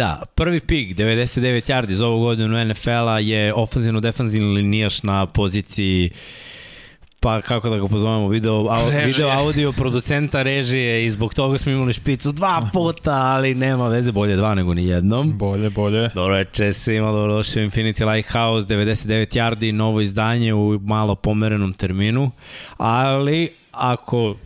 [0.00, 6.10] Da, prvi pik, 99 yardi za ovu godinu NFL-a je ofenzivno-defanzivni linijaš na poziciji
[7.20, 11.72] pa kako da ga pozovemo, video, au, video audio producenta režije i zbog toga smo
[11.72, 15.38] imali špicu dva puta, ali nema veze, bolje dva nego ni jednom.
[15.38, 16.08] Bolje, bolje.
[16.14, 21.72] Dobro veče svima, dobro došli u Infinity Lighthouse, 99 yardi, novo izdanje u malo pomerenom
[21.72, 22.30] terminu,
[22.76, 24.36] ali ako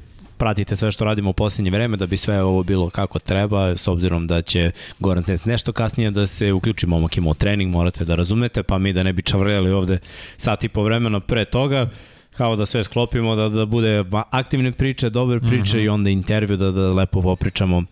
[0.44, 3.88] pratite sve što radimo u poslednje vreme da bi sve ovo bilo kako treba, s
[3.88, 8.14] obzirom da će Goran Sens nešto kasnije da se uključi momak imao trening, morate da
[8.14, 9.98] razumete, pa mi da ne bi čavrljali ovde
[10.36, 11.90] sat i po vremena pre toga,
[12.36, 15.84] kao da sve sklopimo, da, da bude aktivne priče, dobre priče mm -hmm.
[15.84, 17.84] i onda intervju da, da lepo popričamo uh,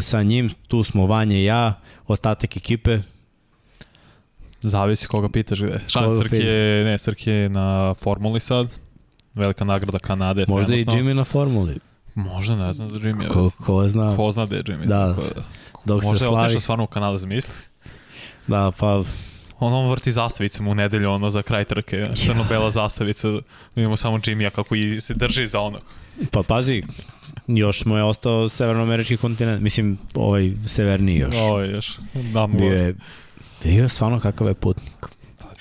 [0.00, 0.50] sa njim.
[0.68, 2.98] Tu smo Vanja i ja, ostatak ekipe,
[4.60, 5.80] Zavisi koga pitaš gde.
[5.86, 8.68] Šta, Srki je, ne, Srki je na formuli sad,
[9.34, 10.44] velika nagrada Kanade.
[10.48, 10.94] Možda trenutno.
[10.94, 11.78] i Jimmy na formuli.
[12.14, 13.28] Možda, ne znam za Jimmy.
[13.28, 14.16] Ko, ko zna.
[14.16, 14.86] Ko zna gde je Jimmy.
[14.86, 15.16] Da,
[15.84, 16.32] dok Možda se slavi.
[16.32, 17.54] Možda je otišao stvarno u Kanadu, zamisli.
[18.46, 19.02] Da, pa
[19.60, 22.14] on, on vrti zastavicama u nedelju, ono za kraj trke, ja.
[22.26, 23.28] crno-bela zastavica,
[23.76, 25.82] imamo samo Jimmy-a kako i se drži za onog.
[26.30, 26.82] Pa pazi,
[27.46, 31.34] još mu je ostao severnoamerički kontinent, mislim, ovaj severniji još.
[31.34, 31.98] Ovo još,
[32.32, 32.58] da mu...
[32.58, 32.94] Bio je,
[33.64, 35.06] bio je stvarno kakav je putnik.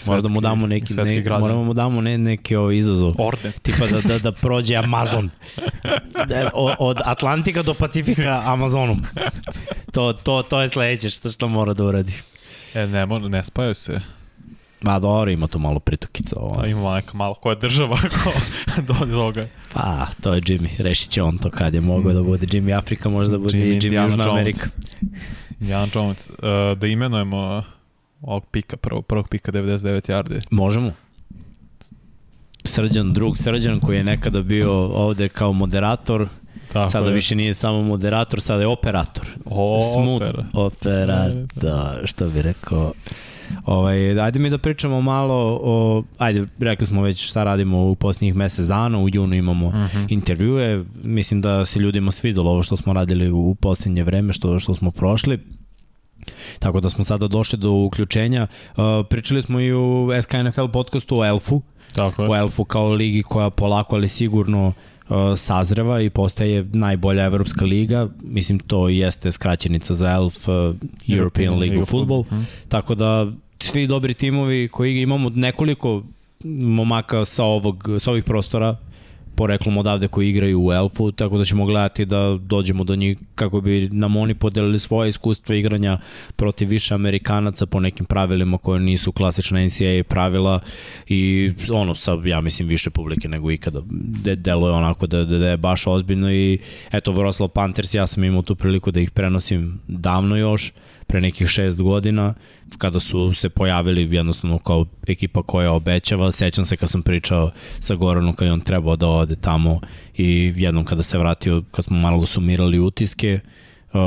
[0.06, 3.14] Možda da mu damo neki, ne, moramo mu damo ne, neki ovaj izazov.
[3.18, 3.52] Orden.
[3.62, 5.30] Tipa da, da, da prođe Amazon.
[6.28, 6.50] Da,
[6.80, 9.06] od Atlantika do Pacifika Amazonom.
[9.92, 12.14] To, to, to je sledeće što, što mora da uradi.
[12.74, 14.02] E, ne, ne spajaju se.
[14.82, 16.36] Ma dobro, ima tu malo pritokica.
[16.40, 16.62] Ovo.
[16.62, 18.32] Da, ima neka malo koja država ko
[18.82, 19.48] do toga.
[19.74, 20.82] Pa, to je Jimmy.
[20.82, 24.04] Rešit će on to kad je mogao da bude Jimmy Afrika, možda bude Jimmy, Jimmy
[24.04, 24.70] Južna Amerika.
[25.60, 26.30] Jan Jones.
[26.30, 27.64] Uh, da imenujemo
[28.22, 30.42] ovog pika, prvog, prvog pika 99 yardi.
[30.52, 30.92] Možemo.
[32.64, 36.28] Srđan, drug Srđan koji je nekada bio ovde kao moderator,
[36.74, 37.14] Tako sada je.
[37.14, 39.28] više nije samo moderator, sada je operator.
[39.46, 40.46] O, Smooth opera.
[40.54, 42.94] operator, što bi rekao.
[43.66, 48.36] Ovaj, ajde mi da pričamo malo o, ajde, rekli smo već šta radimo u posljednjih
[48.36, 49.98] mesec dana, u junu imamo uh mhm.
[49.98, 50.06] -huh.
[50.10, 54.76] intervjue, mislim da se ljudima svidalo ovo što smo radili u posljednje vreme, što, što
[54.76, 55.40] smo prošli.
[56.60, 58.48] Tako da smo sada došli do uključenja.
[58.78, 61.62] Uh, pričali smo i u SKNFL podcastu o Elfu.
[61.96, 62.30] Tako je.
[62.30, 68.08] O Elfu kao ligi koja polako ali sigurno uh, sazreva i postaje najbolja evropska liga.
[68.24, 70.76] Mislim, to jeste skraćenica za ELF, uh, European,
[71.08, 72.24] European League of Football.
[72.24, 72.48] Hmm.
[72.70, 73.28] Tako da
[73.60, 76.04] svi dobri timovi koji imamo nekoliko
[76.44, 78.78] momaka sa ovog sa ovih prostora
[79.36, 83.62] poreklom odavde koji igraju u Elfu, tako da ćemo gledati da dođemo do njih kako
[83.62, 85.98] bi nam oni podelili svoje iskustva igranja
[86.36, 90.60] protiv više Amerikanaca po nekim pravilima koje nisu klasična NCAA pravila
[91.08, 93.82] i ono sa, ja mislim, više publike nego ikada.
[94.24, 96.60] De, deluje onako da, da, da je baš ozbiljno i
[96.92, 100.74] eto, Vroslav Panthers, ja sam imao tu priliku da ih prenosim davno još,
[101.12, 102.34] pre nekih šest godina,
[102.78, 106.32] kada su se pojavili jednostavno kao ekipa koja obećava.
[106.32, 109.80] Sećam se kad sam pričao sa Goranom kad je on trebao da ode tamo
[110.18, 113.40] i jednom kada se vratio, kad smo malo sumirali utiske,
[113.94, 114.00] uh,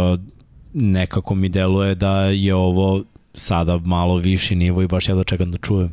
[0.75, 3.05] nekako mi deluje da je ovo
[3.35, 5.93] sada malo viši nivo i baš jedno čekam da čujem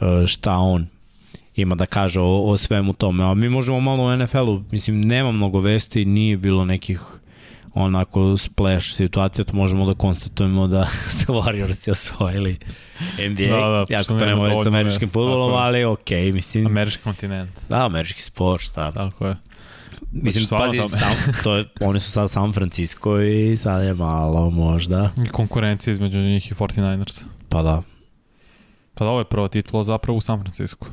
[0.00, 0.86] uh, šta on
[1.56, 3.24] ima da kaže o, o svemu tome.
[3.24, 7.00] A mi možemo malo u NFL-u, mislim, nema mnogo vesti, nije bilo nekih
[7.74, 10.86] onako splash situacija, to možemo da konstatujemo da
[11.16, 12.58] su Warriorsi osvojili
[13.18, 16.66] NBA, da, da, jako to nema sa američkim futbolom, ali okej, okay, mislim.
[16.66, 17.50] Američki kontinent.
[17.68, 18.92] Da, američki sport, šta.
[18.92, 19.36] Tako je.
[20.12, 25.10] Mislim, pazi, sam, to je, oni su sad San Francisco i sad je malo možda.
[25.26, 27.22] I konkurencija između njih i 49ers.
[27.48, 27.82] Pa da.
[28.94, 30.86] Pa da, ovo je prva titula zapravo u San Francisco.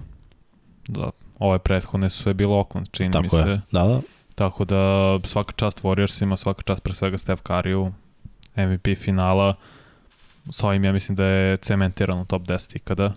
[0.88, 1.09] Da,
[1.40, 3.50] ove prethodne su sve bilo Oakland, čini Tako mi se.
[3.50, 3.61] Je.
[3.72, 4.02] Da, da.
[4.36, 7.92] Tako da svaka čast Warriorsima, svaka čast pre svega Steph Curryu,
[8.58, 9.56] MVP finala.
[10.50, 13.14] Sa ovim ja mislim da je cementiran u top 10 ikada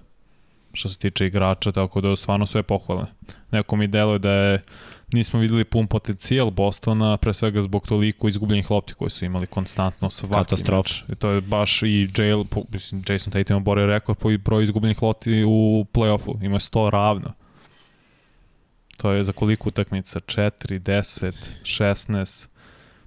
[0.75, 3.07] što se tiče igrača, tako da stvarno sve pohvalne.
[3.51, 4.63] Neko mi deluje da je
[5.13, 10.11] nismo videli pun potencijal Bostona, pre svega zbog toliko izgubljenih lopti koje su imali konstantno
[10.11, 10.87] svaki Katastrof.
[11.13, 15.45] I to je baš i Jail, mislim, Jason Tatum obore rekord po broju izgubljenih lopti
[15.47, 16.45] u play-offu.
[16.45, 17.33] Ima 100 ravno.
[18.97, 20.21] To je za koliko utakmica?
[20.21, 21.33] 4, 10,
[21.63, 22.47] 16,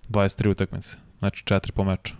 [0.09, 0.95] 23 utakmice.
[1.19, 2.13] Znači 4 po meču.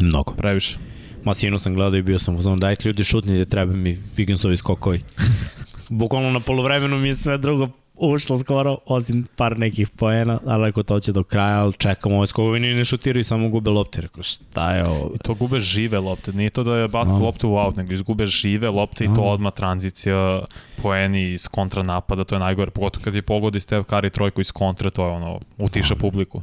[0.00, 0.32] Mnogo.
[0.32, 0.78] Previše.
[1.24, 5.00] Ma sinu sam gledao i bio sam uzmano, dajte ljudi šutnite, treba mi Wigginsovi skokovi.
[5.88, 10.82] Bukvalno na polovremenu mi je sve drugo ušlo skoro, osim par nekih poena, ali ako
[10.82, 14.00] to će do kraja, ali čekamo skokovi, ni ne šutiraju, samo gube lopte.
[14.00, 15.10] Rekao, šta je ovo?
[15.14, 17.18] I to gube žive lopte, nije to da je baci no.
[17.18, 20.40] loptu u out, nego izgube žive lopte i to odmah tranzicija,
[20.82, 24.52] poeni iz kontra napada, to je najgore, pogotovo kad je pogodi Steve Curry trojku iz
[24.52, 26.00] kontra, to je ono, utiša no.
[26.00, 26.42] publiku.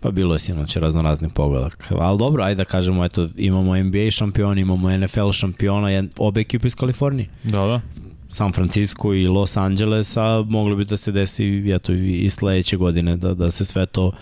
[0.00, 1.92] Pa bilo je sinoć razno raznih pogodak.
[1.98, 6.66] Ali dobro, ajde da kažemo, eto, imamo NBA šampiona, imamo NFL šampiona, jed, obe ekipe
[6.66, 7.28] iz Kalifornije.
[7.44, 7.80] Da, da.
[8.30, 13.16] San Francisco i Los Angeles, a moglo bi da se desi eto, i sledeće godine,
[13.16, 14.12] da, da se sve to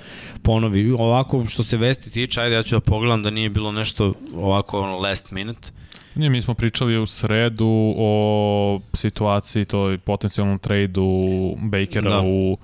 [0.43, 0.91] ponovi.
[0.91, 4.81] Ovako, što se vesti tiče, ajde ja ću da pogledam da nije bilo nešto ovako
[4.81, 5.69] last minute.
[6.15, 11.11] Nije, mi smo pričali u sredu o situaciji, to je potencijalnom tradu
[11.59, 12.21] Bakera da.
[12.25, 12.59] u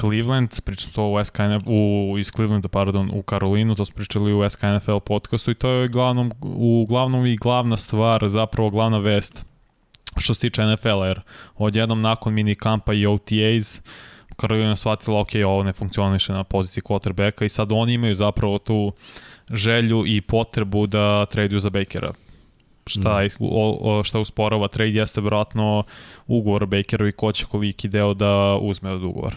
[0.00, 4.50] Cleveland, pričam to u SKNF, u, iz Clevelanda, pardon, u Karolinu, to smo pričali u
[4.50, 9.53] SKNFL podcastu i to je glavnom, uglavnom i glavna stvar, zapravo glavna vest
[10.20, 11.20] što se tiče NFL-a, jer
[11.56, 13.80] odjednom nakon mini kampa i OTAs,
[14.36, 18.92] Karolina shvatila, ok, ovo ne funkcioniše na poziciji quarterbacka i sad oni imaju zapravo tu
[19.50, 22.12] želju i potrebu da traduju za Bakera.
[22.86, 23.28] Šta, mm.
[23.40, 25.84] o, o, šta usporava trade jeste vjerojatno
[26.26, 29.36] ugovor Bakeru i ko će koliki deo da uzme od ugovora.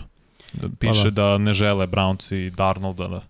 [0.80, 1.22] Piše pa da.
[1.22, 3.22] da ne žele Browns i Darnolda da,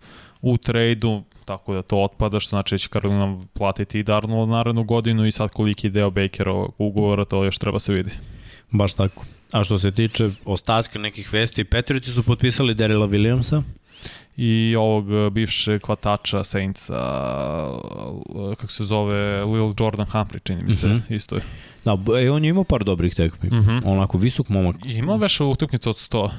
[0.41, 4.83] u tradu, tako da to otpada, što znači da će Carolina platiti i Darnold narednu
[4.83, 8.11] godinu i sad koliki deo Bakerovog ugovora, to još treba se vidi.
[8.71, 9.25] Baš tako.
[9.51, 13.61] A što se tiče ostatka nekih vesti, Petrici su potpisali Derila Williamsa
[14.37, 16.93] i ovog e, bivšeg hvatača Saintsa,
[18.51, 21.15] e, kako se zove, Lil Jordan Humphrey, čini mi se, mm -hmm.
[21.15, 21.41] isto je.
[21.85, 23.49] Da, e, on je imao par dobrih tekmi.
[23.49, 23.81] Mm -hmm.
[23.85, 24.75] Onako visok momak.
[24.85, 26.29] Imao već utakmicu od 100.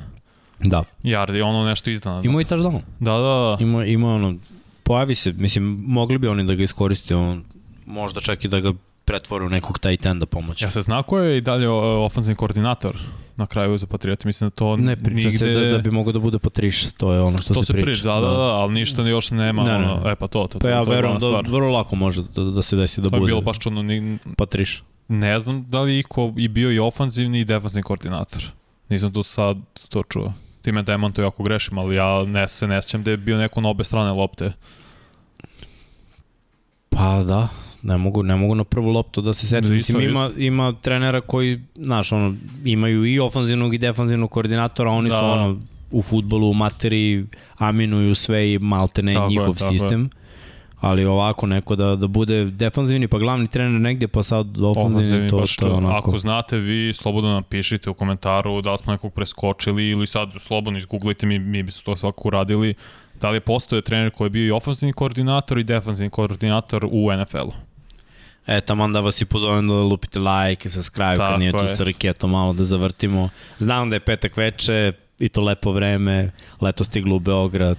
[0.60, 0.84] Da.
[1.02, 2.20] Yardi, ono nešto izdana.
[2.24, 2.80] Imao i touchdown.
[3.00, 3.56] Da, da, da.
[3.60, 4.36] Imao, imao ono,
[4.88, 7.44] pojavi se, mislim, mogli bi oni da ga iskoriste, on,
[7.86, 8.72] možda čak i da ga
[9.04, 10.64] pretvore u nekog tight enda pomoći.
[10.64, 12.96] Ja se zna ko je i dalje ofenzivni koordinator
[13.36, 15.38] na kraju za Patrioti, mislim da to ne priča nigde...
[15.38, 17.84] se da, da bi mogao da bude Patriš, to je ono što to se, priča.
[17.84, 18.04] priča.
[18.04, 19.92] Da, da, da, da, ali ništa još nema, ne, ne.
[19.92, 22.62] ono, e pa to, to, pa ja to verujem da vrlo lako može da, da
[22.62, 23.20] se desi da pa bude.
[23.20, 24.18] Pa bilo baš čudno, ni...
[24.36, 24.82] Patriš.
[25.08, 28.44] Ne znam da li iko i bio i ofanzivni i defanzivni koordinator.
[28.88, 29.56] Nisam tu sad
[29.88, 30.32] to čuo.
[30.68, 33.60] Ti me demantuju ako grešim, ali ja ne se ne sjećam da je bio neko
[33.60, 34.52] na obe strane lopte.
[36.88, 37.48] Pa da,
[37.82, 39.70] ne mogu, ne mogu na prvu loptu da se setim.
[39.70, 42.34] Mislim, ima, ima trenera koji, znaš, ono,
[42.64, 45.18] imaju i ofanzivnog i defanzivnog koordinatora, oni da.
[45.18, 45.56] su ono,
[45.90, 47.24] u futbolu, u materiji,
[47.56, 50.02] aminuju sve i malte ne tako njihov je, sistem.
[50.02, 50.08] Je.
[50.80, 55.46] Ali ovako neko da, da bude defanzivni pa glavni trener negde pa sad ofanzivni to
[55.46, 55.96] što je onako.
[55.96, 60.28] Ako znate vi slobodno nam pišite u komentaru da li smo nekog preskočili ili sad
[60.40, 62.74] slobodno izgooglite mi, mi bi se to svako uradili
[63.20, 67.52] Da li postoje trener koji je bio i ofenzivni koordinator i defensivni koordinator u NFL-u?
[68.46, 71.66] E, tamo da vas i pozovem da lupite like i subscribe Tako kad nije tu
[71.76, 73.28] sa raketom malo da zavrtimo.
[73.58, 77.78] Znam da je petak veče i to lepo vreme, leto stiglo u Beograd.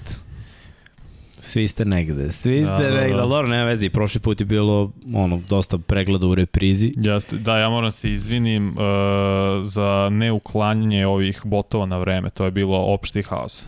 [1.41, 3.27] Svi ste negde, svi da, ste da, negde, da, da.
[3.27, 6.91] dobro, nema vezi, prošli put je bilo ono, dosta pregleda u reprizi.
[6.97, 8.75] Jeste, da, ja moram se izvinim uh,
[9.63, 13.65] za neuklanjanje ovih botova na vreme, to je bilo opšti haos.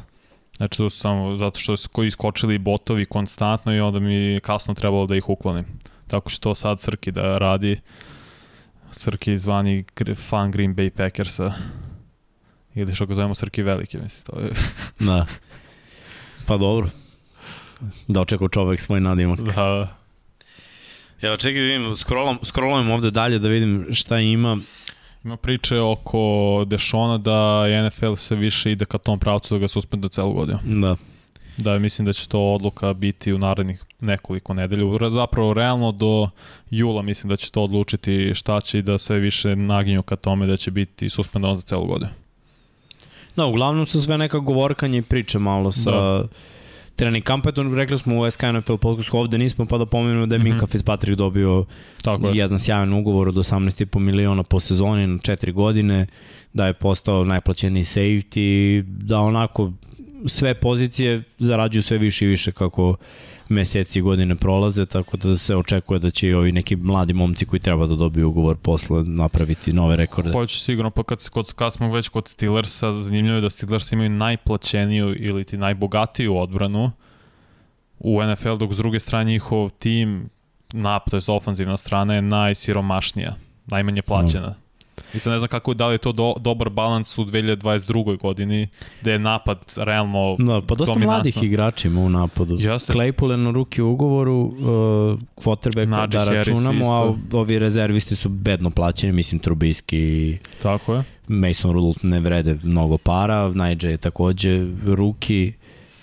[0.57, 4.73] Znači to su samo zato što su koji iskočili botovi konstantno i onda mi kasno
[4.73, 5.65] trebalo da ih uklonim.
[6.07, 7.79] Tako što to sad Srki da radi.
[8.91, 9.83] Srki zvani
[10.29, 11.53] fan Green Bay Packersa.
[12.75, 14.23] Ili što ga zovemo Srki veliki, misli.
[14.25, 14.49] To je...
[14.99, 15.25] da.
[16.47, 16.89] Pa dobro.
[18.07, 19.39] Da očekao čovek svoj nadimak.
[19.39, 19.87] Da.
[21.21, 24.57] Ja čekaj da vidim, scrollam, scrollam ovde dalje da vidim šta ima.
[25.23, 30.09] Ima priče oko Dešona da NFL se više ide ka tom pravcu da ga suspende
[30.09, 30.59] celu godinu.
[30.65, 30.95] Da.
[31.57, 35.09] Da, mislim da će to odluka biti u narednih nekoliko nedelja.
[35.09, 36.29] Zapravo, realno do
[36.69, 40.47] jula mislim da će to odlučiti šta će i da sve više naginju ka tome
[40.47, 42.11] da će biti suspendovan za celu godinu.
[43.35, 45.91] Da, uglavnom su sve neka govorkanje i priče malo sa...
[45.91, 46.27] Da
[46.95, 50.39] trening kampeton, rekli smo u SK NFL podcastu, ovde nismo, pa da pomenemo da je
[50.39, 50.71] Minka mm -hmm.
[50.71, 51.65] Fitzpatrick dobio
[52.01, 52.37] Tako je.
[52.37, 56.07] jedan sjajan ugovor od 18,5 miliona po sezoni na 4 godine,
[56.53, 59.71] da je postao najplaćeniji safety, da onako
[60.25, 62.95] sve pozicije zarađuju sve više i više kako
[63.51, 67.45] meseci i godine prolaze, tako da se očekuje da će i ovi neki mladi momci
[67.45, 70.31] koji treba da dobiju ugovor posle napraviti nove rekorde.
[70.31, 74.09] Hoće sigurno, pa kad, kad, kad smo već kod Steelersa, zanimljivo je da Steelers imaju
[74.09, 76.91] najplaćeniju ili ti najbogatiju odbranu
[77.99, 80.29] u NFL, dok s druge strane njihov tim,
[80.73, 84.47] nap, to je ofanzivna strana, je najsiromašnija, najmanje plaćena.
[84.47, 84.70] No.
[85.13, 88.17] I sad ne znam kako da li je to do, dobar balans u 2022.
[88.17, 88.67] godini,
[89.01, 91.05] gde je napad realno Da, pa dosta dominantno.
[91.05, 92.57] mladih igrača ima u napadu.
[92.59, 92.93] Jeste.
[92.93, 98.69] Claypool je na ruki u ugovoru, uh, quarterback da računamo, a ovi rezervisti su bedno
[98.69, 101.03] plaćeni, mislim Trubisky Tako je.
[101.27, 105.53] Mason Rudolph ne vrede mnogo para, Najđe je takođe ruki,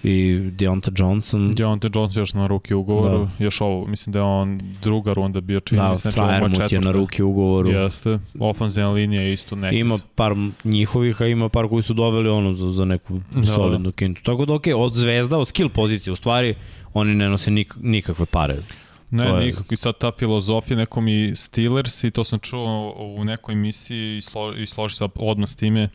[0.02, 1.54] i Deonta Johnson.
[1.54, 3.44] Deonta Johnson još na ruki ugovoru, da.
[3.44, 6.80] još ovo, mislim da je on druga runda bio čini da, mislim, znači Fryer je
[6.80, 7.70] na ruki ugovoru.
[7.70, 9.76] Jeste, ofenzivna linija je isto neki.
[9.76, 13.46] Ima par njihovih, a ima par koji su doveli ono za, za neku da.
[13.46, 14.22] solidnu kintu.
[14.22, 16.54] Tako da, okej, okay, od zvezda, od skill pozicije, u stvari,
[16.94, 18.56] oni ne nose nik, nikakve pare.
[19.10, 19.46] Ne, to je...
[19.46, 19.74] nikako.
[19.74, 24.20] I sad ta filozofija nekom i Steelers i to sam čuo u nekoj emisiji i,
[24.20, 25.88] slo, i složi se odmah s time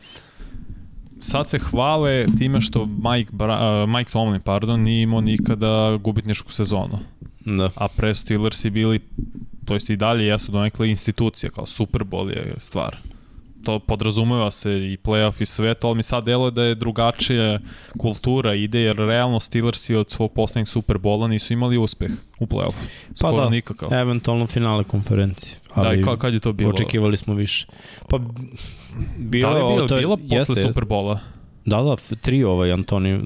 [1.20, 6.52] sad se hvale time što Mike, Bra, uh, Mike Tomlin pardon, nije imao nikada gubitničku
[6.52, 6.98] sezonu.
[7.44, 7.70] Da.
[7.74, 9.00] A pre Steelers i bili,
[9.64, 12.96] to jest i dalje jesu donekle institucije, kao Super Bowl je stvar
[13.64, 17.58] to podrazumeva se i playoff i sve to, ali mi sad deluje da je drugačija
[17.98, 22.84] kultura ide, jer realno Steelersi od svog poslednjeg Superbola nisu imali uspeh u playoffu.
[23.08, 23.92] Pa Skoro pa da, nikakav.
[23.92, 25.56] eventualno finale konferencije.
[25.74, 26.70] Ali da, i kad je to bilo?
[26.70, 27.66] Očekivali smo više.
[28.08, 28.20] Pa
[29.18, 31.20] bilo, da li je bilo, to, bilo posle jeste, Superbola?
[31.64, 33.20] Da, da, tri ovaj Antoni,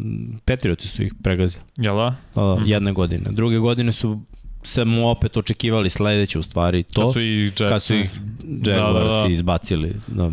[0.44, 1.64] Petrioci su ih pregazili.
[1.76, 2.14] Jel da?
[2.34, 2.62] Da, da, mm.
[2.66, 3.30] jedne godine.
[3.30, 4.20] Druge godine su
[4.62, 7.02] se mu opet očekivali sledeće u stvari to.
[7.02, 7.68] Kad su i Jackson.
[7.68, 8.10] Kad su ih
[8.66, 9.28] Jaguars da, da, da.
[9.28, 9.92] izbacili.
[10.06, 10.30] Da.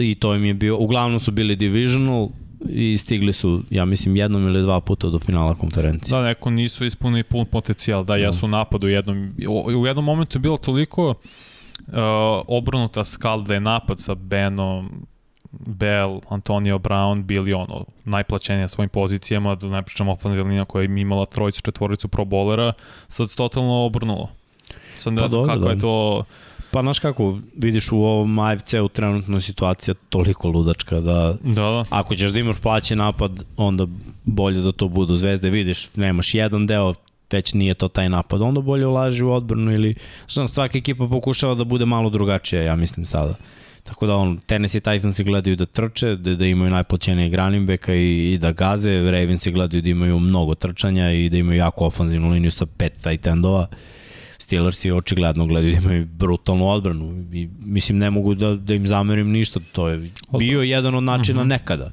[0.00, 2.28] I to im je bio, uglavnom su bili divisional
[2.68, 6.16] i stigli su, ja mislim, jednom ili dva puta do finala konferencije.
[6.16, 9.32] Da, neko nisu ispunili pun potencijal, da, ja su napad u jednom,
[9.76, 11.16] u jednom momentu je bilo toliko uh,
[12.46, 15.06] obrnuta skal da je napad sa Benom,
[15.52, 21.00] Bell, Antonio Brown bili ono najplaćenija svojim pozicijama, da ne pričamo ofenzivna linija koja je
[21.00, 22.72] imala trojicu, četvoricu pro bolera,
[23.08, 24.28] sad se totalno obrnulo.
[24.96, 25.70] Sad ne pa znam kako da.
[25.70, 26.24] je to...
[26.72, 31.84] Pa znaš kako, vidiš u ovom AFC-u trenutno situacija toliko ludačka da, da, da.
[31.90, 33.86] ako ćeš da imaš plaće napad, onda
[34.24, 36.94] bolje da to budu zvezde, vidiš, nemaš jedan deo,
[37.32, 39.94] već nije to taj napad, onda bolje ulaži u odbranu ili,
[40.28, 43.34] znam, svaka ekipa pokušava da bude malo drugačija, ja mislim sada.
[43.84, 48.38] Tako da on, Tennessee Titansi gledaju da trče, da, da imaju najplaćenije backa i, i
[48.38, 52.66] da gaze, Ravensi gledaju da imaju mnogo trčanja i da imaju jako ofanzivnu liniju sa
[52.66, 53.66] pet tight endova.
[54.38, 59.30] Steelersi očigledno gledaju da imaju brutalnu odbranu i mislim ne mogu da, da im zamerim
[59.30, 61.48] ništa, to je bio jedan od načina mhm.
[61.48, 61.90] nekada.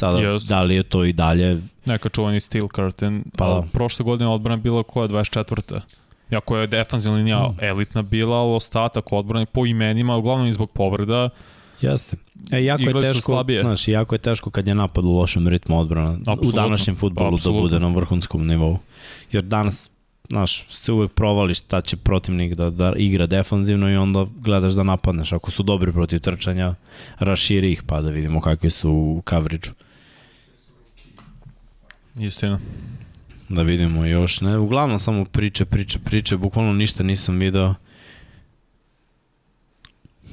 [0.00, 0.48] Sada, Just.
[0.48, 1.58] da li je to i dalje...
[1.86, 3.24] Neka čuvani steel curtain.
[3.36, 3.62] Pa, da.
[3.72, 5.80] Prošle godine odbrana bila koja 24.
[6.30, 7.64] Jako je defanzivna linija mm.
[7.64, 11.30] elitna bila, ali ostatak odbrane po imenima, uglavnom i zbog povreda,
[11.80, 12.16] Jeste.
[12.52, 16.18] E, jako je teško, znaš, jako je teško kad je napad u lošem ritmu odbrana
[16.26, 16.48] Absolutno.
[16.48, 18.78] u današnjem futbolu da bude na vrhunskom nivou.
[19.32, 19.90] Jer danas,
[20.28, 24.82] znaš, se uvek provališ šta će protivnik da, da igra defanzivno i onda gledaš da
[24.82, 25.32] napadneš.
[25.32, 26.74] Ako su dobri protiv trčanja,
[27.18, 29.89] raširi ih pa da vidimo kakvi su u coverage-u.
[32.20, 32.58] Istina
[33.48, 37.74] da vidimo još, ne, uglavnom samo priče, priče, priče, bukvalno ništa nisam video.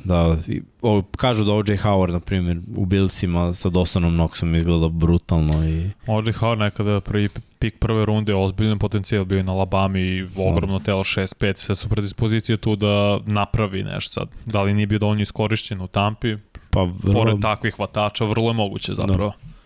[0.03, 0.37] Da,
[0.81, 1.77] o, kažu da O.J.
[1.77, 5.67] Howard, na primjer, u Billsima sa Dostanom Knoxom izgleda brutalno.
[5.67, 5.89] I...
[6.07, 6.31] O.J.
[6.31, 7.29] Howard nekada prvi
[7.59, 12.57] pik prve runde, ozbiljan potencijal bio na Alabama i ogromno telo 6-5, sve su predispozicije
[12.57, 14.29] tu da napravi nešto sad.
[14.45, 16.35] Da li nije bio dovoljno iskorišćen u Tampi?
[16.69, 17.13] Pa vrlo...
[17.13, 19.33] Pored takvih hvatača, vrlo je moguće zapravo.
[19.41, 19.56] Da.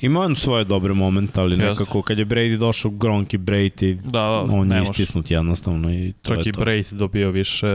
[0.00, 4.10] Ima on svoje dobre momente, ali nekako kad je Brady došao, Gronk i Brady, da,
[4.10, 6.60] da, on je istisnut jednostavno i to Čak je i to.
[6.60, 7.66] Brady dobio više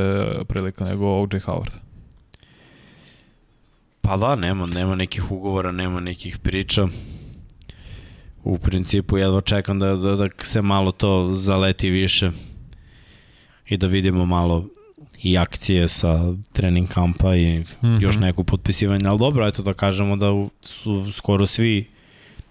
[0.48, 1.40] prilika nego O.J.
[1.40, 1.72] Howard.
[4.02, 6.88] Pa da, nema, nema nekih ugovora, nema nekih priča.
[8.44, 12.32] U principu jedva čekam da, da, da se malo to zaleti više
[13.70, 14.66] i da vidimo malo
[15.24, 18.02] i akcije sa trening kampa i mm -hmm.
[18.02, 20.28] još neku potpisivanje, ali dobro, eto da kažemo da
[20.62, 21.91] su skoro svi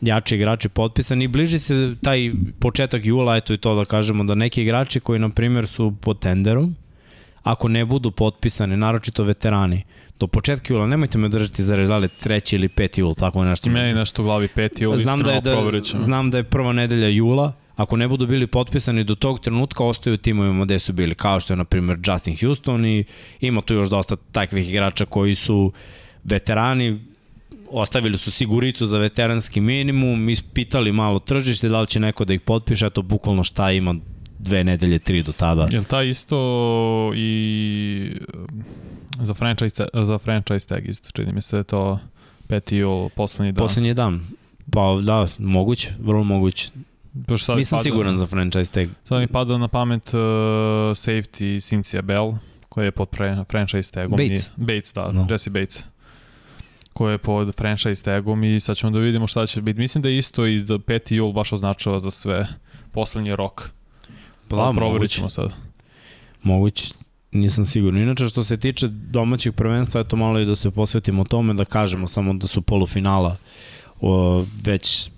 [0.00, 4.35] jači igrači potpisani i bliži se taj početak jula, eto i to da kažemo da
[4.35, 6.76] neki igrači koji na primjer su pod tenderom,
[7.42, 9.85] ako ne budu potpisani, naročito veterani,
[10.19, 13.71] do početka jula, nemojte me držati za rezale treći ili peti jul, tako nešto.
[13.71, 17.09] Meni nešto u glavi peti jul, znam da je da, znam da je prva nedelja
[17.09, 21.40] jula, ako ne budu bili potpisani do tog trenutka, ostaju timovima gde su bili, kao
[21.40, 23.04] što je, na primjer, Justin Houston i
[23.40, 25.73] ima tu još dosta takvih igrača koji su
[26.25, 27.00] veterani,
[27.71, 32.41] ostavili su siguricu za veteranski minimum, ispitali malo tržište, da li će neko da ih
[32.41, 33.95] potpiše, eto bukvalno šta ima
[34.39, 35.67] dve nedelje, tri do tada.
[35.71, 38.12] Je li ta isto i
[39.23, 41.99] za franchise, za franchise tag isto, čini mi se da je to
[42.49, 42.75] 5.
[42.75, 43.65] jul, poslednji dan.
[43.67, 44.21] Poslednji dan.
[44.73, 46.69] Pa da, moguće, vrlo moguće.
[47.39, 48.89] sad Nisam pada, siguran za franchise tag.
[49.05, 50.21] Sad mi pada na pamet uh,
[50.95, 52.33] safety Cynthia Bell,
[52.69, 54.17] koja je pod pre, franchise tagom.
[54.17, 54.50] Bates.
[54.57, 55.27] Bates, da, no.
[55.31, 55.85] Jesse Bates
[56.92, 59.80] ko je pod franchise tagom i sad ćemo da vidimo šta će biti.
[59.80, 61.14] Mislim da je isto i da 5.
[61.14, 62.49] jul baš označava za sve
[62.92, 63.70] poslednji rok.
[64.49, 65.52] Pa da, proverit ćemo sad.
[66.42, 66.94] Moguće,
[67.32, 68.02] nisam siguran.
[68.02, 72.09] Inače, što se tiče domaćih prvenstva, eto malo i da se posvetimo tome, da kažemo
[72.09, 73.37] samo da su polufinala
[74.00, 75.11] o, već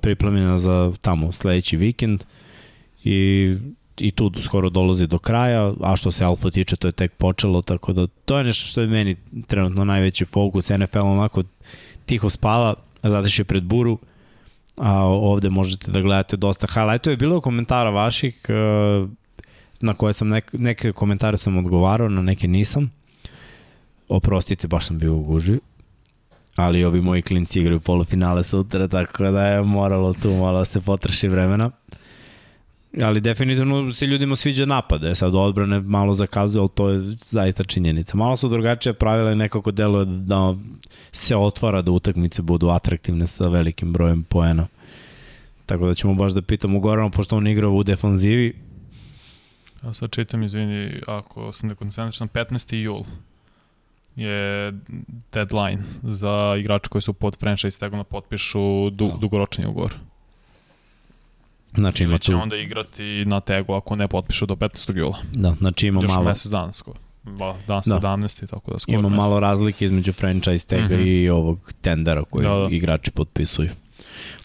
[0.00, 2.24] pripremljena za tamo sledeći vikend
[3.04, 3.56] i
[3.98, 7.62] i tu skoro dolazi do kraja, a što se Alfa tiče, to je tek počelo,
[7.62, 10.68] tako da to je nešto što je meni trenutno najveći fokus.
[10.68, 11.42] NFL onako
[12.06, 13.98] tiho spava, zatiše pred buru,
[14.76, 17.12] a ovde možete da gledate dosta highlightova.
[17.12, 18.52] Je bilo komentara vaših e,
[19.80, 22.90] na koje sam neke, neke komentare sam odgovarao, na neke nisam.
[24.08, 25.58] Oprostite, baš sam bio u guži.
[26.56, 30.80] Ali ovi moji klinci igraju polufinale sutra, tako da je moralo tu malo da se
[30.80, 31.70] potraši vremena.
[33.00, 38.16] Ali definitivno se ljudima sviđa napade, sad odbrane malo zakazuju, ali to je zaista činjenica.
[38.16, 40.54] Malo su drugačije pravila i nekako deluje da
[41.12, 44.66] se otvara da utakmice budu atraktivne sa velikim brojem poena.
[45.66, 48.54] Tako da ćemo baš da pitamo Gorana, pošto on igra u defanzivi.
[49.84, 52.74] Ja sad čitam, izvini, ako sam ne koncentričan, 15.
[52.74, 53.04] jul
[54.16, 54.72] je
[55.32, 59.16] deadline za igrače koji su pod franchise tagom da potpišu du, da.
[59.16, 59.94] dugoročni ugovor.
[61.74, 62.36] Znači ima tu...
[62.36, 64.96] onda igrati na tegu ako ne potpišu do 15.
[64.96, 65.18] jula.
[65.32, 66.22] Da, znači ima Još malo...
[66.22, 66.98] Još mesec dana skoro.
[67.22, 68.40] Ba, dan 17.
[68.40, 68.46] Da.
[68.46, 69.16] tako da skoro Ima mesec.
[69.16, 71.24] malo razlike između franchise tega mm -hmm.
[71.24, 72.68] i ovog tendera koji da, da.
[72.70, 73.70] igrači potpisuju.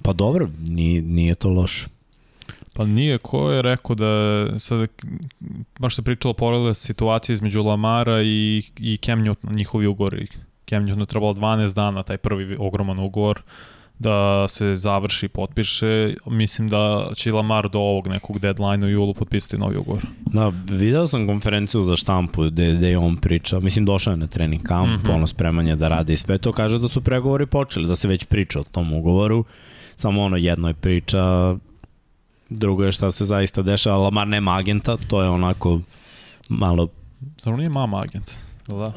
[0.03, 1.87] Pa dobro, nije, nije to loše.
[2.73, 4.89] Pa nije, ko je rekao da sad,
[5.79, 10.27] baš se pričalo poredile situacije između Lamara i, i Cam Newton, njihovi ugovori.
[10.69, 13.41] Cam Newton je trebalo 12 dana, taj prvi ogroman ugovor,
[13.99, 16.13] da se završi, potpiše.
[16.25, 20.05] Mislim da će Lamar do ovog nekog deadline u julu potpisati novi ugovor.
[20.25, 23.59] Da, video sam konferenciju za štampu gde, gde je on pričao.
[23.59, 25.15] Mislim, došao je na trening kamp, mm -hmm.
[25.15, 26.51] ono spremanje da radi i sve to.
[26.51, 29.45] Kaže da su pregovori počeli, da se već priča o tom ugovoru.
[29.95, 31.55] Samo ono, jedno je priča,
[32.49, 33.97] drugo je šta se zaista dešava.
[33.97, 35.79] Lamar nema agenta, to je onako
[36.49, 36.87] malo...
[37.43, 38.31] Zar nije mama agent?
[38.67, 38.93] Da.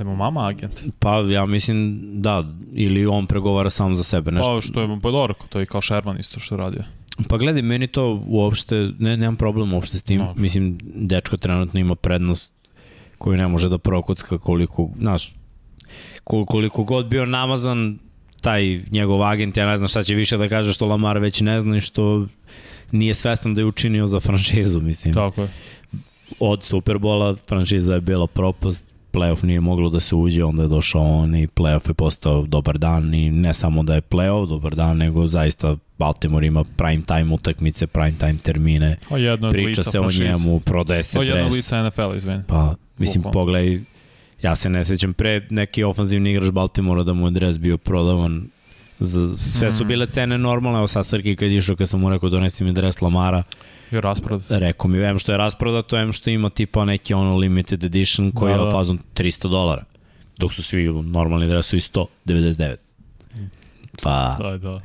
[0.00, 0.84] Emo mama agent?
[0.98, 4.30] Pa ja mislim da, ili on pregovara samo za sebe.
[4.30, 4.54] Nešto.
[4.54, 6.82] Pa što je, pa dobro, to je kao Sherman isto što radio.
[7.28, 10.18] Pa gledaj, meni to uopšte, ne, nemam problem uopšte s tim.
[10.18, 10.34] No.
[10.36, 12.52] Mislim, dečko trenutno ima prednost
[13.18, 15.34] koju ne može da prokucka koliko, znaš,
[16.24, 17.98] koliko god bio namazan
[18.40, 21.60] taj njegov agent, ja ne znam šta će više da kaže što Lamar već ne
[21.60, 22.26] zna i što
[22.92, 25.14] nije svestan da je učinio za franšizu, mislim.
[25.14, 25.48] Tako je.
[26.38, 31.02] Od Superbola franšiza je bila propast, playoff nije moglo da se uđe, onda je došao
[31.02, 34.96] on i playoff je postao dobar dan i ne samo da je playoff dobar dan,
[34.96, 40.10] nego zaista Baltimore ima prime time utakmice, prime time termine, o, jedno priča se o
[40.10, 42.42] njemu, prodaje se o, jedno lica NFL, izveni.
[42.46, 43.32] Pa, mislim, Bukvalno.
[43.32, 43.80] pogledaj,
[44.42, 48.48] ja se ne sećam pre neki ofanzivni igrač Baltimora da mu je dres bio prodavan
[49.00, 49.88] za, sve su mm.
[49.88, 53.00] bile cene normalne, evo sad Srki kad išao kad sam mu rekao donesi mi dres
[53.02, 53.42] Lamara,
[53.90, 54.46] Je rasprodat.
[54.50, 58.54] Rekao mi, em što je rasprodato, em što ima tipa neki ono limited edition koji
[58.54, 58.72] da, je da.
[58.72, 59.84] fazom 300 dolara.
[60.36, 62.76] Dok su svi normalni dresovi 199.
[64.02, 64.80] Pa, da, da.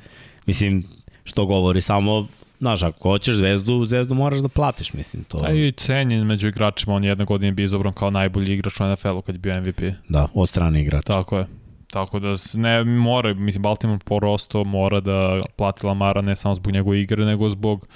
[0.46, 0.84] mislim,
[1.24, 2.28] što govori samo
[2.60, 5.24] Znaš, ako hoćeš zvezdu, zvezdu moraš da platiš, mislim.
[5.24, 5.42] To...
[5.44, 9.22] A i cenjen među igračima, on jedne godine bio izobran kao najbolji igrač u NFL-u
[9.22, 9.82] kad je bio MVP.
[10.10, 11.14] Da, od strane igrača.
[11.14, 11.48] Tako je.
[11.92, 17.02] Tako da ne mora, mislim, Baltimore porosto mora da plati Lamara ne samo zbog njegove
[17.02, 17.88] igre, nego zbog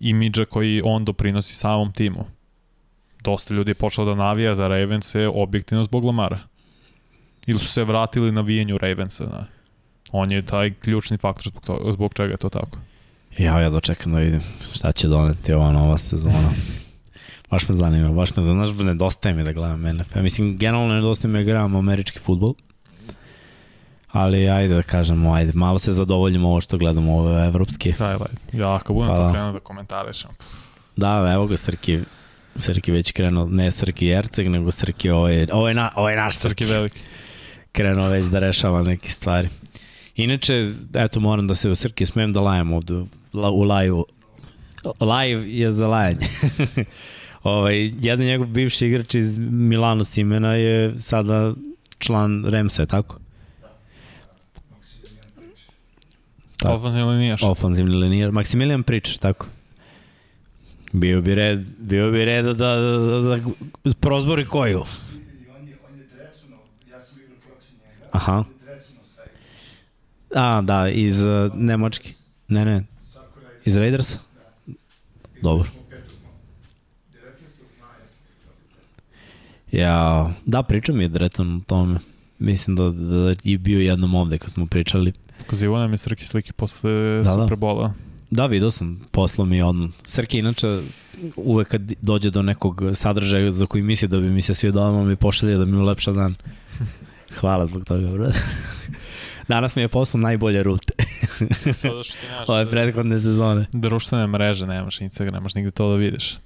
[0.00, 2.24] imidža koji on doprinosi samom timu.
[3.24, 6.38] Dosta ljudi je počelo da navija za Ravens-e objektivno zbog Lamara.
[7.46, 9.24] Ili su se vratili na vijenju Ravensa.
[9.24, 9.46] Da.
[10.12, 12.78] On je taj ključni faktor zbog, to, zbog čega je to tako.
[13.38, 14.40] Ja, ja dočekam da vidim
[14.72, 16.50] šta će doneti ova nova sezona.
[17.50, 20.20] baš me zanima, baš me zanima, znaš, nedostaje mi da gledam NFL.
[20.20, 22.54] Mislim, generalno nedostaje mi da gledam američki futbol.
[24.16, 27.94] Ali ajde da kažemo, ajde, malo se zadovoljimo ovo što gledamo ove evropske.
[27.98, 28.26] Da, da,
[28.64, 30.30] ja kad budem pa, to krenuo da komentarišem.
[30.96, 32.00] Da, evo ga Srki,
[32.56, 36.16] Srki već krenuo, ne Srki Jerceg, nego Srki, ovo je, ovo je, na, ovo je
[36.16, 36.64] naš Srki.
[36.64, 36.98] Srki veliki.
[37.72, 39.48] Krenuo već da rešava neke stvari.
[40.14, 42.94] Inače, eto, moram da se u Srki smijem da lajem ovde
[43.32, 44.02] u live.
[45.00, 46.26] Live je za lajanje.
[47.42, 51.54] ovaj, jedan njegov bivši igrač iz Milano Simena je sada
[51.98, 53.25] član Remsa, tako?
[56.56, 56.74] Tako.
[56.74, 57.42] Ofanzivni linijaš.
[57.42, 58.32] Ofanzivni linijaš.
[58.32, 59.46] Maksimilijan pričaš, tako?
[60.92, 62.76] Bio bi red, bio bi red da, da,
[63.20, 63.36] da,
[63.84, 64.78] da prozbori koju.
[64.78, 66.56] On je, on je Drecuno,
[66.90, 68.08] ja sam igrao protiv njega.
[68.12, 68.44] Aha.
[70.34, 72.14] A, da, iz uh, Nemački.
[72.48, 72.84] Ne, ne.
[73.64, 74.18] Iz Raidersa?
[74.66, 74.72] Da.
[75.42, 75.68] Dobro.
[79.72, 81.98] Ja, da, pričam je Dreton o tome.
[82.38, 85.12] Mislim da, da je bio jednom ovde kad smo pričali.
[85.46, 87.88] Pokazivo nam je Srki slike posle da, Superbola.
[87.88, 87.94] Da.
[88.30, 89.90] da, vidio sam, poslao mi odmah.
[90.04, 90.80] Srki inače
[91.36, 95.04] uvek kad dođe do nekog sadržaja za koji misli da bi mi se svi doma
[95.04, 96.34] mi pošalje da mi ulepša dan.
[97.40, 98.26] Hvala zbog toga, bro.
[99.48, 100.92] Danas mi je poslao najbolje rute.
[102.46, 103.66] Da ove prethodne sezone.
[103.72, 106.36] Društvene mreže nemaš, Instagram, nemaš nigde to da vidiš.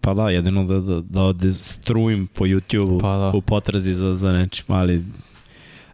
[0.00, 3.30] Pa da, jedino da, da, da ode strujim po YouTube-u Pa da.
[3.34, 5.04] u potrazi za, za nečim, ali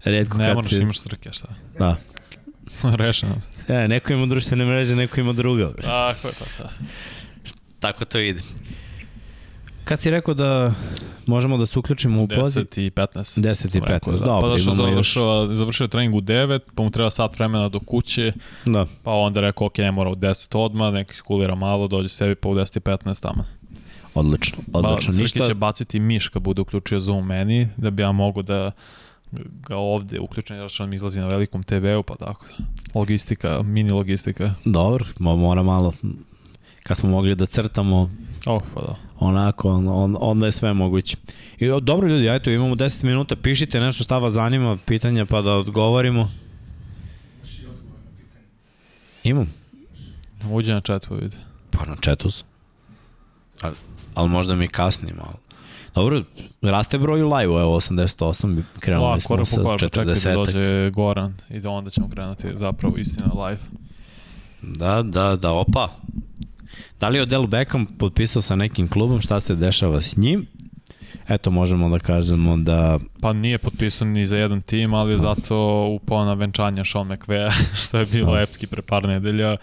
[0.04, 0.76] redko Ne kad moraš, se...
[0.76, 1.48] imaš srke, šta?
[1.78, 1.96] Da.
[2.96, 3.34] Rešeno.
[3.68, 5.72] E, neko ima društvene mreže, neko ima druga.
[5.72, 6.70] Tako je, pa da.
[7.80, 8.40] Tako to ide.
[9.84, 10.74] Kad si rekao da
[11.26, 12.62] možemo da se uključimo u poziv?
[12.62, 13.40] 10 i 15.
[13.40, 14.26] 10 i sam rekao, 15, da.
[14.26, 15.16] dobro, Pa da što imamo još-
[15.50, 18.32] završio, trening u 9, pa mu treba sat vremena do kuće,
[18.66, 18.86] Da.
[19.02, 22.48] pa onda rekao, ok, ne mora u 10 odmah, neki skulira malo, dođe sebi pa
[22.48, 23.44] u 10 i 15 tamo.
[24.14, 25.12] Odlično, Pa odlično.
[25.12, 28.70] Srki Ništa, će baciti miš kad bude uključio Zoom meni, da bi ja mogu da
[29.68, 32.64] ga ovde uključim, jer što nam izlazi na velikom TV-u, pa tako da.
[32.94, 34.54] Logistika, mini logistika.
[34.64, 35.92] dobro, mo- mora malo,
[36.82, 38.10] kad smo mogli da crtamo
[38.46, 38.94] Oh, pa da.
[39.18, 41.16] onako, on, on, onda je sve moguće.
[41.58, 45.52] I dobro ljudi, ajto, imamo 10 minuta, pišite nešto šta vas zanima, pitanja pa da
[45.52, 46.30] odgovorimo.
[49.24, 49.54] Imam.
[50.50, 51.36] Uđe na chat pa vidi.
[51.70, 52.46] Pa na chatu sam.
[53.60, 53.74] Ali,
[54.14, 55.34] ali možda mi kasni malo.
[55.98, 56.22] Dobro,
[56.62, 60.12] raste broj u live-u, evo 88, bi krenuli Ovako, smo sa po korak, čekaj da
[60.14, 60.34] 40.
[60.34, 63.60] dođe Goran i da onda ćemo krenuti zapravo istina live.
[64.62, 65.88] Da, da, da, opa.
[67.00, 70.46] Da li je Odell Beckham potpisao sa nekim klubom, šta se dešava s njim?
[71.28, 72.98] Eto, možemo da kažemo da...
[73.20, 77.50] Pa nije potpisan ni za jedan tim, ali je zato upao na venčanje Sean McVeya,
[77.82, 78.40] što je bilo Da.
[78.40, 79.56] epski pre par nedelja.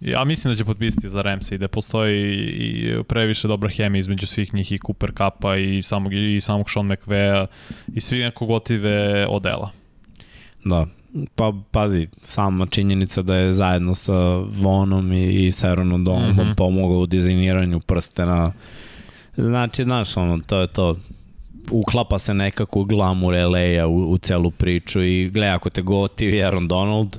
[0.00, 4.54] Ja mislim da će potpisati za Ramsey, da postoji i previše dobra hemija između svih
[4.54, 7.46] njih i Cooper Cupa i samog, i samog Sean McVeya
[7.94, 9.70] i svi nekog gotive odela.
[10.64, 10.86] Da,
[11.34, 16.50] pa pazi, sama činjenica da je zajedno sa Vonom i, i sa Aaronom Donaldom mm.
[16.50, 16.56] -hmm.
[16.56, 18.52] pomogao u dizajniranju prstena.
[19.36, 20.96] Znači, znaš, ono, to je to.
[21.70, 26.68] Uklapa se nekako glamur LA-a u, u celu priču i gle, ako te gotivi Aaron
[26.68, 27.16] Donald,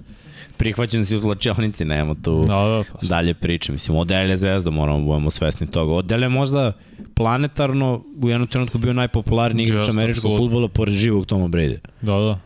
[0.58, 3.08] prihvaćen si u zlačionici, nema tu Da, da, pa.
[3.08, 3.72] dalje priče.
[3.72, 5.94] Mislim, Odell je zvezda, moramo da budemo svesni toga.
[5.94, 6.72] Odell je možda
[7.16, 10.46] planetarno u jednom trenutku bio najpopularniji igrač Jeste, američkog apsolutno.
[10.46, 11.78] futbola pored živog Toma Brady.
[12.02, 12.40] Da, da.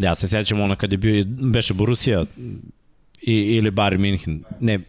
[0.00, 2.24] Ja se sećam ono kad je bio, beše Borussia
[3.22, 4.80] i, ili Bayern Minhen, ne,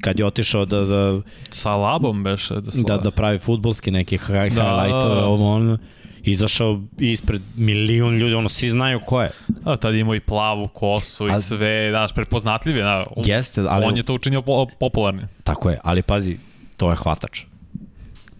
[0.00, 1.20] kad je otišao da, da,
[1.50, 5.26] Sa labom beše da da, da pravi futbolski neki hi- Da, highlightove, da, da.
[5.26, 5.78] ovo ono,
[6.24, 9.30] izašao ispred milion ljudi, ono, svi znaju ko je.
[9.64, 13.86] A tad imao i plavu kosu i A- sve, znaš, prepoznatljiv je, da, Jeste, ali,
[13.86, 15.26] on je to učinio po, popularnim.
[15.44, 16.38] tako je, ali pazi,
[16.76, 17.42] to je hvatač.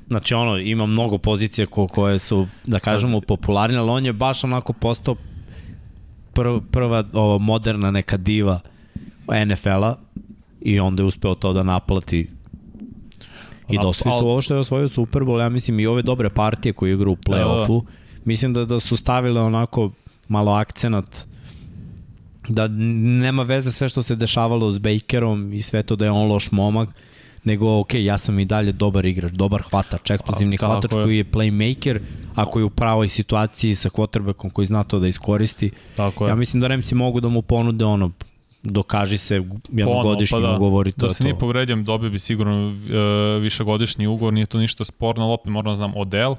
[0.08, 4.44] Znači ono, ima mnogo pozicija ko, koje su, da kažemo, popularne, ali on je baš
[4.44, 5.16] onako postao
[6.32, 8.60] prv, prva ova moderna neka diva
[9.46, 9.96] NFL-a
[10.60, 12.28] i onda je uspeo to da naplati
[13.70, 16.72] i došli su ovo što je osvojio Super Bowl, ja mislim i ove dobre partije
[16.72, 17.82] koje igra u play-offu,
[18.24, 19.90] mislim da, da su stavile onako
[20.28, 21.30] malo akcenat
[22.48, 26.28] da nema veze sve što se dešavalo s Bakerom i sve to da je on
[26.28, 26.88] loš momak,
[27.44, 31.02] nego ok, ja sam i dalje dobar igrač, dobar hvatač, eksplozivni tako hvatač je.
[31.02, 32.00] koji je playmaker,
[32.34, 35.70] ako je u pravoj situaciji sa quarterbackom koji zna to da iskoristi.
[35.96, 36.28] Tako je.
[36.28, 38.10] Ja mislim da Remsi mogu da mu ponude ono,
[38.62, 39.34] dokaži se
[39.70, 40.56] jednogodišnji pa da.
[40.56, 41.38] ugovor i to Da se nije to.
[41.38, 42.74] povredio, dobio bi sigurno uh,
[43.42, 46.36] višegodišnji ugovor, nije to ništa sporno, ali opet moram da znam Odell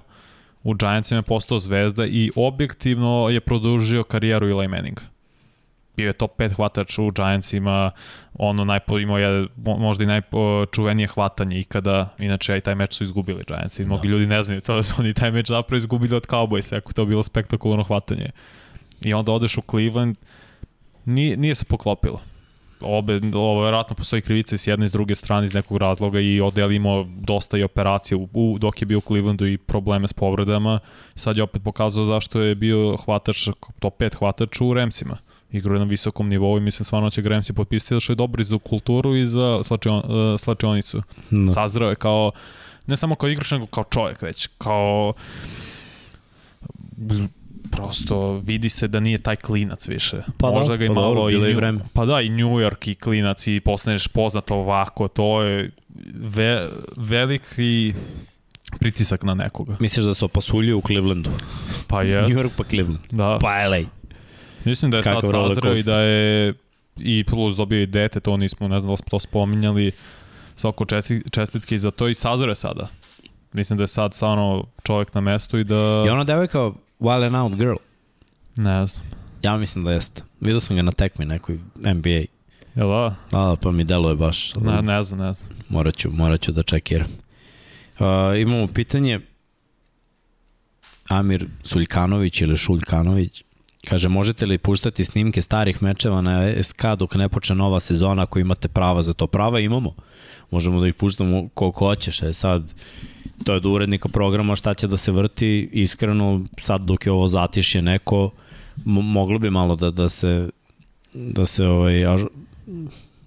[0.64, 5.02] u Giantsima je postao zvezda i objektivno je produžio karijeru Eli Manninga.
[5.98, 7.92] Bio je top 5 hvatač u Giantsima,
[8.34, 13.04] ono najpo, imao je mo- možda i najčuvenije hvatanje ikada, inače i taj meč su
[13.04, 13.86] izgubili Giantsi.
[13.86, 16.94] Mnogi ljudi ne znaju to da su oni taj meč zapravo izgubili od Cowboysa, ako
[16.94, 18.30] to bilo spektakularno hvatanje.
[19.02, 20.18] I onda odeš u Cleveland,
[21.06, 22.22] nije, nije se poklopilo
[22.82, 26.20] obe, ovo verovatno postoji krivica i s jedne i s druge strane iz nekog razloga
[26.20, 30.08] i Odell imao dosta i operacije u, u, dok je bio u Clevelandu i probleme
[30.08, 30.80] s povredama.
[31.16, 35.18] Sad je opet pokazao zašto je bio hvatač, top 5 hvatač u Remsima.
[35.52, 38.44] Igrao je na visokom nivou i mislim stvarno će Remsi potpisati, što je dobro i
[38.44, 41.02] za kulturu i za slačion, uh, slačionicu.
[41.30, 41.52] Da.
[41.52, 42.32] Sazrao je kao,
[42.88, 45.14] ne samo kao igrač, nego kao čovjek već, kao
[47.72, 50.22] prosto vidi se da nije taj klinac više.
[50.38, 51.80] Pa da, Možda ga i pa malo dobro, i New, vreme.
[51.94, 55.72] pa da i New York i klinac i postaneš poznat ovako, to je
[56.14, 57.94] ve, veliki
[58.80, 59.78] pritisak na nekoga.
[59.80, 61.30] Misliš da su opasuljuju u Clevelandu?
[61.88, 63.00] Pa je, New York pa Cleveland.
[63.12, 63.38] da.
[63.42, 63.80] Pa LA.
[64.66, 66.54] Mislim da je sad Kakav roller sazreo i da je
[66.98, 69.92] i plus dobio i dete, to nismo, ne znam da smo to spominjali,
[70.56, 72.88] svako česti, čestitke i za to i sazreo je sada.
[73.54, 76.04] Mislim da je sad stvarno čovjek na mestu i da...
[76.06, 76.72] I ona devojka
[77.02, 77.76] Wild and Out Girl.
[78.56, 79.06] Ne znam.
[79.44, 80.22] Ja mislim da jeste.
[80.40, 82.26] Vidio sam ga na tekmi nekoj NBA.
[82.76, 83.16] Jel da?
[83.32, 84.56] A, pa mi deluje baš.
[84.56, 85.50] Ne, ne znam, ne znam.
[85.70, 87.08] Morat ću, morat ću da čekiram.
[88.00, 88.06] Uh,
[88.42, 89.20] imamo pitanje
[91.10, 93.44] Amir Suljkanović ili Šuljkanović.
[93.88, 98.40] Kaže, možete li puštati snimke starih mečeva na SK dok ne počne nova sezona ako
[98.40, 99.28] imate prava za to?
[99.28, 99.96] Prava imamo.
[100.52, 102.22] Možemo da ih puštamo koliko hoćeš.
[102.22, 102.74] E sad,
[103.44, 105.70] to je do urednika programa šta će da se vrti.
[105.72, 108.30] Iskreno, sad dok je ovo zatišje neko,
[108.86, 110.50] moglo bi malo da, da se
[111.14, 112.22] da se ovaj, až,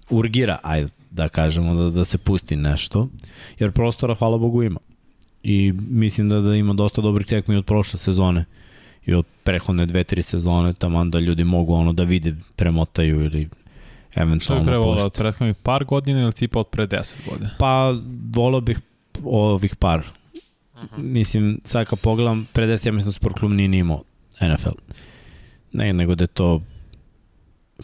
[0.09, 3.07] urgira, ajde da kažemo, da, da se pusti nešto,
[3.59, 4.79] jer prostora, hvala Bogu, ima.
[5.43, 8.45] I mislim da, da ima dosta dobrih tekmi od prošle sezone
[9.05, 13.49] i od prehodne dve, tri sezone, tamo da ljudi mogu ono da vide, premotaju ili
[14.15, 17.49] eventualno Što je trebalo od prethodnih par godina ili tipa od pre 10 godina?
[17.59, 17.93] Pa
[18.33, 18.79] volao bih
[19.23, 19.99] ovih par.
[19.99, 20.81] Uh.
[20.81, 20.97] -huh.
[20.97, 24.03] Mislim, sad kad pogledam, pre 10 ja mislim da sport klub nije imao
[24.41, 24.77] NFL.
[25.71, 26.61] Ne, nego da je to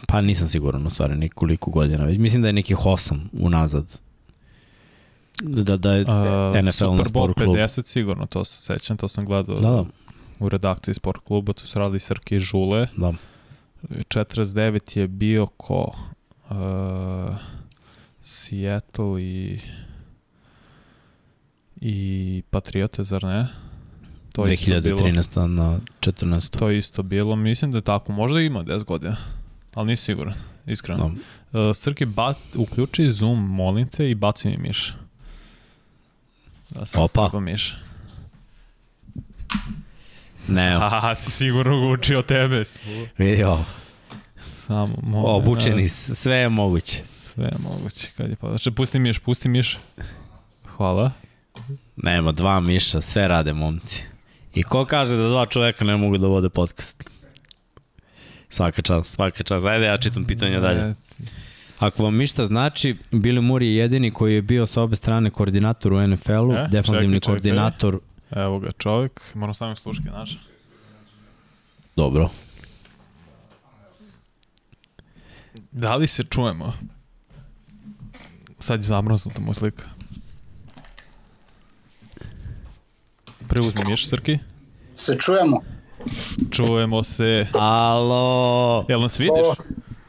[0.06, 2.04] Pa nisam siguran u stvari nekoliko godina.
[2.04, 3.98] Već mislim da je nekih 8 unazad.
[5.42, 7.56] Da, da je uh, NFL na sport klub.
[7.56, 9.84] 50 sigurno, to se sećam, to sam gledao da, da.
[10.38, 12.86] u redakciji sport kluba, tu su radili Srke i Žule.
[12.96, 13.12] Da.
[13.82, 15.94] 49 je bio ko?
[16.50, 16.56] Uh,
[18.22, 19.60] Seattle i
[21.84, 23.48] i Patriote, zar ne?
[24.32, 25.46] To 2013.
[25.46, 26.58] na 14.
[26.58, 29.16] To je isto bilo, mislim da je tako, možda ima 10 godina.
[29.74, 30.34] Ali nisi siguran,
[30.66, 31.08] iskreno.
[31.52, 31.68] No.
[31.68, 34.94] Uh, Srki, bat, uključi Zoom, molim te, i baci mi miš.
[36.70, 37.40] Da sam Opa.
[37.40, 37.74] miš.
[40.48, 40.74] Ne.
[40.82, 42.64] Aha, ti sigurno ga učio tebe.
[43.18, 43.64] Vidi ovo.
[44.66, 45.34] Samo, molim.
[45.34, 47.02] Obučeni, sve je moguće.
[47.06, 48.08] Sve je moguće.
[48.16, 48.48] Kad je pa...
[48.48, 49.78] Znači, pusti miš, pusti miš.
[50.76, 51.12] Hvala.
[51.96, 54.02] Nema, dva miša, sve rade momci.
[54.54, 57.10] I ko kaže da dva čoveka ne mogu da vode podcast?
[58.48, 59.66] Svaka čast, svaka čast.
[59.66, 60.94] Ajde, ja čitam pitanja dalje.
[61.78, 65.92] Ako vam ništa znači, Billy Moore je jedini koji je bio sa obe strane koordinator
[65.92, 67.94] u NFL-u, e, defanzivni čekaj, koordinator.
[67.94, 68.42] Čekaj.
[68.44, 70.38] Evo ga čovjek, moram staviti sluške, znaš.
[71.96, 72.30] Dobro.
[75.70, 76.72] Da li se čujemo?
[78.58, 80.01] Sad je zamrznuta mu slika.
[83.48, 84.38] Preuzmi miš, Srki.
[84.92, 85.60] Se čujemo.
[86.50, 87.46] Čujemo se.
[87.52, 88.86] Alo.
[88.88, 89.32] Jel nas vidiš?
[89.44, 89.54] O,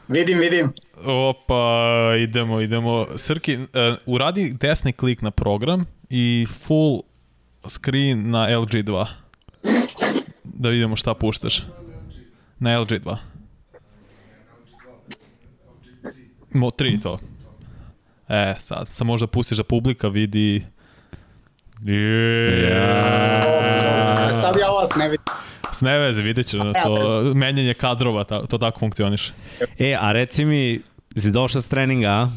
[0.08, 0.72] vidim, vidim.
[1.06, 3.06] Opa, idemo, idemo.
[3.16, 3.66] Srki, uh,
[4.06, 7.02] uradi desni klik na program i full
[7.68, 9.06] screen na LG2.
[10.44, 11.62] Da vidimo šta puštaš.
[12.58, 13.16] Na LG2.
[16.50, 17.18] Mo 3 to.
[18.28, 20.64] E, sad, sad možda pustiš da publika vidi...
[21.84, 22.64] Yeah.
[22.64, 24.40] Yeah.
[24.40, 25.24] Sad ja vas ne vidim.
[25.72, 29.32] S ne veze, vidjet ćeš, to menjanje kadrova, to tako funkcioniše.
[29.78, 30.82] E, a reci mi,
[31.16, 32.28] si došao s treninga, a?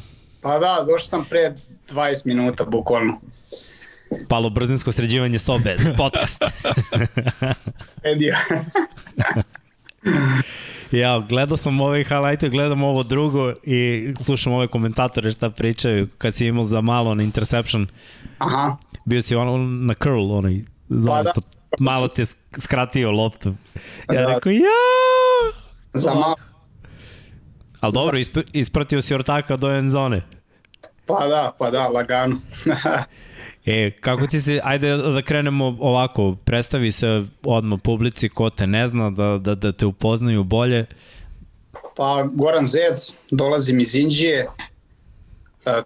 [0.42, 1.54] Pa da, došao sam pre
[1.90, 3.20] 20 minuta, bukvalno.
[4.30, 6.44] Palo brzinsko sređivanje sobe, podcast.
[8.14, 8.36] Edio.
[10.92, 16.34] ja, gledao sam ove highlighte, gledam ovo drugo i slušam ove komentatore šta pričaju kad
[16.34, 17.88] si imao za malo na interception.
[18.38, 18.78] Aha.
[19.06, 20.62] Bio si on, na curl, onaj,
[21.08, 21.32] pa da
[21.80, 22.26] malo te
[22.58, 23.54] skratio loptu.
[24.14, 24.34] Ja da.
[24.34, 24.62] rekao, ja!
[25.94, 26.36] Za malo.
[27.80, 30.22] Ali dobro, isp ispratio si ortaka do end zone.
[31.06, 32.36] Pa da, pa da, lagano.
[33.68, 38.88] e, kako ti se, ajde da krenemo ovako, predstavi se odmah publici ko te ne
[38.88, 40.86] zna, da, da, da te upoznaju bolje.
[41.96, 44.48] Pa, Goran Zec, dolazim iz Indije, e,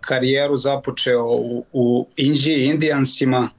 [0.01, 3.49] karijeru započeo u, u Indiji, Indijansima,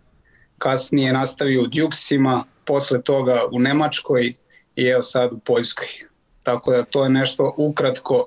[0.59, 4.33] kasnije nastavio u Djuksima, posle toga u Nemačkoj
[4.77, 5.87] i evo sad u Poljskoj.
[6.43, 8.27] Tako da to je nešto ukratko.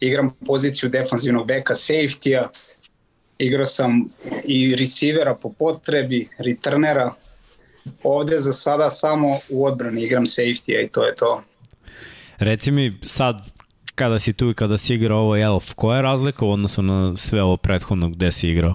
[0.00, 2.48] Igram poziciju defanzivnog beka safety-a,
[3.40, 4.08] igrao sam
[4.44, 7.14] i receivera po potrebi, returnera.
[8.02, 11.42] Ovde za sada samo u odbrani igram safety-a i to je to.
[12.38, 13.42] Reci mi sad,
[13.94, 17.16] kada si tu i kada si igrao ovo Elf, koja je razlika u odnosu na
[17.16, 18.74] sve ovo prethodno gde si igrao?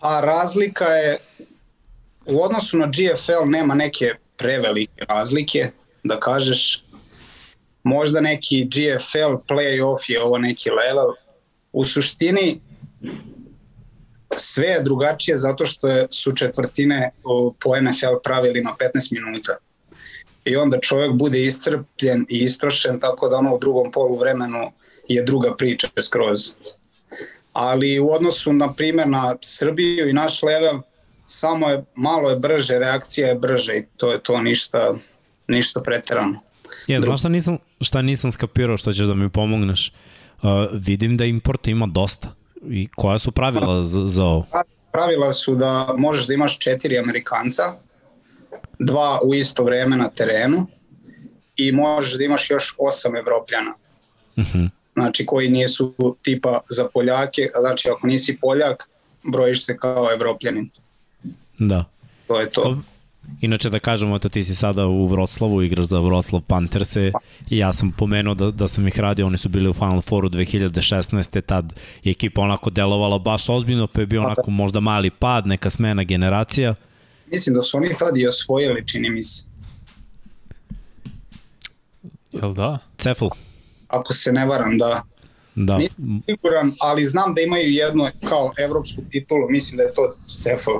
[0.00, 1.18] A razlika je,
[2.26, 5.70] u odnosu na GFL nema neke prevelike razlike,
[6.04, 6.84] da kažeš,
[7.82, 11.12] možda neki GFL playoff je ovo neki level.
[11.72, 12.60] U suštini
[14.36, 17.10] sve je drugačije zato što su četvrtine
[17.60, 19.56] po NFL pravilima 15 minuta.
[20.44, 24.72] I onda čovjek bude iscrpljen i istrošen tako da ono u drugom polu vremenu
[25.08, 26.38] je druga priča skroz
[27.58, 30.80] ali u odnosu na primjer na Srbiju i naš level
[31.26, 34.94] samo je malo je brže, reakcija je brže i to je to ništa
[35.48, 36.40] ništa preterano.
[36.86, 39.92] Je, znaš šta nisam, šta nisam skapirao što ćeš da mi pomogneš?
[40.42, 42.34] Uh, vidim da importa ima dosta.
[42.70, 44.46] I koja su pravila za, za ovo?
[44.92, 47.62] Pravila su da možeš da imaš četiri Amerikanca,
[48.78, 50.66] dva u isto vreme na terenu
[51.56, 53.74] i možeš da imaš još osam evropljana.
[54.36, 54.68] Uh -huh.
[54.94, 58.88] Znači koji nisu tipa za Poljake, znači ako nisi Poljak,
[59.22, 60.70] brojiš se kao evropljanin.
[61.58, 61.84] Da.
[62.26, 62.78] To je to.
[63.40, 67.12] Inače da kažemo, eto ti si sada u Vroclavu, igraš za Vroclav Pantherse
[67.50, 70.28] i ja sam pomenuo da, da sam ih radio, oni su bili u Final Fouru
[70.28, 71.40] 2016.
[71.40, 75.70] Tad je ekipa onako delovala baš ozbiljno, pa je bio onako možda mali pad, neka
[75.70, 76.74] smena generacija.
[77.30, 79.44] Mislim da su oni tad i osvojili, čini mi se.
[82.32, 82.78] Jel da?
[82.98, 83.26] Cefl.
[83.88, 85.02] Ako se ne varam, da.
[85.54, 85.78] Da.
[85.78, 90.70] Nisam siguran, ali znam da imaju jednu kao evropsku titulu, mislim da je to Cefl.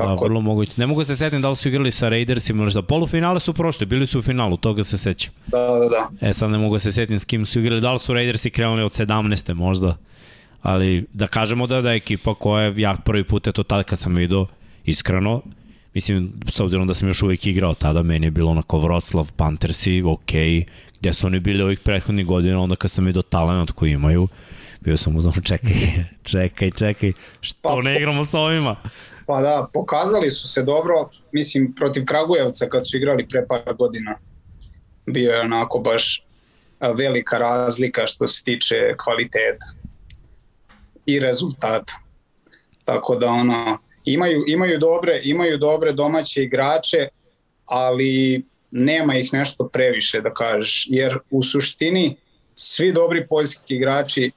[0.00, 0.20] Tako.
[0.20, 0.72] Da, vrlo moguće.
[0.76, 2.82] Ne mogu se setim da li su igrali sa Raidersima ili šta.
[2.82, 5.32] Polufinale su prošli, bili su u finalu, toga se sećam.
[5.46, 6.28] Da, da, da.
[6.28, 8.82] E sad ne mogu se setim s kim su igrali, da li su Raidersi krenuli
[8.82, 9.54] od 17.
[9.54, 9.96] možda.
[10.62, 13.98] Ali da kažemo da da je ekipa koja je, ja prvi put, eto tada kad
[13.98, 14.46] sam vidio,
[14.84, 15.42] iskreno,
[15.94, 20.02] mislim, s obzirom da sam još uvijek igrao tada, meni je bilo onako Vroclav, Panthersi,
[20.02, 20.32] ok,
[21.00, 24.28] gde su oni bili ovih prethodnih godina, onda kad sam vidio talent koji imaju,
[24.80, 25.76] bio sam uzmano, čekaj,
[26.22, 28.76] čekaj, čekaj, što pa, ne igramo sa ovima?
[29.26, 34.18] Pa da, pokazali su se dobro, mislim, protiv Kragujevca kad su igrali pre par godina.
[35.06, 36.26] Bio je onako baš
[36.80, 39.66] velika razlika što se tiče kvaliteta
[41.06, 41.92] i rezultata.
[42.84, 47.08] Tako da ono, imaju, imaju, dobre, imaju dobre domaće igrače,
[47.66, 52.16] ali nema ih nešto previše da kažeš, jer u suštini
[52.54, 54.30] svi dobri poljski igrači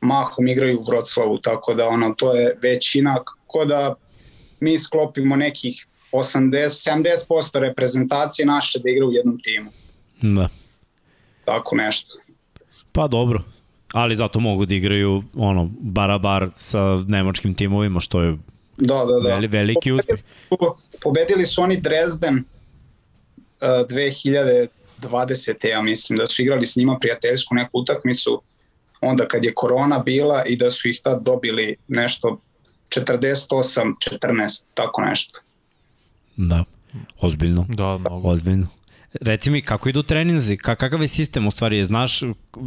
[0.00, 3.94] mahom igraju u Vroclavu, tako da ono, to je većina, ko da
[4.60, 9.70] mi sklopimo nekih 80-70% reprezentacije naše da igra u jednom timu.
[10.22, 10.48] Da.
[11.44, 12.18] Tako nešto.
[12.92, 13.42] Pa dobro,
[13.92, 18.36] ali zato mogu da igraju ono barabar sa nemačkim timovima što je
[18.76, 19.34] da, da, da.
[19.34, 20.20] Veli, veliki uspeh.
[21.02, 24.68] Pobedili su oni Dresden uh, 2020.
[25.66, 28.42] ja mislim da su igrali s njima prijateljsku neku utakmicu
[29.00, 32.40] onda kad je korona bila i da su ih tad dobili nešto
[32.88, 35.40] 48, 14, tako nešto.
[36.36, 36.64] Da,
[37.20, 37.66] ozbiljno.
[37.68, 38.28] Da, mnogo.
[38.28, 38.66] Ozbiljno.
[39.20, 40.56] Reci mi, kako idu treninzi?
[40.56, 41.84] Kakav je sistem u stvari?
[41.84, 42.20] Znaš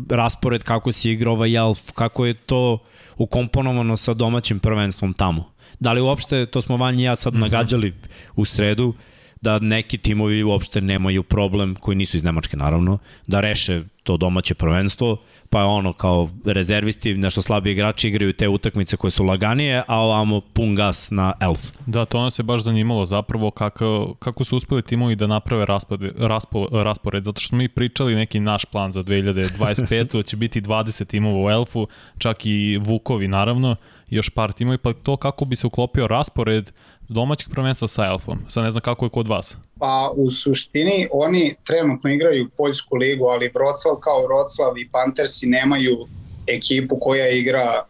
[0.10, 1.92] raspored kako si igrao ovaj Jelf?
[1.92, 2.80] Kako je to
[3.18, 5.52] ukomponovano sa domaćim prvenstvom tamo?
[5.80, 7.42] Da li uopšte, to smo Vanja i ja sad mm -hmm.
[7.42, 7.94] nagađali
[8.36, 8.94] u sredu,
[9.42, 14.54] da neki timovi uopšte nemaju problem, koji nisu iz Nemačke naravno, da reše to domaće
[14.54, 15.18] prvenstvo,
[15.52, 20.42] pa ono kao rezervisti, nešto slabiji igrači igraju te utakmice koje su laganije, a ovamo
[20.42, 21.72] pun gas na Elf.
[21.86, 26.14] Da, to nas je baš zanimalo zapravo kako, kako su uspeli timovi da naprave raspored,
[26.18, 30.18] raspo, raspored, zato što smo mi pričali neki naš plan za 2025.
[30.18, 31.88] da će biti 20 timova u Elfu,
[32.18, 33.76] čak i Vukovi naravno,
[34.10, 36.72] još par timova, pa to kako bi se uklopio raspored
[37.12, 38.40] domaćih prvenstva sa Elfom.
[38.50, 39.56] Sad ne znam kako je kod vas.
[39.80, 46.08] Pa u suštini oni trenutno igraju Poljsku ligu, ali Vroclav kao Vroclav i Pantersi nemaju
[46.48, 47.86] ekipu koja igra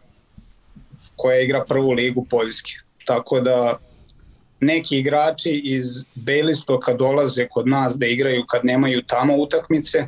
[1.16, 2.72] koja igra prvu ligu Poljske.
[3.04, 3.78] Tako da
[4.60, 10.06] neki igrači iz Bejlistoka dolaze kod nas da igraju kad nemaju tamo utakmice,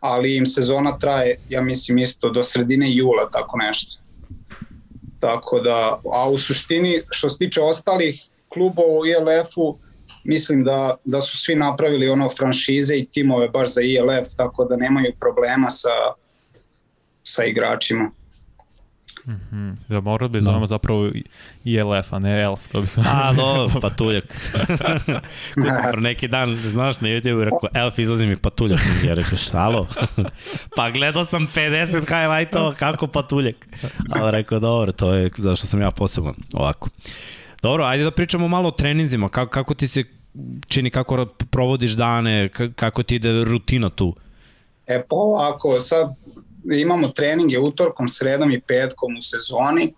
[0.00, 3.98] ali im sezona traje, ja mislim isto do sredine jula, tako nešto.
[5.20, 9.78] Tako da, a u suštini što se tiče ostalih klubova u ILF-u,
[10.24, 14.76] mislim da, da su svi napravili ono franšize i timove baš za ILF, tako da
[14.76, 15.88] nemaju problema sa,
[17.22, 18.10] sa igračima.
[19.28, 19.76] Mm -hmm.
[19.88, 20.66] Da mora bi zovemo no.
[20.66, 21.10] zapravo
[21.64, 22.60] ILF, a ne ELF.
[22.72, 23.00] To bi se...
[23.06, 24.24] A, no, patuljak.
[25.54, 28.80] Kupo neki dan, znaš, na YouTube rekao, ELF izlazi mi patuljak.
[29.04, 29.86] Ja rekao, šalo?
[30.76, 33.68] pa gledao sam 50 highlightova, kako patuljak?
[34.10, 36.88] Ali rekao, dobro, to je zašto sam ja posebno ovako.
[37.62, 39.28] Dobro, ajde da pričamo malo o treninzima.
[39.28, 40.04] Kako, kako ti se
[40.68, 44.16] čini, kako provodiš dane, kako ti ide rutina tu?
[44.86, 46.14] E pa ovako, sad
[46.72, 49.94] imamo treninge utorkom, sredom i petkom u sezoni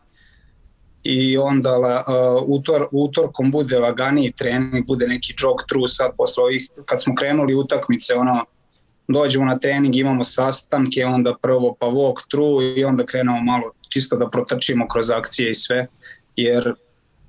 [1.02, 6.68] i onda uh, utor, utorkom bude laganiji trening, bude neki jog through sad posle ovih,
[6.84, 8.44] kad smo krenuli utakmice, ono,
[9.08, 14.16] dođemo na trening, imamo sastanke, onda prvo pa walk through i onda krenemo malo čisto
[14.16, 15.86] da protrčimo kroz akcije i sve,
[16.36, 16.74] jer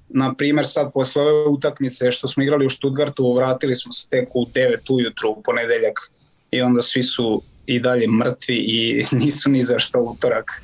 [0.09, 4.29] na primer sad posle ove utakmice što smo igrali u Stuttgartu, vratili smo se tek
[4.33, 6.11] u 9 ujutru u ponedeljak
[6.51, 10.61] i onda svi su i dalje mrtvi i nisu ni za što utorak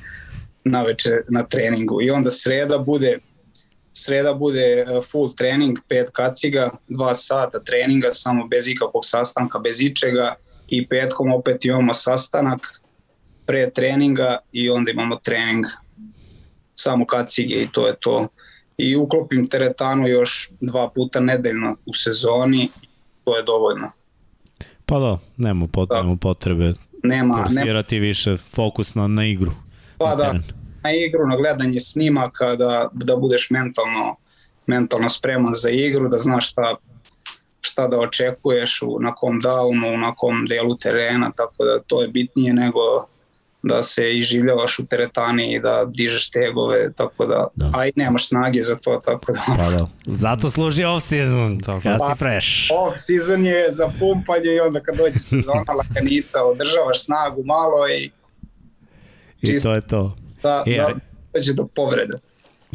[0.64, 2.02] na večer na treningu.
[2.02, 3.18] I onda sreda bude
[3.98, 9.80] sreda bude e, full trening, pet kaciga, dva sata treninga, samo bez ikakvog sastanka, bez
[9.80, 10.34] ičega
[10.68, 12.80] i petkom opet imamo sastanak
[13.46, 15.66] pre treninga i onda imamo trening
[16.74, 18.28] samo kacige i to je to.
[18.76, 22.70] I uklopim teretanu još dva puta nedeljno u sezoni,
[23.24, 23.90] to je dovoljno.
[24.86, 26.72] Pa da, nema potrebe, nema potrebe
[27.08, 29.52] Nema, nema, forsirati više fokus na, na igru.
[29.98, 30.42] pa na da, teren.
[30.82, 34.16] na igru, na gledanje snimaka, da, da budeš mentalno,
[34.66, 36.76] mentalno spreman za igru, da znaš šta,
[37.60, 42.08] šta da očekuješ u, na kom downu, na kom delu terena, tako da to je
[42.08, 42.80] bitnije nego
[43.62, 47.66] da se iživljavaš u teretani i da dižeš tegove, tako da, Da.
[47.66, 47.78] da.
[47.78, 49.86] a i nemaš snage za to, tako da Pa da.
[50.06, 51.80] Zato služi off-season, Tako.
[51.80, 52.48] kada Pa, si fresh.
[52.72, 58.10] off season je za pumpanje i onda kad dođe sezona lakanica, održavaš snagu malo i
[59.40, 59.68] I čisto.
[59.68, 60.16] to je to.
[60.42, 60.88] da, E, da
[61.34, 62.18] dođe do povrede.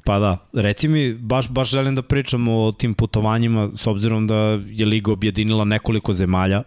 [0.05, 4.35] Pa da, reci mi, baš, baš želim da pričam o tim putovanjima, s obzirom da
[4.65, 6.63] je Liga objedinila nekoliko zemalja,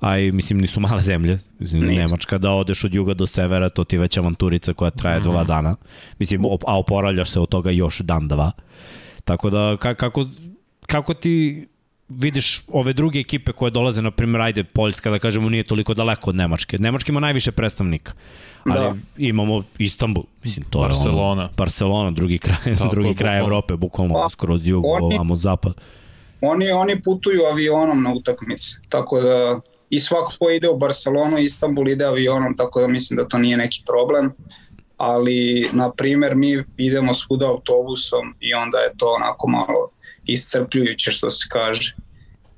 [0.00, 1.94] a i mislim nisu male zemlje, mislim Nisu.
[1.96, 5.44] Nemačka da odeš od juga do severa, to ti je već avanturica koja traje dva
[5.44, 5.76] dana,
[6.18, 8.52] mislim, op- a oporavljaš se od toga još dan, dva.
[9.24, 10.24] Tako da, ka, kako,
[10.82, 11.66] kako ti
[12.08, 16.30] vidiš ove druge ekipe koje dolaze, na primjer, ajde, Poljska, da kažemo, nije toliko daleko
[16.30, 16.78] od Nemačke.
[16.78, 18.12] Nemačka ima najviše predstavnika,
[18.66, 18.96] ali Da.
[19.18, 21.48] imamo Istanbul, mislim, to je ono, Barcelona.
[21.56, 23.38] Barcelona, drugi kraj, Tako, drugi kraj.
[23.38, 25.74] Evrope, bukvalno Pa, skroz jug, oni- ovamo zapad.
[26.40, 29.60] Oni, oni putuju avionom na utakmice, tako da
[29.90, 33.56] i svako ko ide u Barcelonu, Istanbul ide avionom, tako da mislim da to nije
[33.56, 34.32] neki problem.
[34.96, 39.90] Ali, na primer, mi idemo svuda autobusom i onda je to onako malo
[40.26, 41.96] iscrpljujuće što se kaže.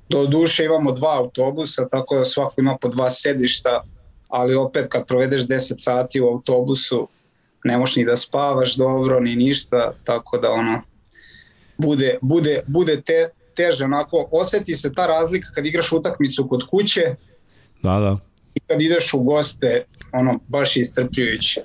[0.09, 3.83] Do duše imamo dva autobusa, tako da svako ima po dva sedišta,
[4.27, 7.07] ali opet kad provedeš 10 sati u autobusu,
[7.63, 10.81] ne možeš ni da spavaš dobro, ni ništa, tako da ono,
[11.77, 13.29] bude, bude, bude te,
[13.59, 17.01] teže onako, oseti se ta razlika kad igraš utakmicu kod kuće
[17.83, 18.17] Da, da.
[18.55, 19.83] i kad ideš u goste,
[20.13, 21.61] ono, baš je iscrpljujuće.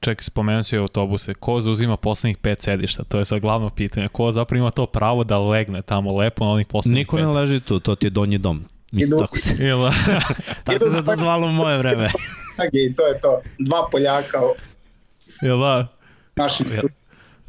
[0.00, 1.34] Čekaj, spomenuo si autobuse.
[1.34, 3.04] Ko zauzima poslednjih pet sedišta?
[3.04, 4.08] To je sad glavno pitanje.
[4.08, 7.22] Ko zapravo ima to pravo da legne tamo lepo na onih poslednjih Niko pet?
[7.22, 8.64] ne leži tu, to ti je donji dom.
[8.92, 9.90] Mislim, Idu- tako se, Ili,
[10.64, 12.10] tako Idu se za- to zvalo u moje vreme.
[12.84, 13.40] I to je to.
[13.58, 14.54] Dva Poljaka u
[15.58, 15.86] da?
[16.36, 16.68] našem Ja.
[16.68, 16.90] studiju.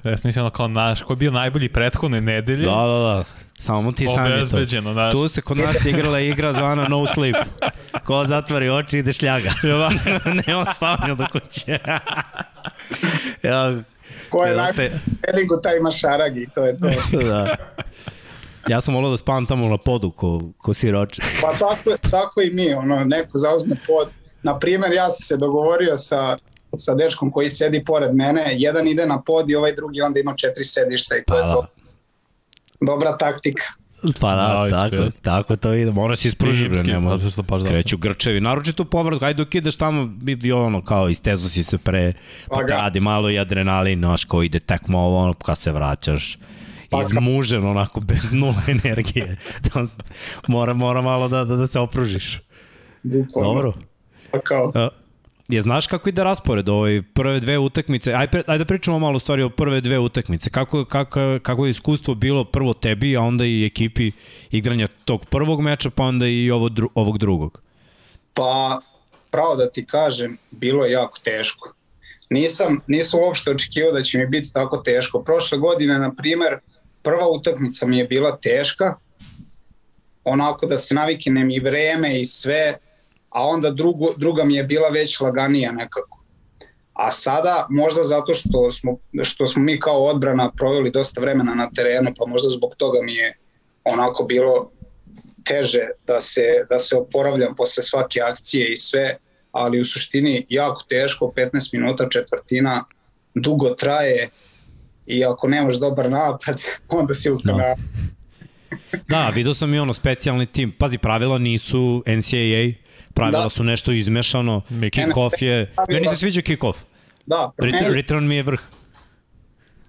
[0.04, 2.66] Ja sam mislio ono kao naš, ko je bio najbolji prethodne nedelje?
[2.66, 3.24] Da, da, da.
[3.60, 4.36] Samo ti sami to.
[4.36, 5.12] Obezbeđeno, znaš.
[5.12, 7.36] Tu se kod nas igrala igra zvana No Sleep.
[8.04, 9.50] Ko zatvori oči ide šljaga.
[9.64, 9.90] Da?
[10.48, 11.80] Nema spavanja do kuće.
[13.44, 13.74] ja,
[14.30, 16.88] Ko je Jel na te- treningu, taj ima šaragi, to je to.
[17.20, 17.56] da.
[18.68, 21.22] Ja sam volao da spavam tamo na podu ko, ko siroče.
[21.42, 24.10] Pa tako, tako i mi, ono, neko zauzme pod.
[24.44, 26.38] Na primer, ja sam se dogovorio sa,
[26.78, 30.34] sa dečkom koji sedi pored mene, jedan ide na pod i ovaj drugi onda ima
[30.36, 31.54] četiri sedišta i to Pa je da.
[31.54, 31.68] to.
[32.82, 33.64] Dobra taktika.
[34.22, 35.22] Pa da, Da, tako, ispred.
[35.22, 35.92] tako to ide.
[35.92, 37.18] Mora se ispruži, bre, nema.
[37.18, 37.66] zato što.
[37.66, 41.78] Kreću grčevi, naročito u povratku, ajde dok ideš tamo, bi ono kao istezu si se
[41.78, 42.14] pre,
[42.50, 42.74] pa te ga.
[42.74, 46.38] radi malo i adrenalin, znaš, ko ide tekmo ovo, ono, kad se vraćaš,
[46.90, 49.38] Pa ka- izmužen onako, bez nula energije.
[49.64, 49.86] Da,
[50.48, 52.40] mora, mora malo da, da, da se opružiš.
[53.04, 53.54] Bukvalno.
[53.54, 53.74] Dobro.
[54.32, 54.72] Pa kao,
[55.50, 58.14] je znaš kako ide raspored ovaj prve dve utakmice?
[58.14, 60.50] Aj pre, ajde da pričamo malo stvari o prve dve utakmice.
[60.50, 64.12] Kako kako kako je iskustvo bilo prvo tebi, a onda i ekipi
[64.52, 67.62] igranja tog prvog meča, pa onda i ovo dru, ovog drugog.
[68.34, 68.82] Pa,
[69.32, 71.74] pravo da ti kažem, bilo je jako teško.
[72.30, 75.24] Nisam, nisam uopšte očekivao da će mi biti tako teško.
[75.24, 76.60] Prošle godine, na primer,
[77.02, 78.96] prva utakmica mi je bila teška,
[80.24, 82.78] onako da se naviknem i vreme i sve,
[83.30, 86.20] a onda drugo, druga mi je bila već laganija nekako.
[86.94, 91.70] A sada, možda zato što smo, što smo mi kao odbrana proveli dosta vremena na
[91.76, 93.38] terenu, pa možda zbog toga mi je
[93.84, 94.72] onako bilo
[95.44, 99.18] teže da se, da se oporavljam posle svake akcije i sve,
[99.52, 102.84] ali u suštini jako teško, 15 minuta četvrtina,
[103.36, 104.30] dugo traje
[105.06, 106.62] i ako nemaš dobar napad,
[107.00, 107.52] onda si u Da.
[107.52, 107.76] kanalu.
[109.08, 110.72] Da, vidio sam i ono specijalni tim.
[110.72, 112.89] Pazi, pravila nisu NCAA,
[113.20, 113.50] pravila Da.
[113.50, 115.66] su nešto izmešano, kick-off je...
[115.68, 116.76] Pravila- Meni se sviđa kick-off.
[117.26, 118.60] Da, Return, meni, return mi je vrh.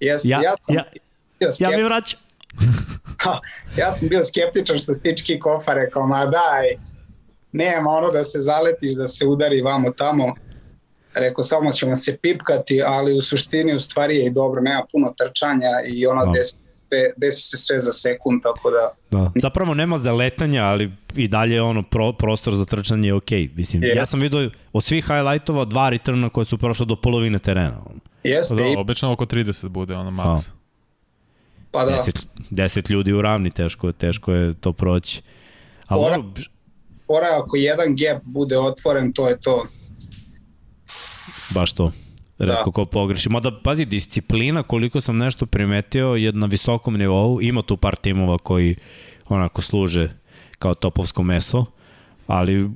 [0.00, 0.84] jest, Ja- ja, sam ja-
[1.40, 2.18] Ja skeptičan, mi vraćam.
[3.76, 6.66] ja sam bio skeptičan što se tiče kick-offa, rekao, ma daj,
[7.52, 10.34] nema ono da se zaletiš, da se udari vamo tamo.
[11.14, 15.14] Rekao, samo ćemo se pipkati, ali u suštini u stvari je i dobro, nema puno
[15.18, 16.32] trčanja i ono Da.
[16.32, 16.56] desi,
[16.90, 19.32] sve- desi se sve za sekund, tako da Da.
[19.36, 20.84] Zapravo nema zaletanja, ali
[21.14, 23.50] i dalje je ono pro, prostor za trčanje je okej.
[23.54, 23.96] Mislim, Jest.
[23.96, 24.40] ja sam vidio
[24.72, 27.80] od svih highlightova dva returna koje su prošle do polovine terena.
[28.24, 30.48] Jeste, Da, i, obično oko 30 bude, ono, maks.
[31.70, 31.96] pa da.
[31.96, 32.18] Deset,
[32.50, 35.22] deset ljudi u ravni, teško, je- teško je to proći.
[35.86, 36.16] Ali Ora-
[37.22, 39.66] je ako jedan gap bude otvoren, to je to.
[41.50, 41.92] baš to.
[42.40, 42.72] Redko Da.
[42.72, 43.28] ko pogreši.
[43.28, 47.40] Mada, pazi, disciplina, koliko sam nešto primetio, je na visokom nivou.
[47.42, 48.76] Ima tu par timova koji
[49.28, 50.08] onako služe
[50.58, 51.64] kao topovsko meso,
[52.26, 52.70] ali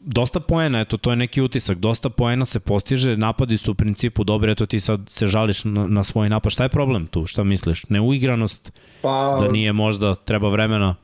[0.00, 4.24] dosta poena, eto, to je neki utisak, dosta poena se postiže, napadi su u principu
[4.24, 6.52] dobri, eto ti sad se žališ na, na svoj napad.
[6.52, 7.26] Šta je problem tu?
[7.26, 7.84] Šta misliš?
[7.88, 8.72] Neuigranost?
[9.02, 10.94] Pa, Da nije možda, treba vremena?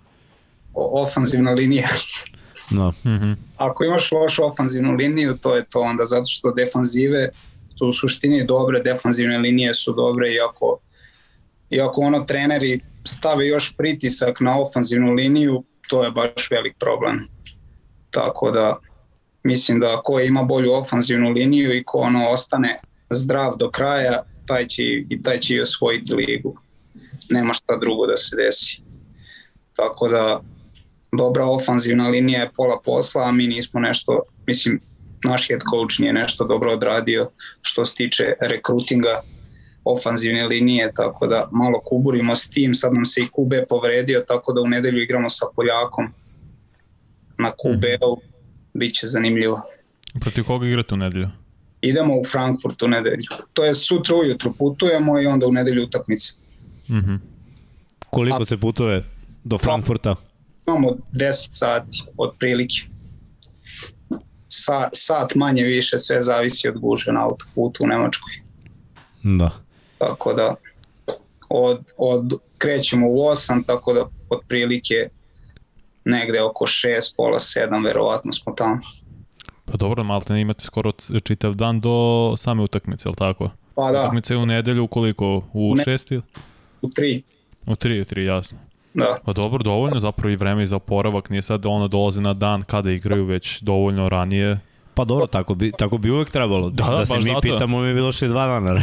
[0.75, 1.89] ofanzivna linija.
[2.71, 2.91] No.
[2.91, 3.37] Mm -hmm.
[3.57, 7.29] Ako imaš lošu ofanzivnu liniju, to je to onda, zato što defanzive
[7.81, 10.79] su u suštini dobre, defanzivne linije su dobre, iako,
[11.71, 17.29] iako ono treneri stave još pritisak na ofanzivnu liniju, to je baš velik problem.
[18.11, 18.77] Tako da,
[19.43, 22.79] mislim da ko ima bolju ofanzivnu liniju i ko ono ostane
[23.11, 24.83] zdrav do kraja, taj će,
[25.25, 26.57] taj će i osvojiti ligu.
[27.31, 28.83] Nema šta drugo da se desi.
[29.77, 30.41] Tako da,
[31.13, 34.81] dobra ofanzivna linija je pola posla, a mi nismo nešto, mislim,
[35.25, 39.21] naš head coach nije nešto dobro odradio što se tiče rekrutinga
[39.85, 44.53] ofanzivne linije, tako da malo kuburimo s tim, sad nam se i Kube povredio, tako
[44.53, 46.13] da u nedelju igramo sa Poljakom
[47.39, 48.17] na Kubeu,
[48.75, 49.63] bit će zanimljivo.
[50.21, 51.29] Protiv koga igrate u nedelju?
[51.81, 53.27] Idemo u Frankfurt u nedelju.
[53.53, 56.33] To je sutra ujutru putujemo i onda u nedelju utakmice.
[56.89, 57.19] Mm -hmm.
[58.11, 59.05] Koliko se putuje
[59.45, 60.17] do Frankfurta?
[60.67, 62.90] Imamo 10 sati otprilike.
[64.63, 68.33] Sa, sat manje više, sve zavisi od guže na autoputu u Nemačkoj.
[69.23, 69.51] Da.
[69.99, 70.55] Tako da
[71.49, 75.09] od, od, krećemo u 8, tako da otprilike
[76.05, 78.81] negde oko 6, pola 7, verovatno smo tamo.
[79.65, 80.93] Pa dobro, malte ne imate skoro
[81.25, 83.51] čitav dan do same utakmice, je li tako?
[83.75, 85.43] Pa da, Utakmice u nedelju koliko?
[85.53, 85.85] U Ne.
[85.85, 86.23] 6 ili?
[86.83, 87.23] u 3.
[87.67, 88.59] U 3, u 3, jasno.
[88.95, 89.19] Da.
[89.25, 92.91] Pa dobro, dovoljno zapravo i vreme za oporavak, nije sad ono dolazi na dan kada
[92.91, 94.59] igraju, već dovoljno ranije.
[94.95, 96.71] Pa dobro, tako bi, tako bi uvek trebalo.
[96.71, 97.41] Da, Da, da se mi zato.
[97.41, 98.83] pitamo, mi bi došli dva dana.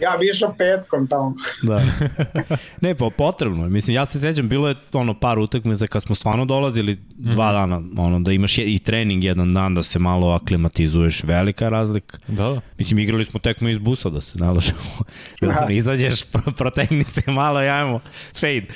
[0.00, 1.34] Ja bi išao petkom tamo.
[1.62, 1.82] da.
[2.80, 3.70] ne, pa potrebno je.
[3.70, 7.82] Mislim, ja se sećam, bilo je ono par utakmica kad smo stvarno dolazili dva dana,
[7.96, 12.18] ono, da imaš je, i trening jedan dan, da se malo aklimatizuješ, velika je razlika.
[12.28, 12.60] Da, da.
[12.78, 14.78] Mislim, igrali smo tekmu iz busa da se nalažemo.
[15.40, 15.66] Da.
[15.70, 18.00] Izađeš, pro- protegni se malo i ajmo,
[18.34, 18.66] fade.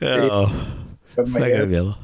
[0.00, 0.50] Evo,
[1.26, 1.94] svega je bilo.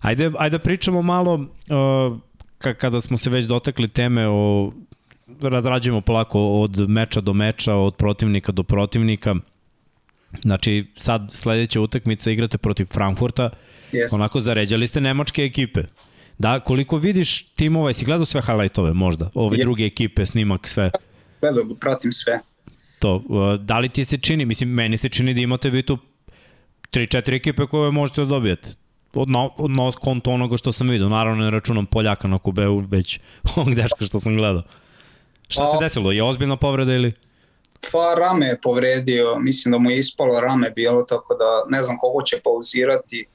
[0.00, 2.18] Ajde, ajde da pričamo malo, uh,
[2.58, 4.72] kada smo se već dotakli teme o
[5.40, 9.34] razrađujemo polako od meča do meča, od protivnika do protivnika.
[10.42, 13.50] Znači, sad sledeća utakmica igrate protiv Frankfurta,
[13.92, 14.14] Yes.
[14.14, 15.82] onako zaređali ste nemačke ekipe.
[16.38, 19.30] Da, koliko vidiš timova, jesi gledao sve highlightove možda?
[19.34, 19.64] Ove Je.
[19.64, 20.90] druge ekipe, snimak, sve.
[21.40, 22.40] Gledao, pratim sve.
[22.98, 25.98] To, uh, da li ti se čini, mislim, meni se čini da imate vi tu
[26.92, 28.70] 3-4 ekipe koje možete da dobijete.
[29.14, 31.08] Od, na, od na konto onoga što sam vidio.
[31.08, 33.20] Naravno ne računam Poljaka na Kubeu, već
[33.56, 34.62] ovog dečka što sam gledao.
[35.48, 36.12] Šta se Pa- desilo?
[36.12, 37.12] Je ozbiljna povreda ili?
[37.92, 41.98] Pa rame je povredio, mislim da mu je ispalo rame bilo, tako da ne znam
[41.98, 43.26] koliko će pauzirati,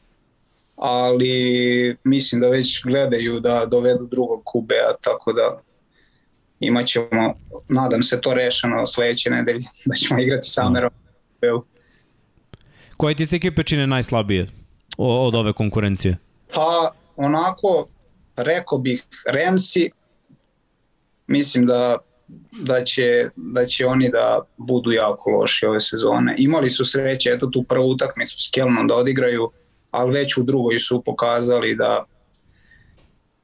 [0.76, 5.62] ali mislim da već gledaju da dovedu drugog Kubea, tako da
[6.60, 7.34] imat ćemo,
[7.70, 10.92] nadam se to rešeno sledeće nedelje, da ćemo igrati sa Amerom.
[11.36, 11.64] Kubeu.
[12.98, 14.48] Koje ti se ekipe čine najslabije
[14.98, 16.18] od ove konkurencije?
[16.54, 17.88] Pa onako,
[18.36, 19.92] rekao bih Remsi,
[21.28, 21.98] mislim da
[22.52, 26.36] da će, da će oni da budu jako loši ove sezone.
[26.38, 29.52] Imali su sreće, eto tu prvu utakmicu s Kelnom da odigraju,
[29.92, 32.06] ali već u drugoj su pokazali da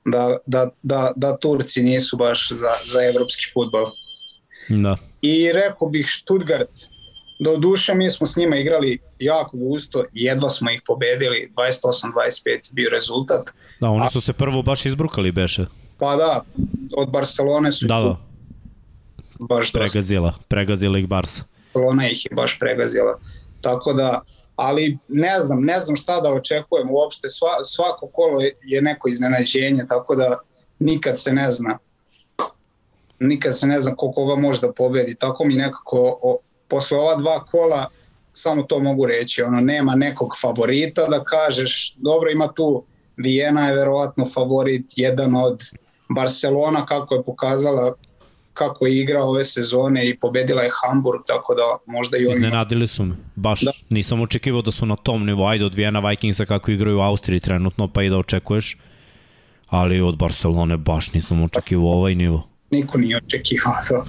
[0.05, 3.85] da, da, da, da Turci nisu baš za, za evropski futbol.
[4.69, 4.97] Da.
[5.21, 6.69] I rekao bih Stuttgart,
[7.39, 12.59] do duše mi smo s njima igrali jako gusto, jedva smo ih pobedili, 28-25 je
[12.71, 13.49] bio rezultat.
[13.79, 15.65] Da, oni su se prvo baš izbrukali, beše.
[15.97, 16.43] Pa da,
[16.93, 18.17] od Barcelone su Da, da,
[19.39, 19.79] baš dosta.
[19.79, 20.33] pregazila.
[20.47, 21.43] Pregazila ih Barsa.
[21.65, 23.19] Barcelona ih je baš pregazila.
[23.61, 24.21] Tako da,
[24.55, 29.09] ali ne znam, ne znam šta da očekujem uopšte, Sva, svako kolo je- je neko
[29.09, 30.39] iznenađenje, tako da
[30.79, 31.77] nikad se ne zna.
[33.19, 36.37] Nikad se ne zna ko koga može da pobedi, tako mi nekako o,
[36.69, 37.89] posle ova dva kola
[38.31, 42.83] samo to mogu reći, ono nema nekog favorita da kažeš, dobro ima tu
[43.17, 45.59] Vijena je verovatno favorit, jedan od
[46.09, 47.93] Barcelona kako je pokazala
[48.53, 52.35] kako je igrao ove sezone i pobedila je Hamburg, tako da možda i oni...
[52.35, 53.15] Iznenadili su me.
[53.35, 53.71] Baš da.
[53.89, 55.47] Nisam očekivao da su na tom nivou.
[55.47, 58.77] Ajde od Vijena Vikingsa kako igraju u Austriji trenutno, pa i da očekuješ.
[59.67, 62.47] Ali od Barcelone baš nisam očekivao ovaj nivo.
[62.71, 64.05] Niko nije očekivao to.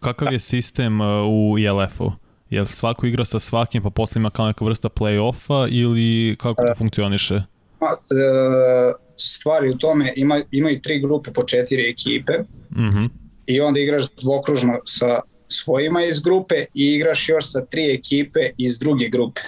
[0.00, 2.12] Kakav je sistem uh, u ILF-u?
[2.50, 6.74] Jel svako igra sa svakim pa posle ima kao neka vrsta play-offa ili kako to
[6.78, 7.42] funkcioniše?
[7.80, 12.32] Ma, e, Stvari u tome, ima, imaju tri grupe po četiri ekipe
[12.76, 13.04] Mhm.
[13.46, 18.78] i onda igraš dvokružno sa svojima iz grupe i igraš još sa tri ekipe iz
[18.78, 19.40] druge grupe.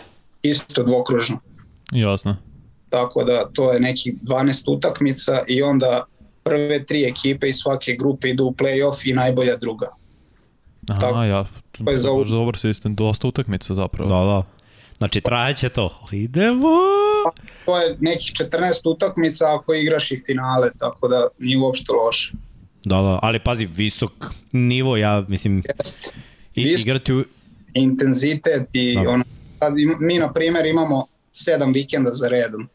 [0.42, 1.38] Isto dvokružno.
[1.92, 2.36] Jasno.
[2.90, 6.04] tako da to je neki 12 utakmica i onda
[6.42, 9.88] prve tri ekipe iz svake grupe idu u play-off i najbolja druga.
[10.90, 12.10] Aha, tako, ja, to je za...
[12.30, 14.10] dobar sistem, dosta utakmica zapravo.
[14.10, 14.42] Da, da.
[14.98, 16.08] Znači, trajeće to.
[16.12, 16.68] Idemo!
[17.64, 22.32] To je nekih 14 utakmica ako igraš i finale, tako da nije uopšte loše.
[22.84, 24.12] Da, da, ali pazi, visok
[24.52, 25.62] nivo, ja mislim,
[26.54, 27.24] i, Visok, igrati u...
[27.74, 29.10] Intenzitet i da.
[29.10, 29.24] ono,
[29.58, 32.68] sad mi na primjer imamo sedam vikenda za redom,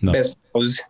[0.00, 0.12] da.
[0.12, 0.82] bez pauze.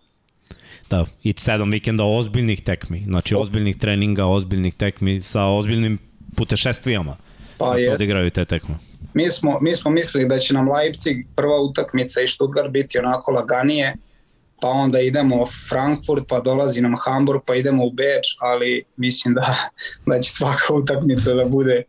[0.90, 5.98] Da, i sedam vikenda ozbiljnih tekmi, znači ozbiljnih treninga, ozbiljnih tekmi sa ozbiljnim
[6.36, 7.16] putešestvijama.
[7.58, 7.94] Pa da je.
[7.94, 8.74] odigraju te tekme.
[9.14, 13.30] Mi smo, mi smo mislili da će nam Leipzig prva utakmica i Stuttgart biti onako
[13.30, 13.96] laganije,
[14.60, 19.34] pa onda idemo u Frankfurt, pa dolazi nam Hamburg, pa idemo u Beč, ali mislim
[19.34, 19.56] da,
[20.06, 21.82] da će svaka utakmica da bude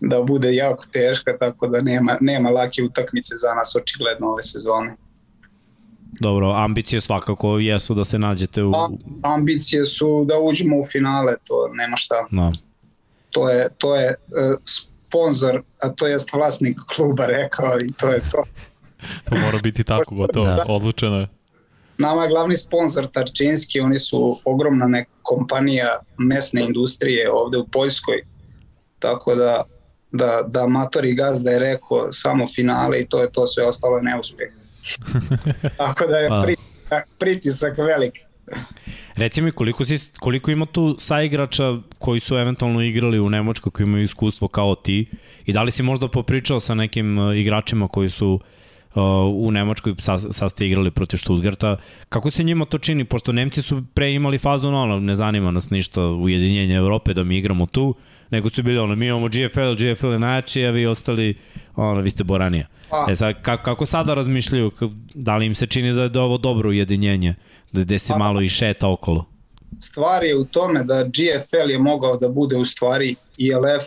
[0.00, 4.96] da bude jako teška, tako da nema, nema lake utakmice za nas očigledno ove sezone.
[6.20, 8.72] Dobro, ambicije svakako jesu da se nađete u...
[8.74, 8.88] A,
[9.22, 12.26] ambicije su da uđemo u finale, to nema šta.
[12.30, 12.52] No.
[13.34, 18.20] To je, to je uh, sponsor, a to jest vlasnik kluba rekao i to je
[18.30, 18.44] to.
[19.28, 20.64] to mora biti tako gotovo, da.
[20.68, 21.28] odlučeno je.
[21.98, 28.24] Nama je glavni sponsor Tarčinski, oni su ogromna neka kompanija mesne industrije ovde u Poljskoj,
[28.98, 29.64] tako da
[30.14, 34.02] da, da matori gazda je rekao samo finale i to je to, sve ostalo je
[34.02, 34.52] neuspeh.
[35.76, 38.18] Tako da je pritisak, pritisak velik.
[39.14, 43.84] Reci mi koliko, si, koliko ima tu saigrača koji su eventualno igrali u Nemačkoj, koji
[43.84, 45.06] imaju iskustvo kao ti
[45.46, 48.40] i da li si možda popričao sa nekim uh, igračima koji su
[48.94, 49.02] uh,
[49.34, 51.76] u Nemačkoj sa, sa ste igrali protiv Stuttgarta.
[52.08, 53.04] Kako se njima to čini?
[53.04, 57.38] Pošto Nemci su pre imali fazu, no, ne zanima nas ništa ujedinjenje Evrope da mi
[57.38, 57.94] igramo tu,
[58.30, 61.34] nego su bili ono, mi imamo GFL, GFL je najjači, a vi ostali,
[61.76, 62.66] ono, vi ste Boranija.
[62.90, 63.06] A.
[63.10, 64.70] E sad, kako, kako sada razmišljaju,
[65.14, 68.18] da li im se čini da je ovo dobro ujedinjenje, da gde se a.
[68.18, 69.24] malo i šeta okolo?
[69.80, 73.84] Stvar je u tome da GFL je mogao da bude u stvari ILF,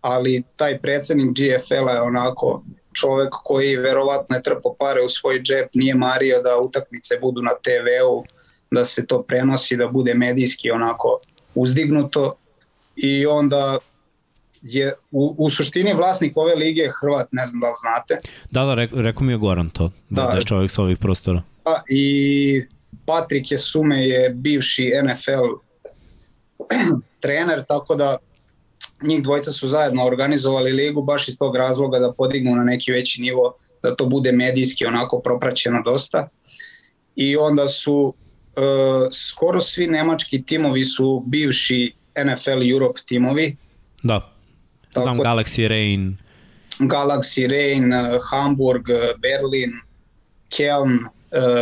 [0.00, 2.62] ali taj predsednik GFL-a je onako
[2.92, 7.50] čovek koji verovatno je trpo pare u svoj džep, nije mario da utakmice budu na
[7.50, 8.24] TV-u,
[8.70, 11.18] da se to prenosi, da bude medijski onako
[11.54, 12.36] uzdignuto
[12.96, 13.78] i onda
[14.62, 18.28] je u, u suštini vlasnik ove lige Hrvat, ne znam da li znate.
[18.50, 21.42] Da, da, rekao mi je Goran to, da, da je čovjek sa ovih prostora.
[21.64, 22.66] Da, i
[23.06, 25.46] Patrik je Sume je bivši NFL
[27.22, 28.18] trener, tako da
[29.02, 33.22] njih dvojica su zajedno organizovali ligu baš iz tog razloga da podignu na neki veći
[33.22, 36.28] nivo, da to bude medijski onako propraćeno dosta.
[37.16, 37.94] I onda su
[38.56, 43.56] uh, skoro svi nemački timovi su bivši NFL Europe timovi.
[44.02, 44.32] Da,
[44.92, 46.16] znam Tako, Galaxy Rain.
[46.78, 47.92] Galaxy Rain,
[48.30, 48.82] Hamburg,
[49.18, 49.72] Berlin,
[50.48, 51.08] Kelm,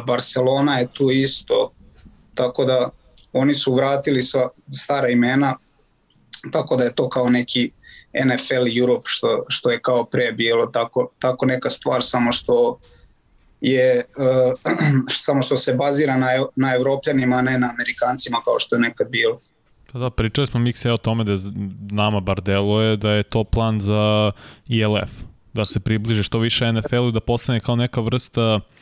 [0.06, 1.72] Barcelona je tu isto.
[2.34, 2.90] Tako da
[3.32, 5.56] oni su vratili sva stara imena,
[6.52, 7.70] tako da je to kao neki
[8.24, 12.78] NFL Europe što, što je kao pre bilo tako, tako neka stvar samo što
[13.60, 14.72] je uh,
[15.26, 19.08] samo što se bazira na, na evropljanima, a ne na amerikancima kao što je nekad
[19.10, 19.38] bilo.
[19.92, 21.32] Pa da, pričali smo Mikse o tome da
[21.90, 24.32] nama bar deluje da je to plan za
[24.68, 25.10] ILF,
[25.52, 28.80] da se približe što više NFL-u i da postane kao neka vrsta uh,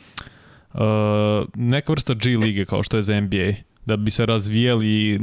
[1.55, 3.53] neka vrsta G lige kao što je za NBA
[3.85, 5.21] da bi se razvijali uh,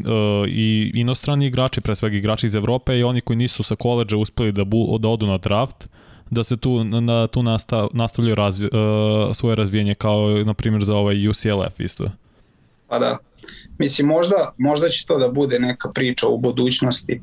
[0.49, 4.53] i inostrani igrači, pre svega igrači iz Evrope i oni koji nisu sa koleđa uspeli
[4.53, 5.89] da, bu, da odu na draft,
[6.31, 10.95] da se tu, na, tu nastav, nastavljaju razvi, uh, svoje razvijenje kao na primjer za
[10.95, 12.11] ovaj UCLF isto.
[12.89, 13.19] Pa da,
[13.79, 17.21] Mislim, možda, možda će to da bude neka priča u budućnosti,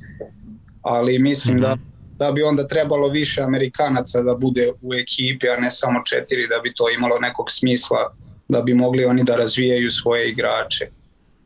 [0.81, 1.61] ali mislim mm -hmm.
[1.61, 1.77] da.
[2.17, 6.59] Da bi onda trebalo više Amerikanaca da bude u ekipi, a ne samo četiri, da
[6.59, 8.13] bi to imalo nekog smisla,
[8.47, 10.87] da bi mogli oni da razvijaju svoje igrače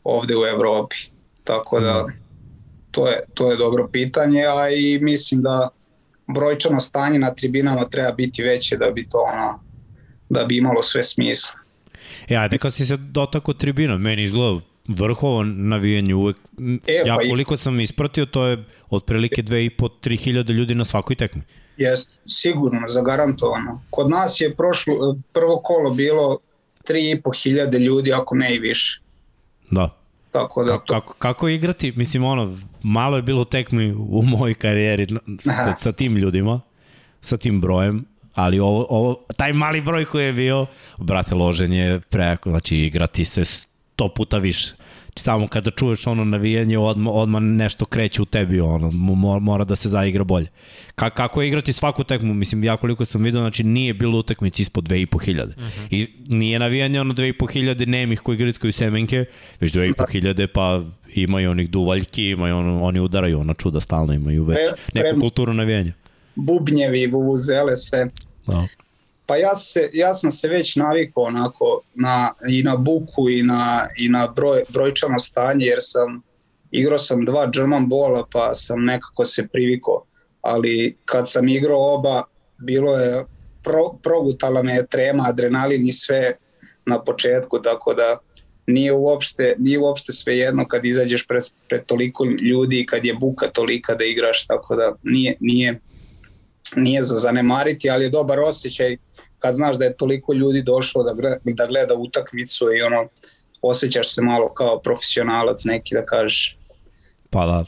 [0.03, 0.95] ovde u Evropi.
[1.43, 2.17] Tako da mhm.
[2.91, 5.69] to je, to je dobro pitanje, a i mislim da
[6.27, 9.59] brojčano stanje na tribinama treba biti veće da bi to ono,
[10.29, 11.59] da bi imalo sve smisla.
[12.27, 16.37] E, ajde, kad si se dotako tribina, meni izgleda vrhovo navijanje uvek.
[16.87, 17.57] E, ja pa koliko i...
[17.57, 21.41] sam ispratio, to je otprilike 2,5-3 hiljade ljudi na svakoj tekmi.
[21.77, 23.81] Jeste, sigurno, zagarantovano.
[23.89, 26.39] Kod nas je prošlo, prvo kolo bilo
[26.87, 29.01] 3,5 hiljade ljudi, ako ne i više.
[29.71, 29.97] Da.
[30.31, 30.93] Tako da to...
[30.93, 31.93] kako, kako igrati?
[31.95, 35.07] Mislim, ono, malo je bilo tekmi u mojoj karijeri
[35.39, 36.61] sa, sa tim ljudima,
[37.21, 40.65] sa tim brojem, ali ovo, ovo, taj mali broj koji je bio,
[40.97, 44.75] brate, loženje preko, znači igrati se sto puta više.
[45.17, 48.91] Samo kada čuješ ono navijanje, odmah, odmah nešto kreće u tebi, ono,
[49.39, 50.47] mora da se zaigra bolje.
[50.95, 54.61] Ka, kako je igrati svaku tekmu, mislim, ja koliko sam vidio, znači nije bilo utakmici
[54.61, 55.43] ispod 2500.
[55.43, 55.87] Uh -huh.
[55.91, 59.25] I nije navijanje ono 2500 nemih koji grickaju semenke,
[59.59, 60.81] već 2500 pa
[61.13, 64.57] imaju onih duvaljki, imaju ono, oni udaraju ona čuda stalno imaju već
[64.93, 65.93] neku kulturu navijanja.
[66.35, 68.09] Bubnjevi, vuvuzele, sve.
[68.47, 68.67] Da.
[69.27, 73.87] Pa ja, se, ja sam se već navikao onako na, i na buku i na,
[73.97, 76.21] i na broj, brojčano stanje jer sam
[76.71, 80.03] igrao sam dva German bola pa sam nekako se privikao.
[80.41, 82.23] Ali kad sam igrao oba
[82.57, 83.25] bilo je
[83.63, 86.33] pro, progutala me trema, adrenalin i sve
[86.85, 88.17] na početku tako da
[88.67, 93.47] nije uopšte, nije uopšte sve jedno kad izađeš pred, pred toliko ljudi kad je buka
[93.47, 95.79] tolika da igraš tako da nije, nije,
[96.75, 98.97] nije za zanemariti ali je dobar osjećaj
[99.39, 103.07] kad znaš da je toliko ljudi došlo da gleda, da gleda utakmicu i ono,
[103.61, 106.57] osjećaš se malo kao profesionalac neki da kažeš.
[107.29, 107.65] Pa da,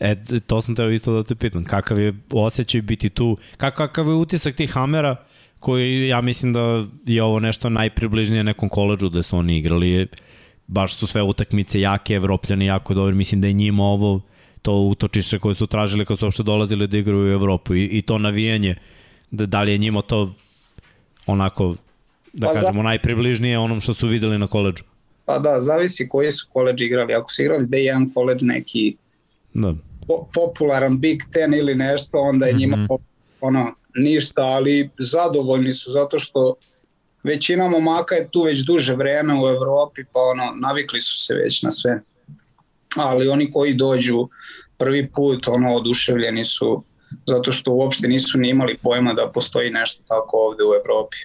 [0.00, 0.14] E,
[0.46, 4.54] to sam teo isto da te pitam, kakav je osjećaj biti tu, kakav je utisak
[4.54, 5.16] tih Hamera,
[5.58, 10.08] koji ja mislim da je ovo nešto najpribližnije nekom koleđu da su oni igrali,
[10.66, 14.20] baš su sve utakmice jake, evropljani jako dobri, mislim da je njima ovo
[14.62, 17.74] to utočište koje su tražili kad su uopšte dolazili da igraju u Evropu.
[17.74, 18.74] I, i to navijanje,
[19.30, 20.34] da, da li je njima to
[21.26, 21.74] onako,
[22.32, 22.82] da pa kažemo, za...
[22.82, 24.84] najpribližnije onom što su videli na koleđu.
[25.24, 27.14] Pa da, zavisi koji su koleđ igrali.
[27.14, 28.96] Ako su igrali D1 koleđ neki
[29.54, 29.74] da.
[30.06, 32.98] Po, popularan Big Ten ili nešto, onda je njima mm -hmm.
[33.40, 36.54] ono, ništa, ali zadovoljni su zato što
[37.22, 41.62] većina momaka je tu već duže vreme u Evropi, pa ono, navikli su se već
[41.62, 42.02] na sve.
[42.96, 44.28] Ali oni koji dođu
[44.78, 46.82] prvi put, ono, oduševljeni su
[47.26, 51.16] zato što uopšte nisu ni imali pojma da postoji nešto tako ovde u Evropi.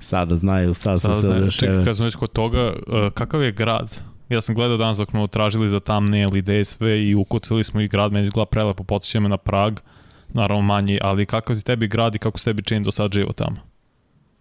[0.00, 1.50] Sada znaju, sada, sada se znaju.
[1.50, 4.02] Čekaj, kad smo već kod toga, uh, kakav je grad?
[4.28, 7.88] Ja sam gledao danas dok smo tražili za thumbnail i DSV i ukucali smo i
[7.88, 9.80] grad, meni izgleda prelepo, podsjeća me na Prag,
[10.28, 13.32] naravno manji, ali kakav si tebi grad i kako se tebi čini do sad živo
[13.32, 13.56] tamo?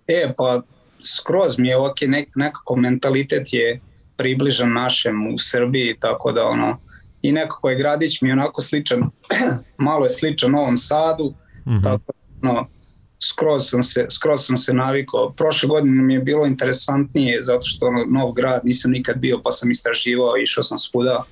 [0.08, 0.62] E, pa
[1.00, 3.80] skroz mi je ok, nek, nekako mentalitet je
[4.18, 6.78] približan našem u Srbiji, tako da ono,
[7.24, 9.10] i nekako je gradić mi onako sličan,
[9.78, 11.34] malo je sličan Novom Sadu,
[11.66, 11.84] mm -hmm.
[11.84, 12.12] tako
[12.42, 12.68] no,
[13.24, 15.34] skroz sam se, skroz sam se navikao.
[15.38, 19.52] Prošle godine mi je bilo interesantnije zato što ono, nov grad nisam nikad bio pa
[19.52, 21.24] sam istraživao, išao sam svuda,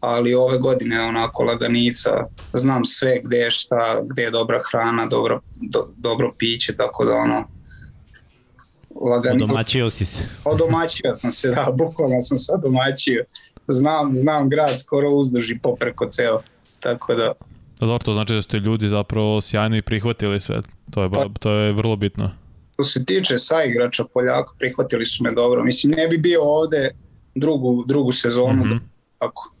[0.00, 2.10] ali ove godine onako laganica,
[2.52, 7.12] znam sve gde je šta, gde je dobra hrana, dobro, do, dobro piće, tako da
[7.12, 7.48] ono,
[9.00, 9.44] laganica.
[9.44, 10.22] Odomaćio si se.
[10.44, 13.24] Odomaćio sam se, da, bukvalno sam se odomaćio
[13.68, 16.40] znam, znam grad skoro uzduž i popreko ceo.
[16.80, 17.32] Tako da...
[17.80, 20.62] Da, dobro, to znači da ste ljudi zapravo sjajno i prihvatili sve.
[20.90, 22.30] To je, pa, to je vrlo bitno.
[22.74, 25.64] Što se tiče sa igrača Poljaka, prihvatili su me dobro.
[25.64, 26.90] Mislim, ne bi bio ovde
[27.34, 28.64] drugu, drugu sezonu.
[28.64, 28.80] Mm -hmm.
[29.18, 29.52] tako.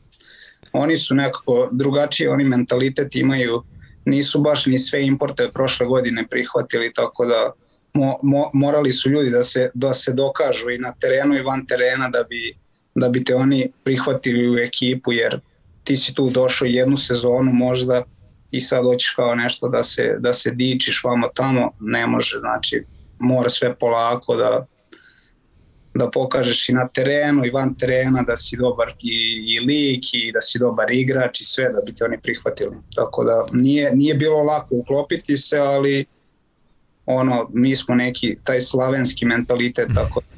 [0.72, 3.62] Oni su nekako drugačiji, oni mentalitet imaju,
[4.04, 7.52] nisu baš ni sve importe prošle godine prihvatili, tako da
[7.94, 11.66] mo, mo, morali su ljudi da se, da se dokažu i na terenu i van
[11.66, 12.56] terena da bi
[12.94, 15.40] da bi te oni prihvatili u ekipu, jer
[15.84, 18.02] ti si tu došao jednu sezonu možda
[18.50, 22.84] i sad hoćeš kao nešto da se, da se dičiš vamo tamo, ne može, znači
[23.18, 24.66] mora sve polako da,
[25.94, 30.32] da pokažeš i na terenu i van terena da si dobar i, i lik i
[30.32, 32.76] da si dobar igrač i sve da bi te oni prihvatili.
[32.96, 36.04] Tako da nije, nije bilo lako uklopiti se, ali
[37.06, 40.31] ono, mi smo neki taj slavenski mentalitet, tako da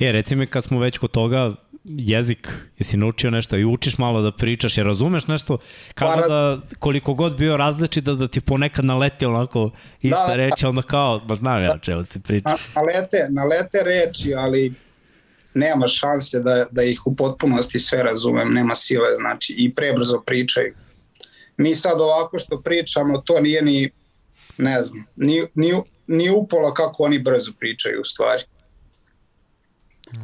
[0.00, 4.22] E, reci mi kad smo već kod toga, jezik, jesi naučio nešto i učiš malo
[4.22, 5.58] da pričaš, jer razumeš nešto,
[5.94, 9.70] kao pa, da koliko god bio različit da, da ti ponekad naleti onako
[10.02, 12.48] ista da, reč, onda kao, ba znam ja čeo se priča.
[12.48, 14.74] Na, nalete, nalete reči, ali
[15.54, 20.74] nema šanse da, da ih u potpunosti sve razumem, nema sile, znači i prebrzo pričaju.
[21.56, 23.90] Mi sad ovako što pričamo, to nije ni,
[24.58, 25.72] ne znam, ni, ni,
[26.06, 28.42] ni upola kako oni brzo pričaju u stvari.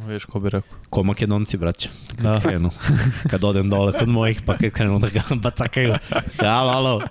[0.07, 0.77] Viš ko bi rekao.
[0.89, 1.89] Ko makedonci, braća.
[2.15, 2.39] Kad da.
[2.39, 2.69] krenu.
[3.29, 5.95] Kad odem dole kod mojih, pa kad krenu da ga bacakaju.
[6.39, 7.01] Halo, halo.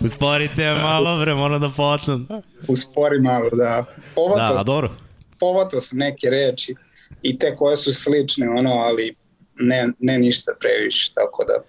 [0.00, 2.28] Usporite malo, bre, moram da potnem.
[2.68, 3.84] Uspori malo, da.
[4.14, 4.92] Povato da, dobro.
[5.38, 6.74] Povato sam neke reči
[7.22, 9.14] i te koje su slične, ono, ali
[9.58, 11.62] ne, ne ništa previše, tako da...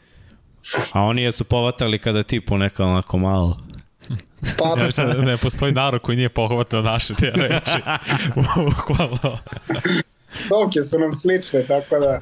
[0.91, 3.57] A oni jesu povatali kada ti ponekad onako malo...
[4.57, 7.81] Pa, ja mislim da ne postoji narod koji nije pohvatao naše te reči.
[8.65, 9.37] Bukvalno.
[10.45, 12.21] Stovke su nam slične, tako da...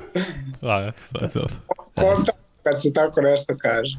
[0.62, 1.47] Da, to je to.
[1.95, 2.32] Konta
[2.64, 3.97] kad se tako nešto kaže.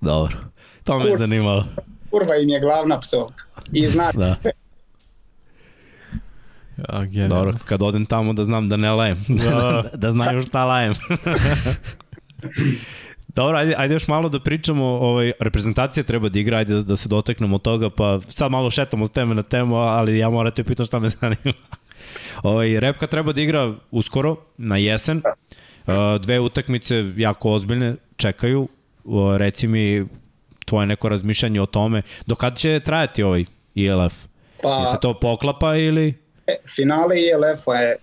[0.00, 0.36] Dobro,
[0.84, 1.64] to me Kur, zanimalo.
[2.10, 3.44] Kurva im je glavna psovka.
[3.72, 4.36] I znaš, da.
[7.12, 9.24] Ja, Dobro, kad odem tamo da znam da ne lajem.
[9.28, 10.94] Da, da znaju šta lajem.
[13.36, 16.96] Dobro, ajde, ajde još malo da pričamo, ovaj, reprezentacija treba da igra, ajde da, da
[16.96, 20.64] se doteknemo toga, pa sad malo šetamo s teme na temu, ali ja moram te
[20.64, 21.52] pitam šta me zanima.
[22.42, 25.22] Ovaj, Repka treba da igra uskoro, na jesen,
[25.86, 28.68] uh, dve utakmice jako ozbiljne, čekaju,
[29.04, 30.06] uh, reci mi
[30.64, 33.44] tvoje neko razmišljanje o tome, do kada će trajati ovaj
[33.74, 34.14] ILF?
[34.62, 36.14] Pa, je se to poklapa ili...
[36.46, 37.96] E, finale ILF-a je e,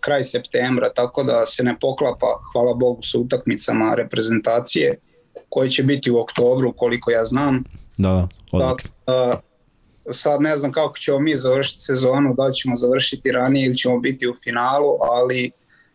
[0.00, 4.98] kraj septembra, tako da se ne poklapa, hvala Bogu, sa utakmicama reprezentacije,
[5.48, 7.64] koje će biti u oktobru, koliko ja znam.
[7.98, 8.90] Da, da, odlično.
[9.06, 9.40] Da,
[10.10, 14.00] sad ne znam kako ćemo mi završiti sezonu, da li ćemo završiti ranije ili ćemo
[14.00, 15.50] biti u finalu, ali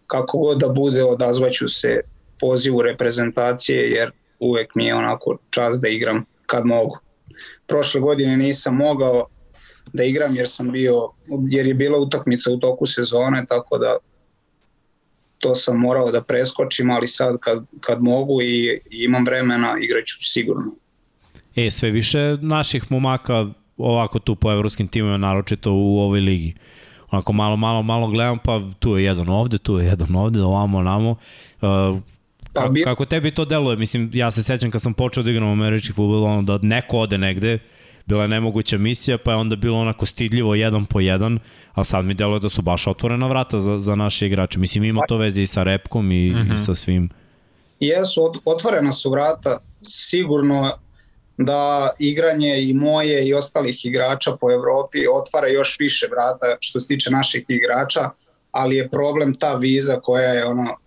[0.07, 1.99] kako god da bude, odazvaću se
[2.39, 6.97] pozivu reprezentacije, jer uvek mi je onako čas da igram kad mogu.
[7.67, 9.27] Prošle godine nisam mogao,
[9.93, 11.09] da igram jer sam bio,
[11.49, 13.97] jer je bila utakmica u toku sezone, tako da
[15.37, 20.15] to sam morao da preskočim, ali sad kad, kad mogu i, i imam vremena, igraću
[20.19, 20.71] sigurno.
[21.55, 23.45] E, sve više naših momaka
[23.77, 26.53] ovako tu po evropskim timima, naročito u ovoj ligi.
[27.11, 30.81] Onako malo, malo, malo gledam, pa tu je jedan ovde, tu je jedan ovde, ovamo,
[30.81, 31.09] namo.
[31.61, 31.99] Uh,
[32.53, 33.77] pa kako, tebi to deluje?
[33.77, 37.17] Mislim, ja se sećam kad sam počeo da igram američki futbol, ono da neko ode
[37.17, 37.59] negde,
[38.05, 41.39] bila je nemoguća misija, pa je onda bilo onako stidljivo jedan po jedan,
[41.73, 44.59] a sad mi deluje da su baš otvorena vrata za, za naše igrače.
[44.59, 46.41] Mislim, ima to veze i sa repkom i, uh -huh.
[46.41, 46.63] i mhm.
[46.63, 47.09] sa svim.
[47.79, 50.71] Jesu, otvorena su vrata, sigurno
[51.45, 56.87] da igranje i moje i ostalih igrača po Evropi otvara još više vrata što se
[56.87, 58.09] tiče naših igrača,
[58.51, 60.77] ali je problem ta viza koja je ono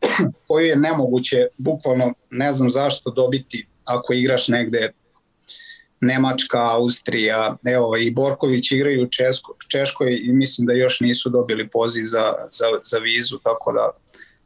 [0.48, 4.92] koju je nemoguće bukvalno ne znam zašto dobiti ako igraš negde
[6.00, 11.68] Nemačka, Austrija, evo i Borković igraju u Česko, Češkoj i mislim da još nisu dobili
[11.68, 13.90] poziv za, za, za vizu, tako da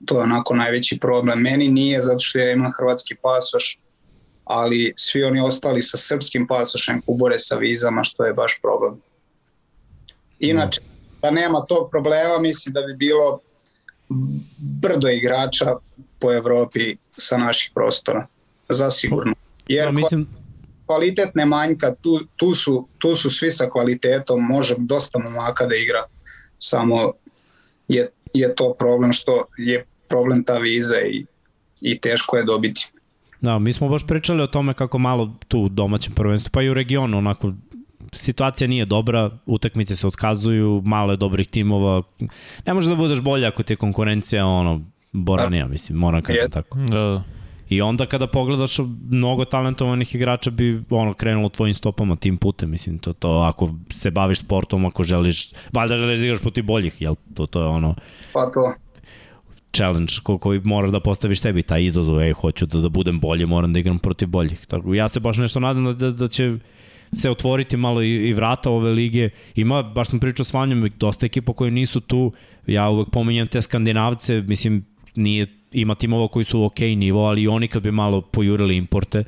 [0.05, 1.41] to je onako najveći problem.
[1.41, 3.81] Meni nije zato što ja imam hrvatski pasoš,
[4.53, 9.01] ali svi oni ostali sa srpskim pasošem kubore sa vizama, što je baš problem.
[10.39, 10.81] Inače,
[11.23, 13.39] da nema tog problema, mislim da bi bilo
[14.59, 15.77] brdo igrača
[16.19, 18.27] po Evropi sa naših prostora.
[18.69, 19.35] Zasigurno.
[19.69, 20.27] Jer ja, mislim,
[20.87, 25.77] kvalitet ne manjka, tu, tu, su, tu su svi sa kvalitetom, može dosta momaka da
[25.77, 26.07] igra,
[26.59, 27.13] samo
[27.89, 31.25] je, je to problem što je problem ta viza i,
[31.81, 32.91] i teško je dobiti.
[33.41, 36.71] Da, mi smo baš pričali o tome kako malo tu u domaćem prvenstvu, pa i
[36.71, 37.53] u regionu, onako,
[38.13, 42.03] situacija nije dobra, utakmice se odskazuju, malo je dobrih timova,
[42.67, 44.81] ne može da budeš bolje ako ti je konkurencija, ono,
[45.13, 46.79] boranija, mislim, moram kažem tako.
[46.79, 47.23] Da, da.
[47.69, 48.79] I onda kada pogledaš
[49.11, 54.11] mnogo talentovanih igrača bi ono krenulo tvojim stopama tim putem, mislim to to ako se
[54.11, 57.15] baviš sportom, ako želiš, valjda želiš da igraš protiv boljih, jel?
[57.35, 57.95] To to je ono
[58.33, 58.75] Pa to
[59.73, 63.47] challenge ko, koji moraš da postaviš sebi taj izazov, ej, hoću da, da budem bolji,
[63.47, 64.67] moram da igram protiv boljih.
[64.67, 66.53] Tako, ja se baš nešto nadam da, da, da će
[67.13, 69.31] se otvoriti malo i, i vrata ove lige.
[69.55, 72.33] Ima, baš sam pričao s Vanjom, dosta ekipa koji nisu tu,
[72.67, 74.85] ja uvek pominjem te skandinavce, mislim,
[75.17, 79.25] nije ima timova koji su ok nivo, ali oni kad bi malo pojurili importe,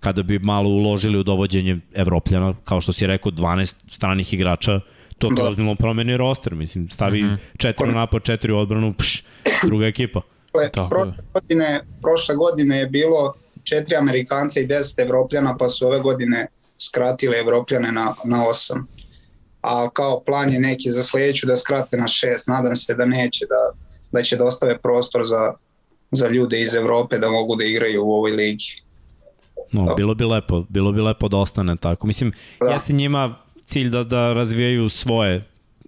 [0.00, 4.80] kada bi malo uložili u dovođenje Evropljana, kao što si rekao, 12 stranih igrača,
[5.28, 5.48] to da.
[5.48, 7.36] ozbiljno promeni roster, mislim, stavi mm -hmm.
[7.58, 9.24] četiri u napad, četiri u odbranu, pš,
[9.66, 10.20] druga ekipa.
[10.52, 16.46] Prošle godine, prošle godine je bilo četiri Amerikanca i 10 Evropljana, pa su ove godine
[16.78, 18.86] skratili Evropljane na, na osam.
[19.62, 23.46] A kao plan je neki za sledeću da skrate na šest, nadam se da neće,
[23.46, 23.78] da,
[24.12, 25.52] da će da ostave prostor za
[26.10, 28.76] za ljude iz Evrope da mogu da igraju u ovoj ligi.
[29.72, 29.94] No, da.
[29.94, 32.06] bilo bi lepo, bilo bi lepo da ostane tako.
[32.06, 32.66] Mislim, da.
[32.66, 33.36] jeste njima
[33.70, 35.42] cilj da, da razvijaju svoje,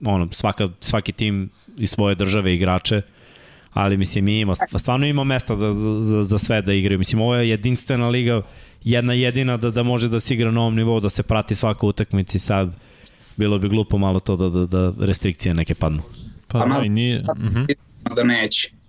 [0.04, 3.02] ono, svaka, svaki tim i svoje države igrače,
[3.72, 6.98] ali mislim mi ima, stvarno ima mesta da, za, za sve da igraju.
[6.98, 8.42] Mislim, ovo je jedinstvena liga,
[8.84, 11.86] jedna jedina da, da može da se igra na ovom nivou, da se prati svaka
[11.86, 12.74] utakmica i sad
[13.36, 16.02] bilo bi glupo malo to da, da, da restrikcije neke padnu.
[16.48, 17.20] Pa, pa da, i nije...
[17.20, 17.58] Uh mhm.
[17.58, 17.74] -huh.
[18.16, 18.81] Da neće.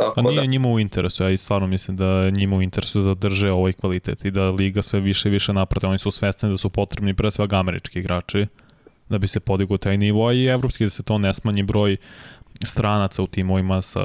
[0.00, 0.46] Tako pa nije da.
[0.46, 4.24] njima u interesu, ja i stvarno mislim da njima u interesu da zadrže ovaj kvalitet
[4.24, 5.86] i da liga sve više i više naprate.
[5.86, 8.46] Oni su svesni da su potrebni pre svega američki igrači
[9.08, 11.96] da bi se podigao taj nivo i evropski da se to ne smanji broj
[12.64, 14.00] stranaca u timovima sa,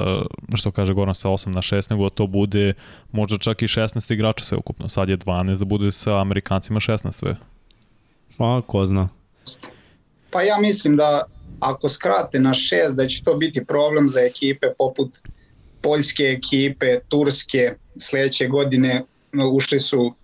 [0.54, 2.74] što kaže Goran, sa 8 na 6, nego da to bude
[3.12, 4.88] možda čak i 16 igrača sve ukupno.
[4.88, 7.36] Sad je 12, da bude sa Amerikancima 16 sve.
[8.36, 9.08] Pa, ko zna.
[10.30, 11.22] Pa ja mislim da
[11.60, 15.18] ako skrate na 6, da će to biti problem za ekipe poput
[15.86, 19.02] poljske ekipe, turske, sledeće godine
[19.52, 20.14] ušli su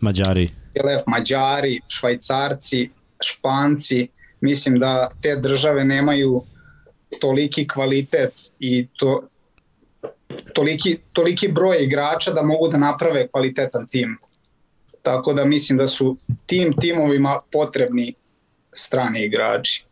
[0.00, 0.50] Mađari.
[0.84, 2.88] LF Mađari, Švajcarci,
[3.24, 4.08] Španci,
[4.40, 6.42] mislim da te države nemaju
[7.20, 9.22] toliki kvalitet i to,
[10.54, 14.18] toliki, toliki broj igrača da mogu da naprave kvalitetan tim.
[15.02, 18.14] Tako da mislim da su tim timovima potrebni
[18.72, 19.84] strani igrači.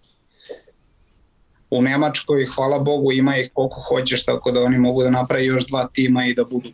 [1.71, 5.67] U Nemačkoj, hvala Bogu, ima ih koliko hoćeš, tako da oni mogu da napravi još
[5.67, 6.69] dva tima i da budu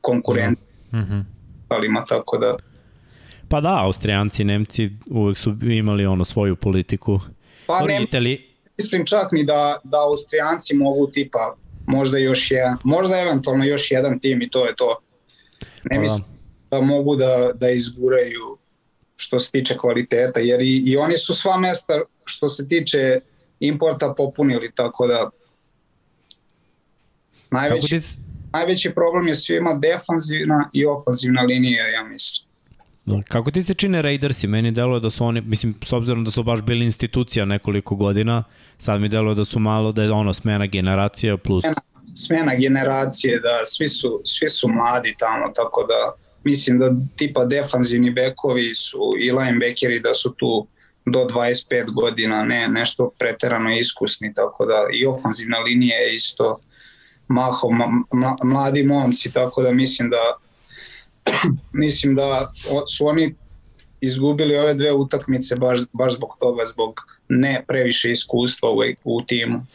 [0.00, 0.62] konkurenti.
[0.92, 1.24] Mm -hmm.
[1.68, 2.56] Ali ima tako da...
[3.48, 7.20] Pa da, Austrijanci i Nemci uvek su imali ono svoju politiku.
[7.66, 8.46] Pa ne, Itali...
[8.78, 11.56] mislim čak ni da, da Austrijanci mogu tipa
[11.86, 15.00] možda još jedan, možda eventualno još jedan tim i to je to.
[15.84, 16.24] Ne pa, mislim
[16.70, 16.78] da.
[16.78, 18.58] da mogu da, da izguraju
[19.16, 23.20] što se tiče kvaliteta, jer i, i oni su sva mesta što se tiče
[23.60, 25.30] importa popunili, tako da
[27.50, 28.06] najveći, ti...
[28.52, 32.44] najveći problem je svima defanzivna i ofanzivna linija, ja mislim.
[33.28, 34.46] Kako ti se čine Raidersi?
[34.46, 38.44] Meni deluje da su oni, mislim, s obzirom da su baš bili institucija nekoliko godina,
[38.78, 41.62] sad mi deluje da su malo, da je ono smena generacija plus...
[41.62, 41.80] Smena,
[42.14, 48.10] smena generacije, da, svi su, svi su mladi tamo, tako da mislim da tipa defanzivni
[48.10, 50.66] bekovi su i linebackeri da su tu
[51.06, 56.58] do 25 godina, ne nešto preterano iskusni, tako da i ofanzivna linija je isto
[57.28, 60.36] mahom mla, mladi momci, tako da mislim da
[61.72, 62.48] mislim da
[62.96, 63.34] su oni
[64.00, 69.66] izgubili ove dve utakmice baš, baš zbog toga, zbog ne previše iskustva u, u timu.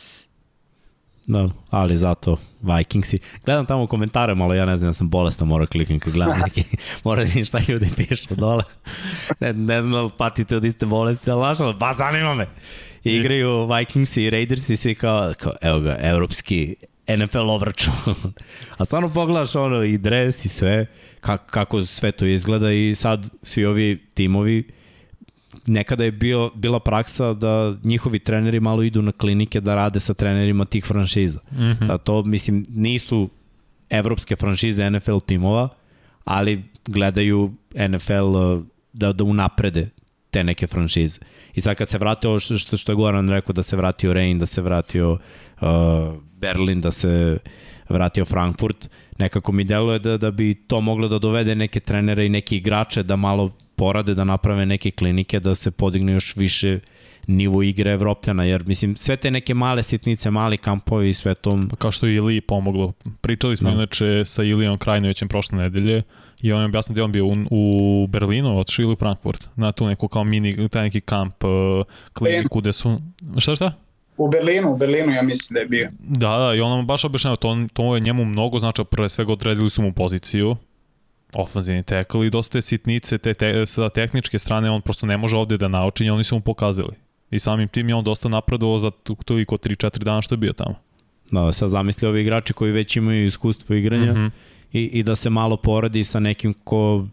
[1.29, 3.19] Da, ali zato Vikingsi.
[3.45, 6.63] Gledam tamo komentare malo, ja ne znam, ja sam bolestan, mora klikam kad gledam neki,
[7.03, 8.63] mora da vidim šta ljudi pišu dole.
[9.39, 12.47] Ne, ne znam da li patite od iste bolesti, ali našao, ba zanima me.
[13.03, 16.75] I igraju Vikingsi i Raidersi svi kao, kao, evo ga, evropski
[17.17, 17.93] NFL obračun.
[18.77, 20.85] A stvarno pogledaš ono i dres i sve,
[21.49, 24.78] kako sve to izgleda i sad svi ovi timovi
[25.69, 30.13] nekada je bio, bila praksa da njihovi treneri malo idu na klinike da rade sa
[30.13, 31.39] trenerima tih franšiza.
[31.51, 31.87] Mm -hmm.
[31.87, 33.29] da to, mislim, nisu
[33.89, 35.69] evropske franšize NFL timova,
[36.23, 37.53] ali gledaju
[37.89, 38.63] NFL uh,
[38.93, 39.89] da, da unaprede
[40.31, 41.19] te neke franšize.
[41.53, 44.39] I sad kad se vratio, što, što, što je Goran rekao, da se vratio Rein,
[44.39, 45.67] da se vratio uh,
[46.37, 47.37] Berlin, da se
[47.89, 52.29] vratio Frankfurt, nekako mi deluje da, da bi to moglo da dovede neke trenere i
[52.29, 56.79] neke igrače da malo porade da naprave neke klinike da se podigne još više
[57.27, 61.59] nivo igre Evropljana, jer mislim sve te neke male sitnice, mali kampovi i sve to...
[61.69, 62.93] Pa kao što je Ili pomoglo.
[63.21, 63.75] Pričali smo no.
[63.75, 63.81] Da.
[63.81, 66.03] inače sa Ilijom Krajnovićem prošle nedelje
[66.41, 69.71] i on je objasnio da on bio u, u Berlinu, otišao ili u Frankfurt, na
[69.71, 73.01] tu neku kao mini, taj neki kamp, uh, kliniku gde su...
[73.37, 73.71] Šta šta?
[74.17, 75.89] U Berlinu, u Berlinu ja mislim da je bio.
[75.99, 79.33] Da, da, i on nam baš objašnjava, to, to je njemu mnogo znači, prve svega
[79.33, 80.55] odredili su mu poziciju,
[81.33, 85.37] ofanzivni tekl i dosta te sitnice te, te, sa tehničke strane on prosto ne može
[85.37, 86.95] ovde da nauči i oni su mu pokazali.
[87.31, 88.91] I samim tim je on dosta napredovao za
[89.25, 90.75] toliko 3-4 dana što je bio tamo.
[91.31, 94.31] Da, sad zamisli ovi igrači koji već imaju iskustvo igranja mm -hmm.
[94.73, 97.05] i, i da se malo poradi sa nekim ko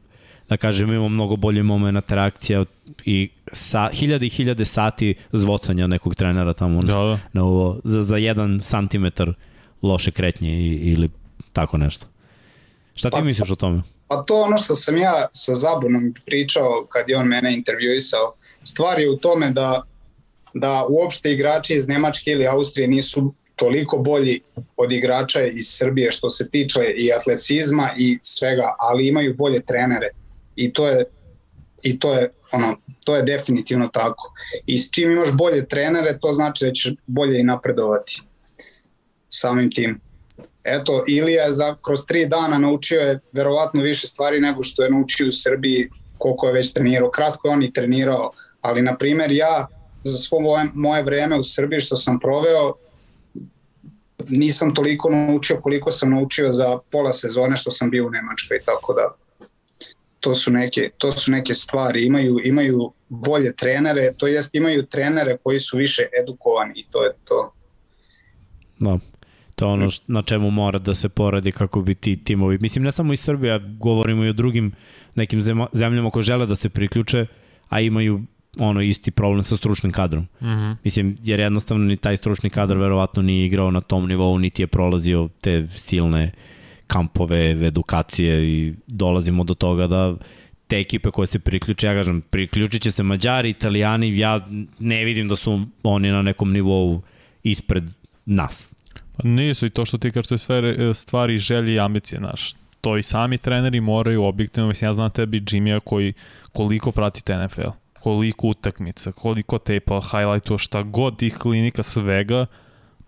[0.48, 2.64] da kažem, ima mnogo bolji moment reakcija
[3.04, 7.18] i sa, hiljade i hiljade sati zvocanja nekog trenera tamo da, da.
[7.32, 9.32] na ovo, za, za jedan santimetar
[9.82, 11.10] loše kretnje i, ili
[11.52, 12.06] tako nešto.
[12.94, 13.82] Šta ti pa, misliš o tome?
[14.08, 18.34] Pa to ono što sam ja sa Zabunom pričao kad je on mene intervjuisao.
[18.62, 19.82] Stvar je u tome da,
[20.54, 24.40] da uopšte igrači iz Nemačke ili Austrije nisu toliko bolji
[24.76, 30.08] od igrača iz Srbije što se tiče i atlecizma i svega, ali imaju bolje trenere.
[30.56, 31.04] I to je
[31.82, 34.32] i to je ono to je definitivno tako.
[34.66, 38.22] I s čim imaš bolje trenere, to znači da ćeš bolje i napredovati
[39.28, 40.00] samim tim
[40.66, 45.28] eto, Ilija za, kroz tri dana naučio je verovatno više stvari nego što je naučio
[45.28, 47.10] u Srbiji koliko je već trenirao.
[47.10, 49.66] Kratko je on i trenirao, ali na primer ja
[50.04, 52.72] za svo moje, moje vreme u Srbiji što sam proveo
[54.28, 58.94] nisam toliko naučio koliko sam naučio za pola sezone što sam bio u Nemačkoj, tako
[58.94, 59.14] da
[60.20, 62.04] to su neke, to su neke stvari.
[62.04, 67.12] Imaju, imaju bolje trenere, to jest imaju trenere koji su više edukovani i to je
[67.24, 67.52] to.
[68.78, 69.00] No.
[69.56, 72.92] To je ono na čemu mora da se poradi kako bi ti timovi, mislim ne
[72.92, 74.72] samo iz Srbije, govorimo i o drugim
[75.14, 75.40] nekim
[75.72, 77.26] zemljama koje žele da se priključe,
[77.68, 78.22] a imaju
[78.58, 80.22] ono isti problem sa stručnim kadrom.
[80.22, 80.76] Mm -hmm.
[80.84, 84.66] Mislim, jer jednostavno ni taj stručni kadar verovatno nije igrao na tom nivou, niti je
[84.66, 86.32] prolazio te silne
[86.86, 90.16] kampove, edukacije i dolazimo do toga da
[90.66, 94.40] te ekipe koje se priključe, ja kažem, priključit će se Mađari, Italijani, ja
[94.78, 97.02] ne vidim da su oni na nekom nivou
[97.42, 97.84] ispred
[98.26, 98.75] nas.
[99.16, 102.54] Pa nisu i to što ti kažeš, to je sve stvari želje i ambicije, naš.
[102.80, 106.12] To i sami treneri moraju objektivno, mislim, ja znam tebi Jimmya koji
[106.52, 107.68] koliko prati NFL,
[108.00, 112.46] koliko utakmica, koliko tepa, highlightova, šta god tih klinika, svega,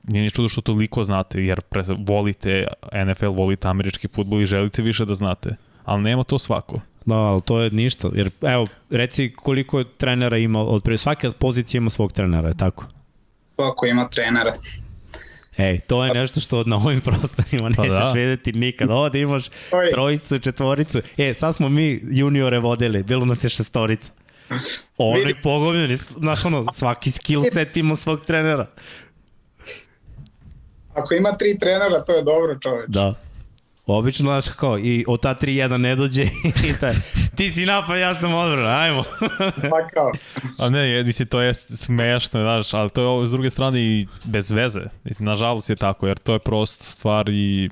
[0.03, 2.67] nije ni čudo što toliko znate, jer pre, volite
[3.07, 5.57] NFL, volite američki futbol i želite više da znate.
[5.85, 6.81] Ali nema to svako.
[7.07, 8.09] Da, ali to je ništa.
[8.15, 12.85] Jer, evo, reci koliko trenera ima, od pre svake pozicije ima svog trenera, je tako?
[13.55, 14.53] Svako ima trenera.
[15.59, 18.13] Ej, to je nešto što na ovim prostorima pa nećeš da.
[18.13, 18.91] videti nikad.
[18.91, 19.45] Ovde imaš
[19.93, 21.01] trojicu, četvoricu.
[21.17, 24.13] E, sad smo mi juniore vodili, bilo nas je šestorica.
[24.99, 28.67] Oni pogobljeni, znaš ono, svaki skill set ima svog trenera.
[30.95, 32.85] Ako ima tri trenera, to je dobro čoveč.
[32.89, 33.15] Da.
[33.91, 36.23] Obično, znaš kako, i od ta 3-1 ne dođe
[36.69, 36.95] i taj,
[37.35, 39.05] ti si napad, ja sam odbrana, ajmo.
[39.73, 40.13] pa kao.
[40.59, 44.07] A ne, mislim, to je smešno, znaš, ali to je ovo s druge strane i
[44.25, 44.81] bez veze.
[45.05, 47.71] Mislim, nažalost je tako, jer to je prost stvar i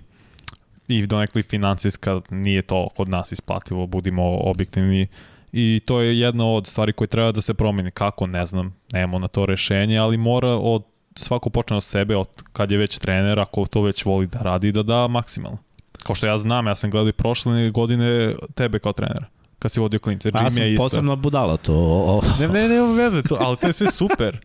[0.89, 5.07] i donekli financijska nije to kod nas isplativo, budimo objektivni
[5.53, 7.91] i to je jedna od stvari koje treba da se promeni.
[7.91, 10.85] Kako, ne znam, nemamo na to rešenje, ali mora od
[11.17, 14.73] svako počne od sebe, od kad je već trener, ako to već voli da radi,
[14.73, 15.59] da da maksimalno.
[16.07, 19.27] Kao što ja znam, ja sam gledao i prošle godine tebe kao trenera
[19.59, 20.31] kad si vodio klince.
[20.31, 21.75] Pa ja sam je posebno budala to.
[21.75, 24.39] O, Ne, ne, nema veze, to, ali to je sve super.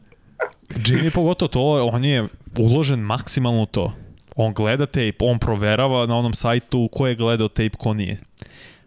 [0.70, 3.94] Jimmy pogotovo to, on je uložen maksimalno to.
[4.36, 8.20] On gleda tape, on proverava na onom sajtu ko je gledao tape, ko nije.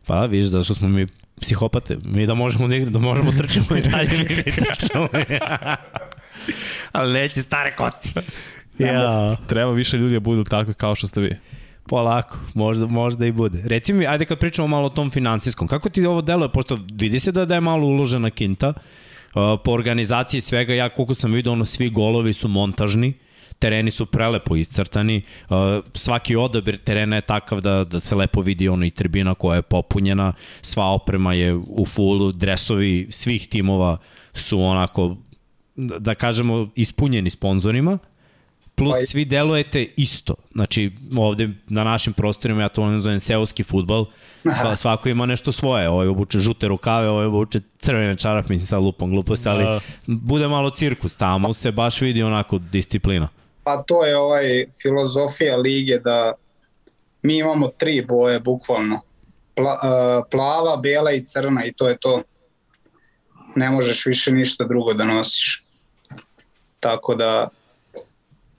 [0.07, 1.07] Pa vidiš, da što smo mi
[1.41, 5.09] psihopate, mi da možemo da, da možemo trčimo i dalje, mi ne trčamo.
[6.93, 8.12] ali neće stare kosti.
[8.79, 9.37] Ja.
[9.47, 11.37] Treba više ljudi da budu takvi kao što ste vi.
[11.89, 13.62] Polako, možda, možda i bude.
[13.64, 17.20] Reci mi, ajde kad pričamo malo o tom finansijskom, kako ti ovo deluje, pošto vidi
[17.20, 21.53] se da, da je malo uložena kinta, uh, po organizaciji svega, ja koliko sam vidio,
[21.53, 23.12] ono, svi golovi su montažni,
[23.59, 25.57] tereni su prelepo iscrtani, uh,
[25.95, 29.62] svaki odabir terena je takav da, da se lepo vidi ono i tribina koja je
[29.62, 30.32] popunjena,
[30.62, 33.99] sva oprema je u fullu, dresovi svih timova
[34.32, 35.16] su onako,
[35.76, 37.99] da kažemo, ispunjeni sponzorima,
[38.75, 40.35] plus pa svi delujete isto.
[40.53, 44.07] Znači, ovde na našim prostorima, ja to zovem seoski futbol,
[44.61, 48.85] Sva, svako ima nešto svoje, ovaj obuče žute rukave, ovaj obuče crvene čarape, mislim sad
[48.85, 49.81] lupom gluposti, ali da.
[50.07, 53.29] bude malo cirkus, tamo se baš vidi onako disciplina.
[53.62, 56.33] Pa to je ovaj filozofija lige da
[57.22, 59.01] mi imamo tri boje bukvalno.
[59.55, 62.22] Pla, uh, plava, bela i crna i to je to.
[63.57, 65.64] Ne možeš više ništa drugo da nosiš.
[66.81, 67.49] Tako da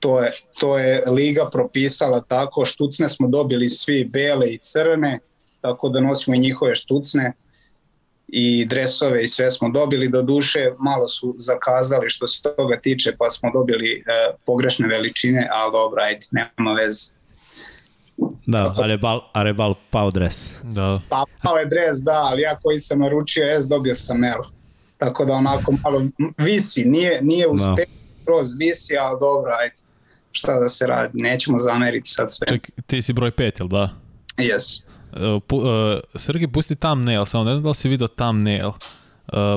[0.05, 5.19] to je, to je liga propisala tako, štucne smo dobili svi bele i crne,
[5.61, 7.33] tako da nosimo i njihove štucne
[8.27, 13.15] i dresove i sve smo dobili, do duše malo su zakazali što se toga tiče,
[13.17, 14.03] pa smo dobili e,
[14.45, 17.11] pogrešne veličine, ali dobro, ajde, nema veze.
[18.45, 20.49] Da, Tako, Arebal, Arebal pao dres.
[20.63, 21.01] Da.
[21.09, 24.41] Pa, pao je dres, da, ali ja koji sam naručio S, dobio sam L.
[24.97, 26.01] Tako da onako malo
[26.37, 27.75] visi, nije, nije u da.
[28.25, 29.84] kroz visi, ali dobro, ajde
[30.35, 32.47] šta da se radi, nećemo zameriti sad sve.
[32.47, 33.89] Ček, ti si broj 5, jel da?
[34.37, 34.85] Yes.
[35.11, 35.65] Uh, pu, uh,
[36.15, 38.67] Srgi, pusti thumbnail, samo ne znam da li si vidio thumbnail.
[38.67, 38.75] Uh,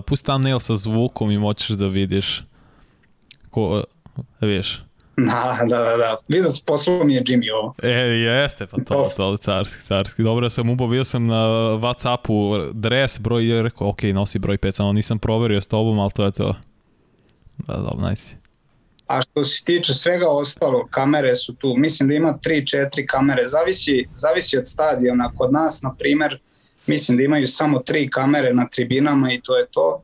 [0.06, 2.42] pusti thumbnail sa zvukom i moćeš da vidiš
[3.50, 3.84] ko,
[4.16, 4.82] uh, vidiš.
[5.16, 6.16] Da, da, da, da.
[6.28, 7.74] Vidio sam, poslao mi je Jimmy ovo.
[7.82, 10.22] E, jeste, pa to, to, carski, carski.
[10.22, 11.46] Dobro sam ubao, sam na
[11.82, 16.10] Whatsappu dres, broj, je rekao, ok, nosi broj 5, samo nisam proverio s tobom, ali
[16.10, 16.54] to je to.
[17.66, 18.38] Da, dobro, nice.
[19.09, 24.09] A što se tiče svega ostalo, kamere su tu, mislim da ima 3-4 kamere, zavisi,
[24.14, 25.32] zavisi od stadiona.
[25.36, 26.40] Kod nas, na primer,
[26.86, 30.02] mislim da imaju samo tri kamere na tribinama i to je to,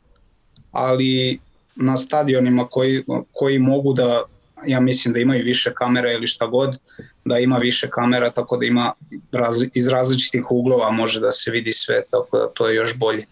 [0.73, 1.39] ali
[1.77, 4.23] na stadionima koji, koji mogu da,
[4.67, 6.77] ja mislim da imaju više kamera ili šta god,
[7.25, 8.93] da ima više kamera, tako da ima
[9.33, 13.27] razli, iz različitih uglova može da se vidi sve, tako da to je još bolje.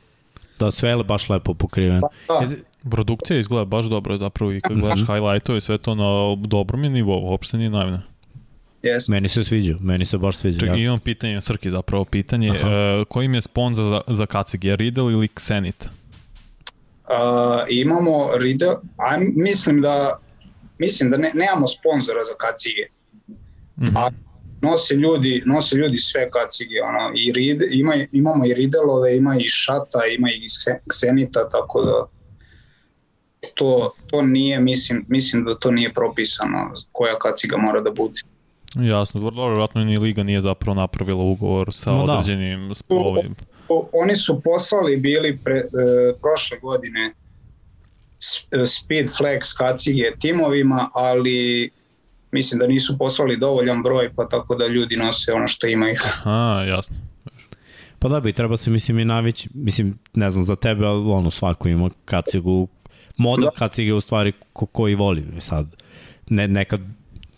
[0.65, 2.09] Da, sve je baš lepo pokriveno.
[2.27, 2.57] Pa, da.
[2.91, 5.15] Produkcija izgleda baš dobro, zapravo i kad gledaš mm -hmm.
[5.15, 8.01] highlightove, sve to na dobrom je nivou, uopšte nije najmno.
[8.83, 9.11] Yes.
[9.11, 10.59] Meni se sviđa, meni se baš sviđa.
[10.59, 10.85] Čekaj, ja.
[10.85, 15.13] imam pitanje, Srki zapravo pitanje, uh, e, kojim je sponsor za, za kacig, je Riddle
[15.13, 15.85] ili Xenit?
[15.85, 17.11] Uh,
[17.69, 20.19] imamo Riddle, a mislim da
[20.79, 22.87] mislim da ne, nemamo sponzora za kacige.
[23.77, 23.99] Mm -hmm.
[23.99, 24.11] A
[24.63, 29.49] nose ljudi, nose ljudi sve kacige, ono, i Riddle, ima, imamo i Ridelove, ima i
[29.49, 30.47] Šata, ima i
[30.89, 32.07] Xenita, tako da
[33.55, 38.21] to, to nije, mislim, mislim da to nije propisano koja kaciga mora da bude.
[38.75, 42.13] Jasno, vrlo vjerojatno ni Liga nije zapravo napravila ugovor sa no, da.
[42.13, 42.95] određenim da.
[42.95, 43.35] ovim.
[43.93, 45.65] Oni su poslali bili pre, e,
[46.21, 47.15] prošle godine
[48.67, 51.71] Speed Flex kacige timovima, ali
[52.33, 55.95] mislim da nisu poslali dovoljan broj, pa tako da ljudi nose ono što imaju.
[56.05, 56.97] Aha, jasno.
[57.99, 61.31] Pa da bi, treba se, mislim, i navići, mislim, ne znam za tebe, ali ono,
[61.31, 62.69] svako ima kacigu,
[63.17, 63.51] model da.
[63.51, 65.77] kacige u stvari ko, koji voli sad.
[66.29, 66.81] Ne, nekad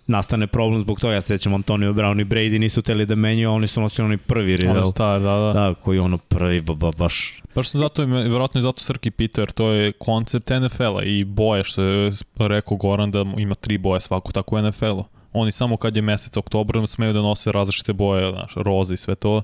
[0.07, 3.67] nastane problem zbog toga, ja sećam Antonio Brown i Brady nisu teli da menjaju, oni
[3.67, 4.77] su nosili onaj prvi ridel.
[4.77, 5.53] Ono star, da, da.
[5.53, 7.43] Da, koji ono prvi, ba, ba, baš...
[7.55, 11.65] Baš sam zato, verovatno i zato Srki pitao, jer to je koncept NFL-a i boje,
[11.65, 15.05] što je rekao Goran da ima tri boje svaku tako u NFL-u.
[15.33, 19.15] Oni samo kad je mesec oktobar smeju da nose različite boje, znaš, roze i sve
[19.15, 19.43] to,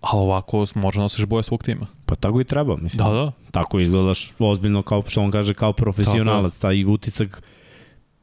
[0.00, 1.86] ali ovako možda nosiš boje svog tima.
[2.06, 3.06] Pa tako i treba, mislim.
[3.06, 3.32] Da, da.
[3.50, 7.42] Tako izgledaš ozbiljno, kao što on kaže, kao profesionalac, taj utisak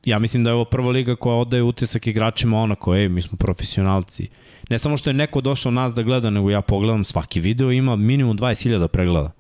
[0.06, 3.38] ja mislim da je ovo prva liga koja odaje utisak igračima onako, ej, mi smo
[3.38, 4.28] profesionalci.
[4.70, 7.96] Ne samo što je neko došao nas da gleda, nego ja pogledam svaki video ima
[7.96, 9.32] minimum 20.000 pregleda.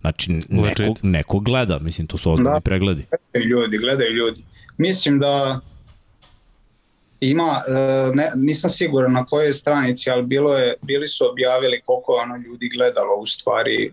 [0.00, 3.06] Znači, neko, neko gleda, mislim, to su ozbiljni da, pregledi.
[3.32, 4.42] Gledaju ljudi, gledaju ljudi.
[4.78, 5.60] Mislim da
[7.20, 12.12] ima, e, ne, nisam siguran na kojoj stranici, ali bilo je, bili su objavili koliko
[12.12, 13.92] ono ljudi gledalo u stvari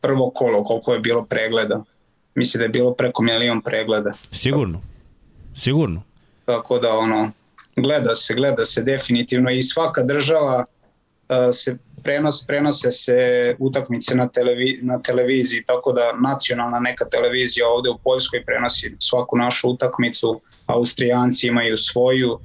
[0.00, 1.84] prvo kolo, koliko je bilo pregleda.
[2.34, 4.12] Mislim da je bilo preko milion pregleda.
[4.32, 4.91] Sigurno.
[5.56, 6.02] Sigurno.
[6.44, 7.32] Tako da ono,
[7.76, 10.64] gleda se, gleda se definitivno i svaka država
[11.28, 13.16] uh, se prenos, prenose se
[13.58, 19.36] utakmice na, televi, na televiziji, tako da nacionalna neka televizija ovde u Poljskoj prenosi svaku
[19.36, 22.38] našu utakmicu, Austrijanci imaju svoju,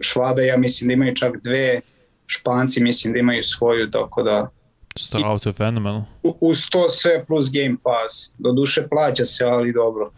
[0.00, 1.80] Švabe ja mislim da imaju čak dve,
[2.26, 4.48] Španci mislim da imaju svoju, tako da
[4.96, 6.06] Strauto je fenomenalno.
[6.40, 8.34] Uz to sve plus Game Pass.
[8.38, 10.10] Do duše plaća se, ali dobro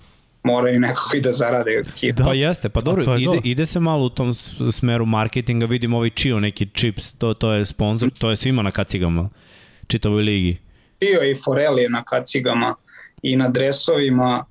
[0.44, 2.24] moraju nekako i da zarade Da.
[2.24, 4.34] Pa jeste, pa dobro, ide, ide se malo u tom
[4.72, 8.70] smeru marketinga, vidim ovaj Chio neki chips, to, to je sponsor, to je svima na
[8.70, 9.28] kacigama,
[9.86, 10.56] čitavoj ligi.
[10.98, 12.74] Chio i Forelli na kacigama
[13.22, 14.44] i na dresovima,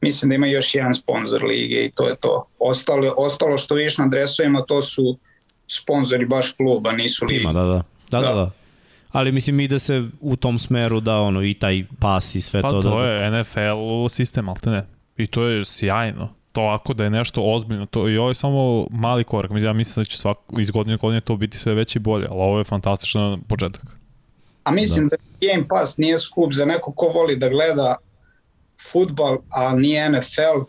[0.00, 2.44] mislim da ima još jedan sponsor lige i to je to.
[2.58, 5.18] Ostalo, ostalo što viš na dresovima, to su
[5.66, 7.40] sponzori baš kluba, nisu lige.
[7.40, 7.82] Tima, da, da.
[8.10, 8.34] Da, da, da.
[8.34, 8.50] da
[9.12, 12.70] ali mislim ide se u tom smeru da ono i taj pas i sve pa
[12.70, 12.76] to.
[12.76, 14.86] Pa to da, je NFL sistem, ali ne.
[15.22, 16.28] I to je sjajno.
[16.52, 19.50] To ako da je nešto ozbiljno, to i ovo je samo mali korak.
[19.54, 22.40] Ja mislim da će svako, iz godine godine to biti sve veće i bolje, ali
[22.40, 23.82] ovo je fantastičan početak.
[24.64, 25.16] A mislim da.
[25.16, 27.96] da Game Pass nije skup za neko ko voli da gleda
[28.92, 30.60] futbal, a nije NFL.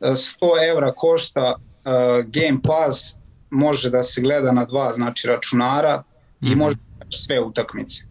[0.00, 3.16] 100 evra košta uh, Game Pass,
[3.50, 6.48] može da se gleda na dva znači računara mm -hmm.
[6.48, 6.58] i mhm.
[6.58, 8.04] može da sve utakmice.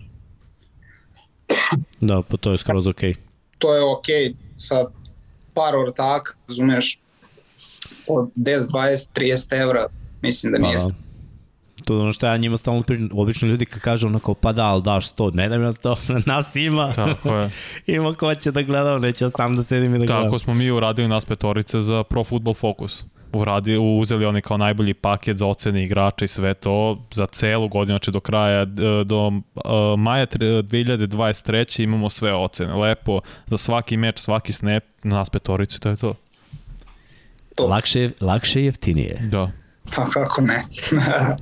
[2.01, 3.13] Da, pa to je skroz okej.
[3.13, 3.17] Okay.
[3.57, 4.35] To je okej, okay.
[4.57, 4.87] sad
[5.55, 6.99] par ortaka, razumeš,
[8.07, 9.87] po 10, 20, 30 evra,
[10.21, 10.75] mislim da nije.
[10.75, 11.05] Pa, da.
[11.85, 14.65] To je ono što ja njima stalno pričam, obično ljudi kad kažu onako, pa da,
[14.65, 16.91] ali daš to, ne da mi nas to, nas ima.
[16.93, 17.49] Tako je.
[17.95, 20.23] ima ko će da gleda, neće sam da sedim i da gledam.
[20.23, 23.03] Tako smo mi uradili nas petorice za Pro Football Focus.
[23.35, 27.93] Uradi, uzeli oni kao najbolji paket za ocene igrača i sve to za celu godinu,
[27.93, 28.65] znači do kraja,
[29.05, 29.33] do uh,
[29.97, 31.83] maja 2023.
[31.83, 32.73] imamo sve ocene.
[32.73, 36.15] Lepo, za svaki meč, svaki snap, nas petoricu, to je to.
[37.55, 37.67] to.
[37.67, 39.27] Lakše, lakše i jeftinije.
[39.31, 39.51] Da.
[39.95, 40.63] Pa kako ne.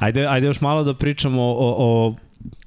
[0.00, 2.14] ajde, ajde još malo da pričamo o, o, o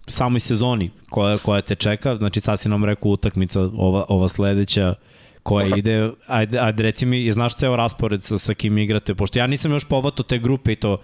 [0.08, 2.16] samoj sezoni koja, koja te čeka.
[2.16, 4.96] Znači sad si nam rekao utakmica ova, ova sledeća
[5.44, 9.48] koja ide, ajde, ajde reci mi, znaš ceo raspored sa, sa kim igrate, pošto ja
[9.48, 11.02] nisam još povato te grupe i to...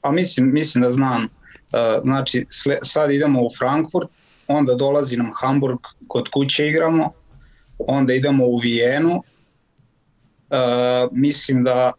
[0.00, 1.22] Pa mislim, mislim da znam.
[1.22, 1.28] Uh,
[2.02, 4.08] znači, sle, sad idemo u Frankfurt,
[4.48, 5.78] onda dolazi nam Hamburg,
[6.08, 7.12] kod kuće igramo,
[7.78, 11.92] onda idemo u Vijenu, uh, mislim da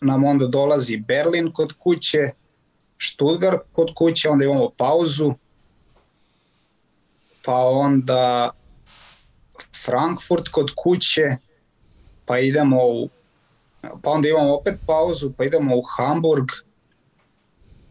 [0.00, 2.30] nam onda dolazi Berlin kod kuće,
[3.02, 5.34] Stuttgart kod kuće, onda imamo pauzu,
[7.44, 8.50] pa onda
[9.88, 11.36] Frankfurt kod kuće,
[12.26, 13.08] pa idemo u
[14.02, 16.44] pa onda imamo opet pauzu, pa idemo u Hamburg,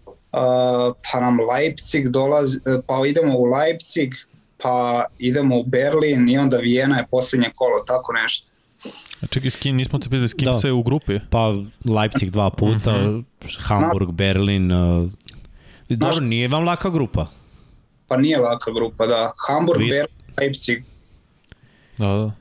[0.06, 4.14] uh, pa nam Leipzig dolazi, pa idemo u Leipzig,
[4.58, 8.48] pa idemo u Berlin i onda Vijena je poslednje kolo, tako nešto.
[9.24, 10.60] A čekaj, s kim, nismo te pitali, s kim da.
[10.60, 11.20] se u grupi?
[11.30, 11.54] Pa
[11.86, 13.60] Leipzig dva puta, mm -hmm.
[13.60, 15.12] Hamburg, Na, Berlin, uh,
[15.90, 17.28] dobro, nije vam laka grupa.
[18.08, 19.32] Pa nije laka grupa, da.
[19.48, 19.90] Hamburg, Vi...
[19.90, 20.84] Berlin, Leipzig.
[21.98, 22.32] Da, da.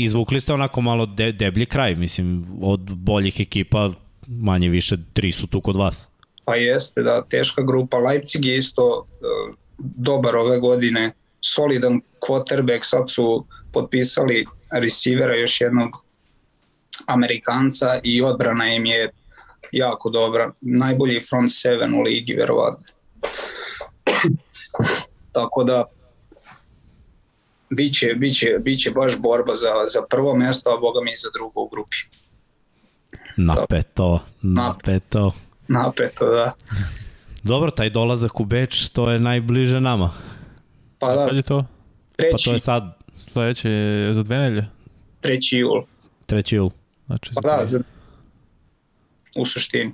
[0.00, 3.90] Izvukli ste onako malo de, deblji kraj, mislim, od boljih ekipa
[4.26, 6.06] manje više tri su tu kod vas.
[6.44, 7.98] Pa jeste, da, teška grupa.
[7.98, 16.04] Leipzig je isto uh, dobar ove godine, solidan quarterback, sad su potpisali receivera još jednog
[17.06, 19.10] Amerikanca i odbrana im je
[19.72, 20.52] jako dobra.
[20.60, 22.86] Najbolji front seven u ligi, verovatno.
[25.32, 25.84] Tako da
[27.70, 31.68] biće, biće, biće baš borba za, za prvo mesto, a boga mi za drugo u
[31.68, 31.96] grupi.
[33.36, 35.32] Napeto, napeto.
[35.68, 36.52] Napeto, da.
[37.42, 40.12] Dobro, taj dolazak u Beč, to je najbliže nama.
[40.98, 41.64] Pa da, Kad je to?
[42.10, 44.66] Pa treći, to je sad Sledeće je za dve nelje.
[45.20, 45.82] treći jul.
[46.28, 46.54] 3.
[46.54, 46.70] jul.
[47.06, 47.80] Znači, Pa da, za,
[49.36, 49.92] u suštini.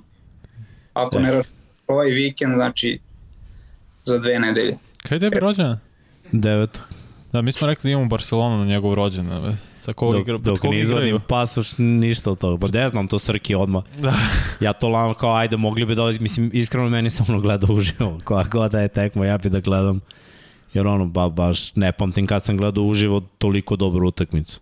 [0.93, 1.21] Ako Da.
[1.21, 1.43] ne
[1.87, 2.99] ovaj vikend, znači
[4.03, 4.77] za dve nedelje.
[5.03, 5.79] Kada je tebi rođena?
[6.33, 6.67] 9.
[7.31, 9.57] Da, mi smo rekli da imamo Barcelonu na njegov rođendan.
[9.79, 12.67] Sa kog Dok, igra, dok ne izvadim pasoš, ništa od toga.
[12.67, 13.83] Pa ne znam, to Srki odmah.
[13.99, 14.13] Da.
[14.65, 18.17] Ja to lano kao, ajde, mogli bi dolaziti, mislim, iskreno meni sam ono gledao uživo,
[18.25, 19.99] koja god da je tekma, ja bi da gledam,
[20.73, 24.59] jer ono, ba, baš ne pamtim kad sam gledao uživo toliko dobru utakmicu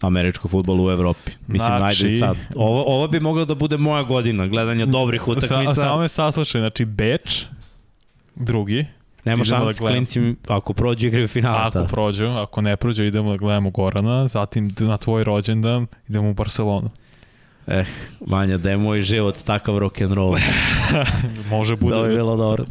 [0.00, 1.32] američkog futbola u Evropi.
[1.46, 2.36] Mislim, Znači- ajde sad.
[2.56, 5.74] Ovo, ovo bi moglo da bude moja godina gledanja dobrih Sa, utakmica.
[5.74, 7.44] samo me saslušaj, znači Beč,
[8.34, 8.86] drugi,
[9.24, 9.88] Nema da šans gledamo.
[9.88, 11.66] klinci ako prođu igraju finala.
[11.66, 11.84] ako da.
[11.84, 16.90] prođu, ako ne prođu idemo da gledamo Gorana, zatim na tvoj rođendan idemo u Barcelonu.
[17.66, 17.84] Eh,
[18.20, 20.38] Vanja, da je moj život takav rock'n'roll.
[21.50, 21.96] Može bude.
[21.96, 22.64] da bi bilo dobro.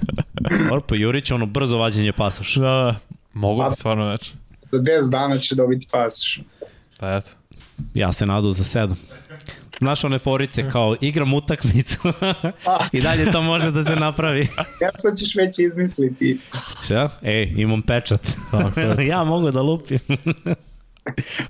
[0.69, 2.59] Dobro, pa Jurić, ono brzo vađenje pasoša.
[2.59, 2.95] Da, da.
[3.33, 4.33] Mogu bi stvarno znači.
[4.71, 6.39] Za 10 dana će dobiti pasoš.
[6.99, 7.29] Da, eto.
[7.93, 8.97] Ja se nadu za sedam.
[9.81, 11.97] Znaš one forice kao igram utakmicu
[12.93, 14.41] i dalje to može da se napravi.
[14.81, 16.39] Nešto ćeš već izmisliti.
[16.85, 17.09] Šta?
[17.21, 18.21] Ej, imam pečat.
[19.07, 19.99] Ja mogu da lupim.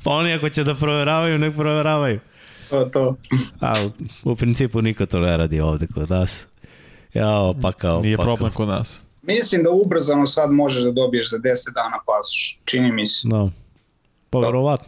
[0.03, 2.19] pa oni ako će da proveravaju, nek proveravaju.
[2.69, 3.15] To, to.
[3.59, 6.45] A u, u principu niko to ne radi ovde kod nas.
[7.13, 8.01] Jao, pa kao...
[8.01, 8.57] Nije pa problem Kao.
[8.57, 9.01] kod nas.
[9.21, 11.41] Mislim da ubrzano sad možeš da dobiješ za 10
[11.73, 12.59] dana pasoš.
[12.65, 13.27] Čini mi se.
[13.27, 13.49] Da.
[14.29, 14.45] Pa Da.
[14.45, 14.87] verovatno.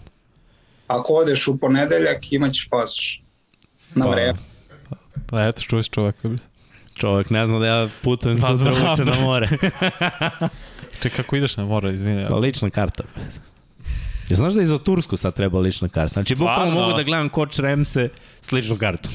[0.87, 3.22] Ako odeš u ponedeljak, imaćeš pasoš.
[3.95, 4.33] Na Pa, vreme.
[5.25, 6.29] Pa eto, čuješ čoveka.
[6.95, 9.47] Čovjek ne zna da ja putujem Pa, sutra znam, uče na more.
[11.01, 12.25] Čekaj, kako ideš na more, izvini.
[12.29, 13.03] Pa lična karta.
[14.29, 16.13] Ja znaš da i za Tursku sad treba lična karta?
[16.13, 18.09] Znači, bukvalno mogu da gledam Koč Remse
[18.41, 19.11] s ličnom kartom.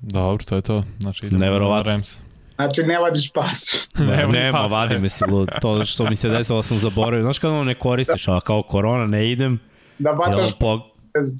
[0.00, 0.84] Dobro, to je to.
[1.00, 1.84] Znači idemo Neverovatno.
[1.84, 2.18] na Rams.
[2.56, 3.80] Znači ne vadiš pasoš.
[3.98, 4.70] Ne, Nema nema, pas.
[4.70, 5.48] vadi mi se lud.
[5.60, 7.22] To što mi se desilo sam zaboravio.
[7.22, 9.58] Znaš kad ono ne koristiš, a kao korona ne idem,
[9.98, 10.76] Da ja bacaš po,
[11.14, 11.36] bez...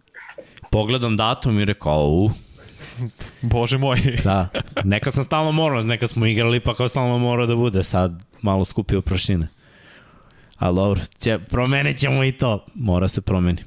[0.76, 2.30] pogledam datum i rekao, u,
[3.42, 3.98] Bože moj.
[4.24, 4.48] da.
[4.84, 7.84] Neka sam stalno morao, neka smo igrali pa kao stalno mora da bude.
[7.84, 9.48] Sad malo skupio prašine.
[10.58, 12.66] Ali dobro, će, promenit ćemo i to.
[12.74, 13.62] Mora se promeni.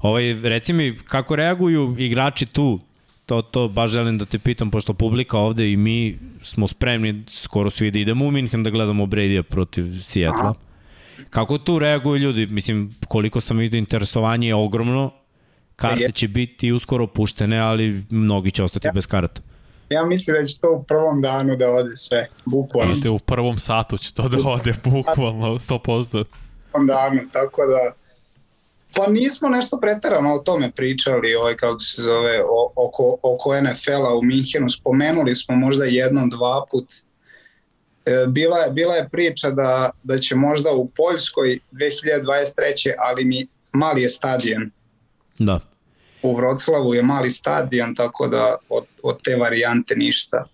[0.00, 2.80] Ovaj, reci mi, kako reaguju igrači tu?
[3.26, 7.70] To, to baš želim da te pitam, pošto publika ovde i mi smo spremni skoro
[7.70, 10.52] svi da idemo u Minhen da gledamo Brady-a protiv Seattle.
[11.30, 12.46] Kako tu reaguju ljudi?
[12.46, 15.12] Mislim, koliko sam vidio, interesovanje je ogromno.
[15.78, 16.12] Karte Je.
[16.12, 19.40] će biti uskoro puštene, ali mnogi će ostati bez karata.
[19.88, 22.28] Ja mislim da će to u prvom danu da ode sve.
[22.44, 22.92] Bukvalno.
[22.92, 26.24] Jeste u prvom satu će to da ode, bukvalno, 100%.
[26.72, 27.92] prvom danu, tako da
[28.94, 34.16] pa nismo nešto pretarano o tome pričali, ovaj, kako se zove, o, oko, oko NFL-a
[34.16, 36.84] u Minhenu, spomenuli smo možda jednom, dva put,
[38.04, 42.92] e, bila, je, bila je priča da, da će možda u Poljskoj 2023.
[42.98, 44.70] ali mi mali je stadion,
[45.38, 45.60] Da.
[46.22, 50.44] u Vroclavu je mali stadion, tako da od, od te varijante ništa.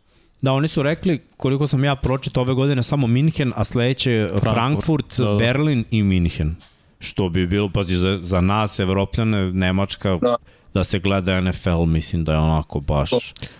[0.43, 4.55] Da, oni su rekli, koliko sam ja pročitao ove godine, samo Minhen, a sledeće Frankfurt,
[4.55, 5.36] Frankfurt, da, da.
[5.36, 6.55] Berlin i Minhen.
[6.98, 10.28] Što bi bilo, pazi, za, za nas, Evropljane, Nemačka, da.
[10.28, 10.36] Da.
[10.74, 13.11] da se gleda NFL, mislim da je onako baš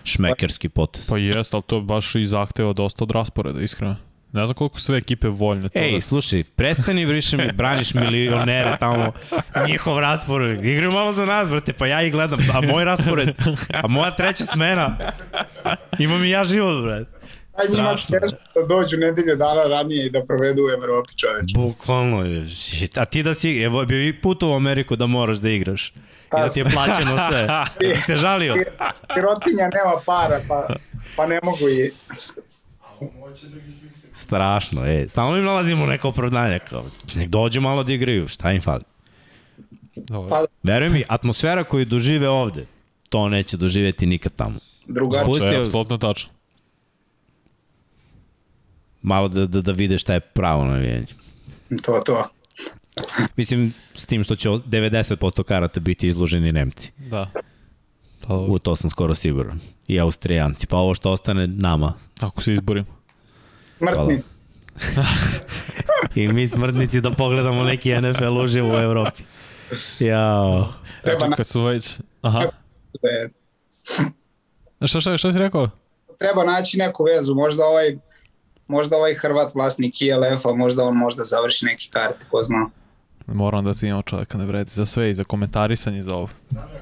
[0.03, 1.07] šmekerski potez.
[1.07, 3.95] Pa jest, ali to baš i zahteva dosta od rasporeda, iskreno.
[4.35, 5.69] Ne znam koliko su sve ekipe voljne.
[5.69, 6.01] To Ej, da...
[6.01, 9.11] slušaj, prestani više mi, braniš milionere tamo,
[9.67, 10.65] njihov raspored.
[10.65, 12.39] Igraju malo za nas, brate, pa ja ih gledam.
[12.53, 13.29] A moj raspored,
[13.83, 14.97] a moja treća smena,
[15.99, 17.11] imam i ja život, brate.
[17.53, 18.19] Aj njima Strašno.
[18.19, 21.53] teško da dođu nedelju dana ranije i da provedu u Evropi čoveč.
[21.55, 22.23] Bukvalno,
[22.95, 25.89] a ti da si, evo, bio i put u Ameriku da moraš da igraš.
[25.89, 25.93] I
[26.31, 27.43] da ti je plaćeno sve.
[27.47, 28.53] Da ti se žalio.
[29.13, 30.67] Sirotinja nema para, pa,
[31.15, 31.91] pa ne mogu i...
[34.15, 35.07] Strašno, ej.
[35.07, 36.59] Stalno im nalazimo neko opravdanje.
[36.59, 36.85] Kao,
[37.15, 38.83] nek dođu malo da igraju, šta im fali?
[39.97, 40.29] Dobro.
[40.29, 42.65] Pa Veruj mi, atmosfera koju dožive ovde,
[43.09, 44.55] to neće doživeti nikad tamo.
[44.87, 45.25] drugačije.
[45.25, 46.29] Pusti- To je apsolutno tačno.
[49.01, 51.05] Malo da, da, da vide šta je pravo navijanje.
[51.83, 52.23] To, to.
[53.35, 56.91] Mislim, s tim što će 90% karata biti izloženi Nemci.
[56.99, 57.29] Da.
[58.21, 59.59] Pa, U to sam skoro siguran.
[59.87, 60.67] I Austrijanci.
[60.67, 61.93] Pa ovo što ostane nama.
[62.19, 62.85] ako se izborim.
[63.77, 64.21] Smrtni.
[66.23, 69.23] I mi smrtnici da pogledamo neki NFL uživo u Evropi.
[69.99, 70.73] Jao.
[71.03, 71.99] Treba na- kad su već...
[72.21, 72.49] Aha.
[74.85, 75.69] Šta, šta, šta si rekao?
[76.17, 77.97] treba naći neku vezu, možda ovaj
[78.67, 82.69] možda ovaj Hrvat vlasnik ILF-a, možda on možda završi neki karte, ko zna.
[83.27, 86.29] Moram da si imao čovjeka ne vredi za sve i za komentarisanje i za ovo.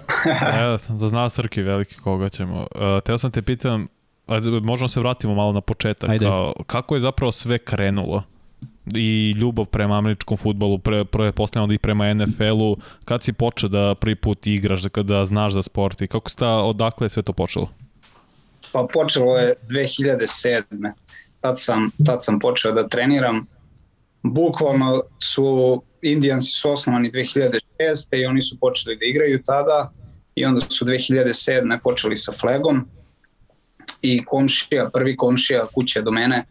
[0.61, 2.59] Evo, da zna Srki veliki koga ćemo.
[2.61, 3.87] Uh, teo sam te pitam,
[4.25, 6.09] Ajde, možemo se vratimo malo na početak.
[6.09, 6.25] Ajde.
[6.25, 8.23] Kao, kako je zapravo sve krenulo?
[8.95, 13.95] i ljubav prema američkom futbolu, pre, pre postavljeno i prema NFL-u, kad si počeo da
[13.95, 17.33] prvi put igraš, da kada znaš za sport i kako sta, odakle je sve to
[17.33, 17.69] počelo?
[18.71, 20.91] Pa počelo je 2007.
[21.41, 23.47] Tad sam, tad sam počeo da treniram.
[24.23, 27.59] Bukvalno su Indijansi su osnovani 2006.
[28.11, 29.91] i oni su počeli da igraju tada
[30.35, 31.79] i onda su 2007.
[31.83, 32.87] počeli sa flegom
[34.03, 36.43] i komšija, prvi komšija kuće do mene,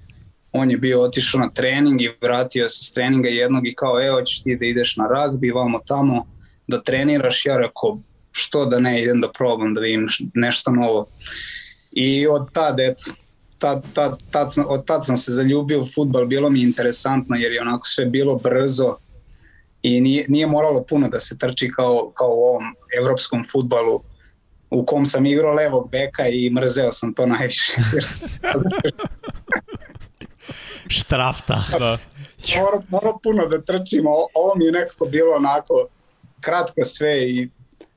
[0.52, 4.22] on je bio otišao na trening i vratio se s treninga jednog i kao, evo
[4.22, 6.26] ćeš ti da ideš na ragbi, vamo tamo,
[6.66, 7.98] da treniraš, ja rekao,
[8.32, 11.06] što da ne idem da probam, da vidim nešto novo.
[11.92, 13.04] I od tad, eto,
[13.58, 17.52] tad, tad, tad sam, od tad sam se zaljubio u futbal, bilo mi interesantno jer
[17.52, 18.96] je onako sve bilo brzo
[19.82, 22.64] i nije, nije moralo puno da se trči kao, kao u ovom
[22.98, 24.00] evropskom futbalu
[24.72, 27.72] u kom sam igrao levog beka i mrzeo sam to najviše.
[30.88, 31.64] Štrafta.
[31.78, 31.98] Da.
[32.56, 35.86] mora, mora puno da trčimo, ovo mi je nekako bilo onako
[36.40, 37.48] kratko sve i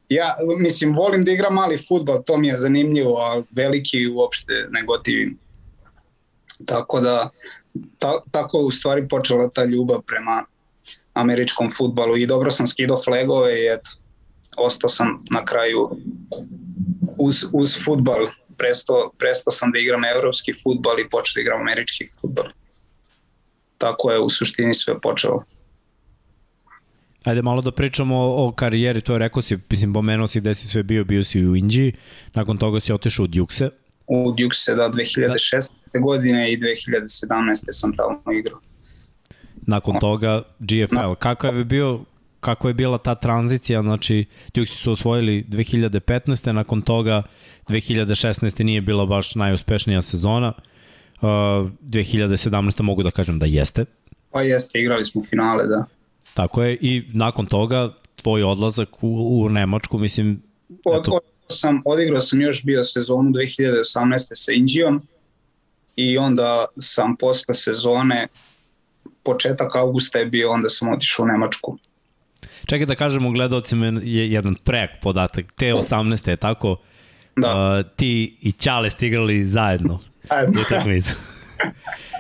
[0.10, 4.84] ja, mislim, volim da igram mali futbal, to mi je zanimljivo, a veliki uopšte ne
[4.84, 5.38] gotivim.
[6.65, 7.30] Tako da,
[7.99, 10.45] ta, tako u stvari počela ta ljubav prema
[11.14, 13.89] američkom futbalu i dobro sam skidao flegove i eto,
[14.57, 15.89] ostao sam na kraju
[17.18, 18.27] uz, uz futbal.
[18.57, 22.45] Presto, presto sam da igram evropski futbal i počeo da igram američki futbal.
[23.77, 25.43] Tako je u suštini sve počelo.
[27.23, 30.56] Ajde malo da pričamo o, o karijeri, to je rekao si, mislim, pomenuo si gde
[30.56, 31.93] si sve bio, bio si u Indiji,
[32.34, 33.69] nakon toga si otišao u Dukse.
[34.07, 35.72] U Dukse, da, 2016.
[35.93, 35.99] Da.
[35.99, 37.65] godine i 2017.
[37.72, 38.60] sam tamo igrao.
[39.68, 41.14] Nakon toga GFL.
[41.19, 41.99] Kako je bio
[42.45, 46.51] kako je bila ta tranzicija, znači Dukes su osvojili 2015.
[46.51, 47.23] nakon toga
[47.67, 48.63] 2016.
[48.63, 50.53] nije bila baš najuspešnija sezona.
[51.15, 52.81] Uh, 2017.
[52.81, 53.85] mogu da kažem da jeste.
[54.31, 55.85] Pa jeste, igrali smo finale, da.
[56.34, 60.41] Tako je, i nakon toga tvoj odlazak u, u Nemačku, mislim...
[60.85, 64.31] Od, od, sam, odigrao sam još bio sezonu 2018.
[64.34, 65.07] sa Inđijom
[65.95, 68.27] i onda sam posle sezone
[69.23, 71.77] početak augusta je bio, onda sam otišao u Nemačku.
[72.65, 75.53] Čekaj da kažemo gledalcima je jedan prek podatak.
[75.53, 76.29] Te 18.
[76.29, 76.77] je tako?
[77.35, 77.79] Da.
[77.79, 79.99] Uh, ti i Ćale ste igrali zajedno.
[80.29, 80.61] Zajedno.
[80.61, 81.11] Utakmicu.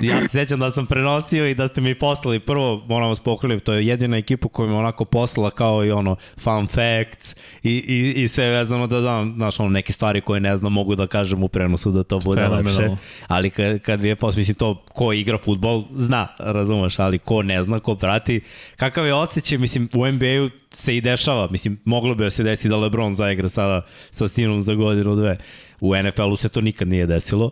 [0.00, 3.64] ja se sećam da sam prenosio i da ste mi poslali prvo, moram vas pohvaliti,
[3.64, 8.22] to je jedina ekipa koja mi onako poslala kao i ono fun facts i, i,
[8.22, 11.42] i sve vezano da dam, znaš, ono, neke stvari koje ne znam mogu da kažem
[11.42, 12.96] u prenosu da to bude lepše.
[13.26, 17.42] Ali kad, kad vi je posle, mislim, to ko igra futbol zna, razumeš, ali ko
[17.42, 18.40] ne zna, ko prati,
[18.76, 22.68] kakav je osjećaj, mislim, u NBA-u se i dešava, mislim, moglo bi da se desi
[22.68, 25.36] da LeBron zaigra sada sa sinom za godinu, dve.
[25.80, 27.50] U NFL-u se to nikad nije desilo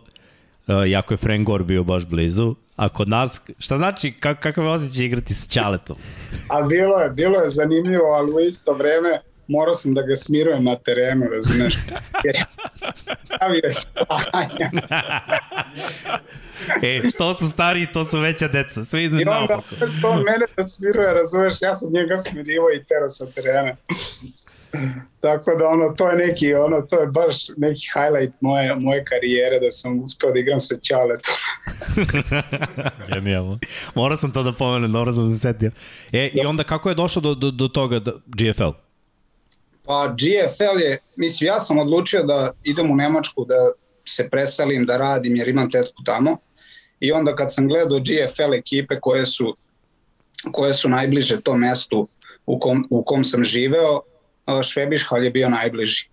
[0.67, 2.55] uh, jako je Frank Gore bio baš blizu.
[2.75, 5.97] A kod nas, šta znači, kak, kakav je osjećaj igrati sa Ćaletom?
[6.53, 10.63] A bilo je, bilo je zanimljivo, ali u isto vreme morao sam da ga smirujem
[10.63, 11.75] na terenu, razumeš?
[13.63, 14.71] Je spavanja.
[16.83, 18.85] e, što su stari, to su veća deca.
[18.85, 19.61] Svi I onda,
[20.03, 23.75] mene da smiruje, razumeš, ja sam njega smirivo i tero sa terena.
[25.19, 29.59] Tako da ono, to je neki, ono, to je baš neki highlight moje, moje karijere
[29.59, 31.35] da sam uspeo da igram sa Ćaletom.
[33.13, 33.59] Genijalno.
[33.95, 35.71] Morao sam to da pomenem, dobro sam se setio.
[36.11, 38.71] E, i onda kako je došlo do, do, do toga da, GFL?
[39.85, 43.71] Pa GFL je, mislim, ja sam odlučio da idem u Nemačku, da
[44.05, 46.37] se preselim, da radim jer imam tetku tamo.
[46.99, 49.55] I onda kad sam gledao GFL ekipe koje su,
[50.51, 52.07] koje su najbliže tom mestu
[52.45, 54.01] u kom, u kom sam živeo,
[54.63, 56.09] Švebišhalj je bio najbliži.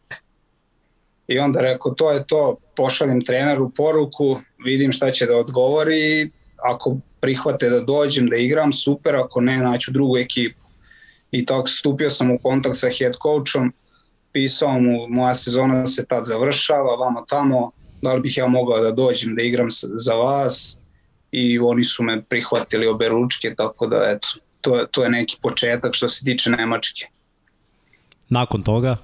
[1.29, 6.31] I onda rekao, to je to, pošaljem treneru poruku, vidim šta će da odgovori,
[6.63, 10.65] ako prihvate da dođem da igram, super, ako ne, naću drugu ekipu.
[11.31, 13.73] I tako stupio sam u kontakt sa head coachom,
[14.33, 17.71] pisao mu, moja sezona se tad završava, vamo tamo,
[18.03, 20.79] da li bih ja mogao da dođem da igram za vas
[21.33, 24.29] i oni su me prihvatili obe ručke, tako da eto,
[24.61, 27.14] to to je neki početak što se tiče Nemačke.
[28.29, 28.97] Nakon toga?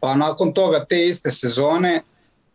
[0.00, 2.02] Pa nakon toga te iste sezone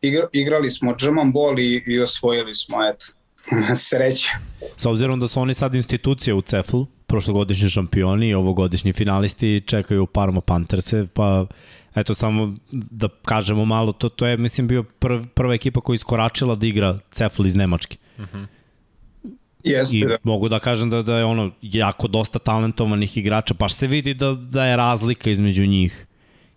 [0.01, 3.05] igra, igrali smo German Ball i, i osvojili smo, eto,
[3.89, 4.31] sreće.
[4.77, 10.05] S obzirom da su oni sad institucije u Ceflu, prošlogodišnji šampioni i ovogodišnji finalisti čekaju
[10.05, 11.45] Parma Pantherse, pa
[11.95, 16.55] eto samo da kažemo malo, to, to je mislim bio prv, prva ekipa koja iskoračila
[16.55, 17.97] da igra Cefl iz Nemačke.
[18.17, 18.45] Uh -huh.
[19.67, 20.17] Jeste, I da.
[20.23, 24.31] mogu da kažem da, da je ono jako dosta talentovanih igrača, baš se vidi da,
[24.33, 26.07] da je razlika između njih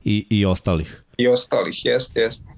[0.05, 1.03] i, i ostalih.
[1.19, 2.51] I ostalih, jeste, jeste.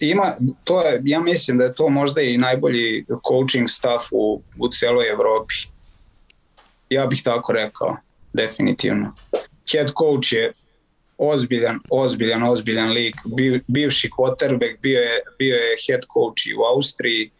[0.00, 0.34] ima,
[0.64, 5.10] to je, ja mislim da je to možda i najbolji coaching staff u, u celoj
[5.10, 5.54] Evropi.
[6.90, 7.96] Ja bih tako rekao,
[8.32, 9.14] definitivno.
[9.72, 10.52] Head coach je
[11.18, 16.62] ozbiljan, ozbiljan, ozbiljan lik, Bi, bivši quarterback, bio je, bio je head coach i u
[16.74, 17.30] Austriji,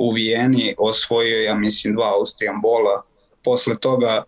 [0.00, 3.02] u Vijeni, osvojio ja mislim dva Austrijan bola,
[3.44, 4.24] posle toga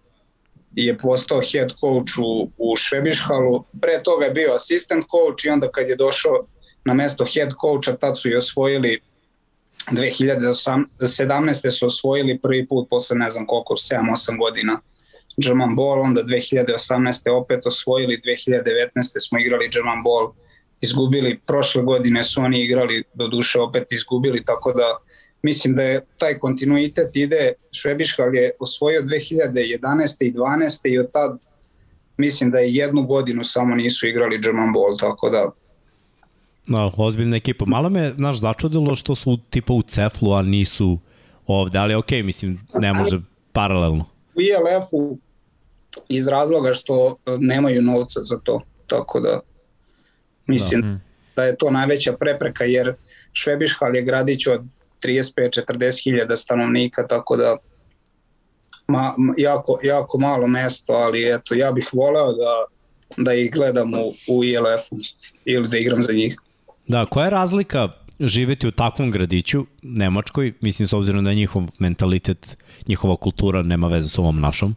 [0.75, 5.71] je postao head coach u, u Švebišhalu, pre toga je bio assistant coach i onda
[5.71, 6.47] kad je došao
[6.85, 9.01] na mesto head coacha, tad su i osvojili
[9.91, 11.71] 2017.
[11.71, 14.81] su osvojili prvi put posle ne znam koliko, 7-8 godina
[15.37, 17.31] German Ball, onda 2018.
[17.31, 19.29] opet osvojili, 2019.
[19.29, 20.33] smo igrali German Ball,
[20.81, 24.99] izgubili, prošle godine su oni igrali, do duše opet izgubili, tako da
[25.43, 30.25] mislim da je taj kontinuitet ide, Švebiškal je osvojio 2011.
[30.25, 30.79] i 12.
[30.85, 31.39] i od tad
[32.17, 35.51] mislim da je jednu godinu samo nisu igrali German Ball, tako da
[36.67, 37.65] No, ozbiljna ekipa.
[37.65, 40.99] Malo me, znaš, začudilo što su tipa u Ceflu, a nisu
[41.47, 43.21] ovde, ali okej, okay, mislim, ne može
[43.53, 44.05] paralelno.
[44.35, 45.19] U ILF-u
[46.09, 49.41] iz razloga što e, nemaju novca za to, tako da
[50.47, 50.99] mislim da,
[51.37, 52.95] da je to najveća prepreka jer
[53.33, 54.63] Švebišhal je gradić od
[55.05, 57.57] 35-40 hiljada stanovnika, tako da
[58.87, 62.65] ma, jako, jako malo mesto, ali eto, ja bih voleo da,
[63.17, 64.97] da ih gledam u, u ILF-u
[65.45, 66.37] ili da igram za njih.
[66.89, 67.89] Da, koja je razlika
[68.21, 72.57] živeti u takvom gradiću, Nemačkoj, mislim s obzirom da njihov mentalitet,
[72.89, 74.75] njihova kultura nema veze s ovom našom,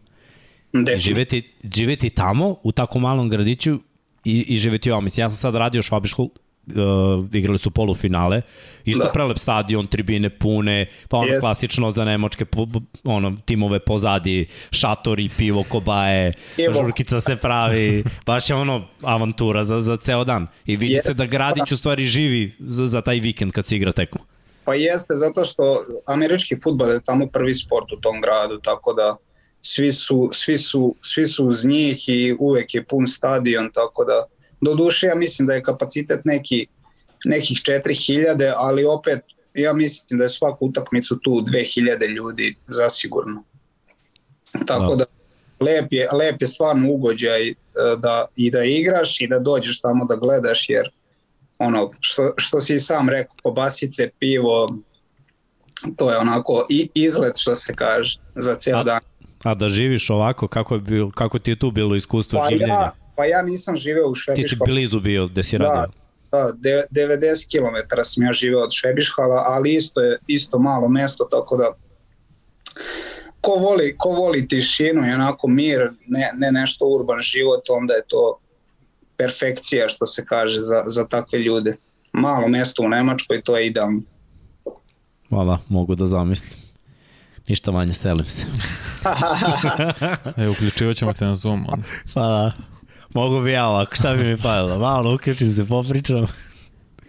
[0.96, 3.78] živeti, živeti tamo u tako malom gradiću
[4.24, 5.04] i, i živeti ovom.
[5.04, 6.28] Mislim, ja sam sad radio Švabiškul,
[6.66, 8.42] uh, igrali su polufinale,
[8.84, 9.10] isto da.
[9.10, 11.40] prelep stadion, tribine pune, pa ono yes.
[11.40, 12.66] klasično za nemočke po,
[13.04, 16.74] ono, timove pozadi, šatori, pivo, kobaje, Evo.
[16.74, 20.46] žurkica se pravi, baš je ono avantura za, za ceo dan.
[20.66, 21.06] I vidi yes.
[21.06, 24.20] se da Gradić u stvari živi za, za taj vikend kad se igra tekmo.
[24.64, 29.16] Pa jeste, zato što američki futbol je tamo prvi sport u tom gradu, tako da
[29.60, 34.26] svi su, svi su, svi su uz njih i uvek je pun stadion, tako da
[34.60, 36.66] Do duše ja mislim da je kapacitet neki,
[37.24, 39.20] nekih 4000, ali opet
[39.54, 43.42] ja mislim da je svaku utakmicu tu 2000 ljudi zasigurno.
[44.66, 45.04] Tako da, da
[45.60, 47.54] lep je, lep je stvarno ugođaj e,
[47.98, 50.90] da, i da igraš i da dođeš tamo da gledaš jer
[51.58, 54.68] ono što, što si sam rekao kobasice, pivo
[55.96, 59.00] to je onako i izlet što se kaže za ceo dan.
[59.44, 62.72] A da živiš ovako, kako, je bil, kako ti je tu bilo iskustvo pa življenja?
[62.72, 64.48] Ja, Pa ja nisam živeo u Švebiškalu.
[64.48, 65.92] Ti si blizu bio gde si radio.
[66.32, 71.28] Da, da 90 km sam ja živeo od Švebišhala, ali isto je isto malo mesto,
[71.30, 71.74] tako da
[73.40, 78.02] ko voli, ko voli tišinu i onako mir, ne, ne nešto urban život, onda je
[78.06, 78.38] to
[79.16, 81.76] perfekcija što se kaže za, za takve ljude.
[82.12, 84.02] Malo mesto u Nemačkoj, to je idealno.
[85.28, 86.52] Hvala, mogu da zamislim.
[87.48, 88.42] Ništa manje, selim se.
[90.42, 91.66] e, uključivat ćemo te na Zoom.
[91.68, 91.86] Onda.
[92.14, 92.75] Da.
[93.14, 94.78] Mogu bi ja ovako, šta bi mi falilo?
[94.78, 96.26] Malo uključim se, popričam.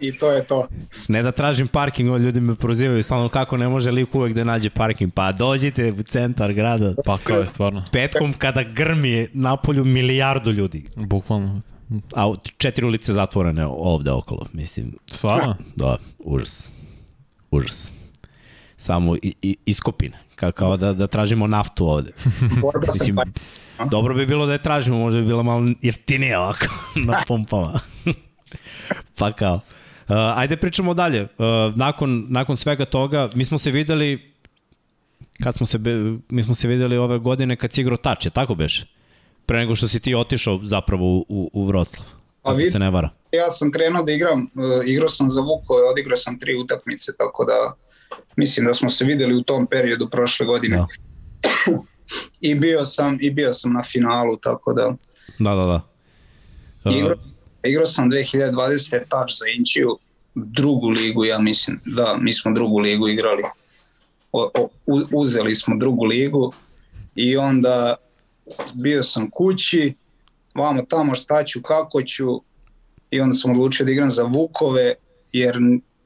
[0.00, 0.66] I to je to.
[1.08, 4.44] Ne da tražim parking, ovo ljudi me prozivaju, stvarno kako ne može lik uvek da
[4.44, 5.12] nađe parking.
[5.14, 6.94] Pa dođite u centar grada.
[7.04, 7.84] Pa kao je stvarno.
[7.92, 10.84] Petkom kada grmi na polju milijardu ljudi.
[10.96, 11.60] Bukvalno.
[12.14, 14.94] A četiri ulice zatvorene ovde okolo, mislim.
[15.06, 15.56] Stvarno?
[15.76, 16.72] Da, užas.
[17.50, 17.92] Užas.
[18.76, 20.18] Samo i, i, iskopine.
[20.38, 22.12] Kao, kao da, da tražimo naftu ovde.
[22.86, 23.16] mislim,
[23.90, 26.66] Dobro bi bilo da je tražimo, možda bi bilo malo jeftinije ovako
[27.06, 27.80] na pumpama.
[29.18, 29.54] pa kao.
[29.54, 31.22] Uh, ajde pričamo dalje.
[31.22, 31.28] Uh,
[31.76, 34.32] nakon, nakon svega toga, mi smo se videli
[35.42, 35.78] kad smo se,
[36.28, 38.86] mi smo se videli ove godine kad si igrao tače, tako beš?
[39.46, 42.06] Pre nego što si ti otišao zapravo u, u, u Vroslav.
[42.42, 43.10] Pa vid, se ne vara.
[43.32, 47.44] Ja sam krenuo da igram, uh, igrao sam za Vuko, odigrao sam tri utakmice, tako
[47.44, 47.74] da
[48.36, 50.76] mislim da smo se videli u tom periodu prošle godine.
[50.76, 50.86] Da.
[52.40, 54.94] i bio sam i bio sam na finalu tako da
[55.38, 56.96] da da da uh...
[56.96, 57.16] igrao,
[57.64, 59.98] igrao sam 2020 touch za Inčiju
[60.34, 63.42] drugu ligu ja mislim da mi smo drugu ligu igrali
[64.32, 64.68] o, o,
[65.12, 66.52] uzeli smo drugu ligu
[67.14, 67.94] i onda
[68.74, 69.94] bio sam kući
[70.54, 72.42] vamo tamo šta ću kako ću
[73.10, 74.94] i onda sam odlučio da igram za Vukove
[75.32, 75.58] jer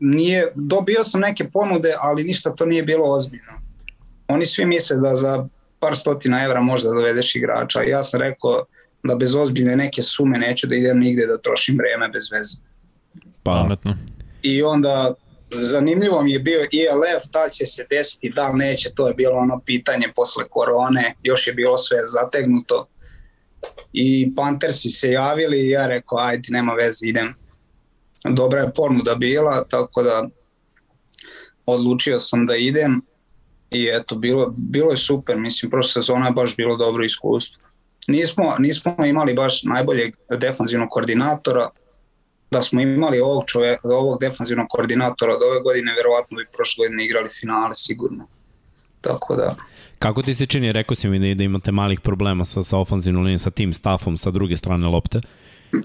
[0.03, 3.63] nije, dobio sam neke ponude ali ništa to nije bilo ozbiljno
[4.33, 5.47] oni svi misle da za
[5.79, 7.83] par stotina evra možda dovedeš igrača.
[7.83, 8.65] Ja sam rekao
[9.03, 12.57] da bez ozbiljne neke sume neću da idem nigde da trošim vreme bez veze.
[13.43, 13.97] Pametno.
[14.43, 15.15] I onda
[15.55, 19.15] zanimljivo mi je bio ILF, da li će se desiti, da li neće, to je
[19.15, 22.87] bilo ono pitanje posle korone, još je bilo sve zategnuto.
[23.93, 27.35] I Panthersi se javili i ja rekao, ajde, nema veze, idem.
[28.31, 30.29] Dobra je ponuda bila, tako da
[31.67, 33.03] odlučio sam da idem
[33.71, 37.63] i eto, bilo, bilo je super, mislim, prošla sezona je baš bilo dobro iskustvo.
[38.09, 41.71] Nismo, nismo imali baš najboljeg defanzivnog koordinatora,
[42.51, 47.05] da smo imali ovog, čove, ovog defanzivnog koordinatora od ove godine, verovatno bi prošle godine
[47.05, 48.27] igrali finale sigurno.
[49.01, 49.57] Tako da...
[49.99, 53.23] Kako ti se čini, rekao si mi da, da imate malih problema sa, sa ofanzivnom
[53.23, 55.21] linijom, sa tim stafom sa druge strane lopte.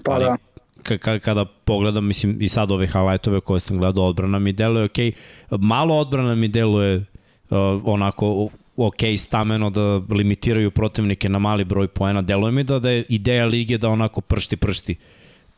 [0.04, 0.36] Pa ali, da.
[0.82, 5.14] Ka, kada pogledam, mislim, i sad ove highlightove koje sam gledao, odbrana mi deluje ok.
[5.50, 12.22] Malo odbrana mi deluje uh, onako ok stameno da limitiraju protivnike na mali broj poena.
[12.22, 14.96] Deluje mi da, da je ideja lige da onako pršti pršti.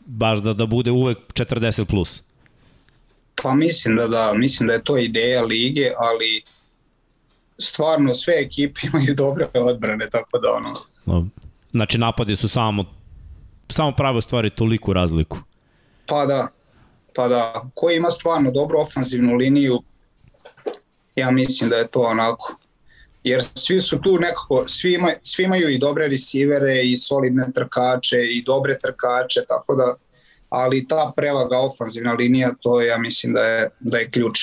[0.06, 2.22] Baš da, da bude uvek 40 plus.
[3.42, 6.42] Pa mislim da da, mislim da je to ideja lige, ali
[7.58, 10.76] stvarno sve ekipe imaju dobre odbrane, tako da ono...
[11.72, 12.84] Znači napadi su samo,
[13.72, 15.38] samo pravo stvari toliku razliku.
[16.06, 16.48] Pa da,
[17.14, 19.82] pa da, ko ima stvarno dobru ofanzivnu liniju,
[21.14, 22.56] ja mislim da je to onako.
[23.24, 28.16] Jer svi su tu nekako, svi, ima, svi imaju i dobre resivere i solidne trkače
[28.16, 29.94] i dobre trkače, tako da,
[30.48, 34.38] ali ta prevaga ofanzivna linija, to ja mislim da je, da je ključ.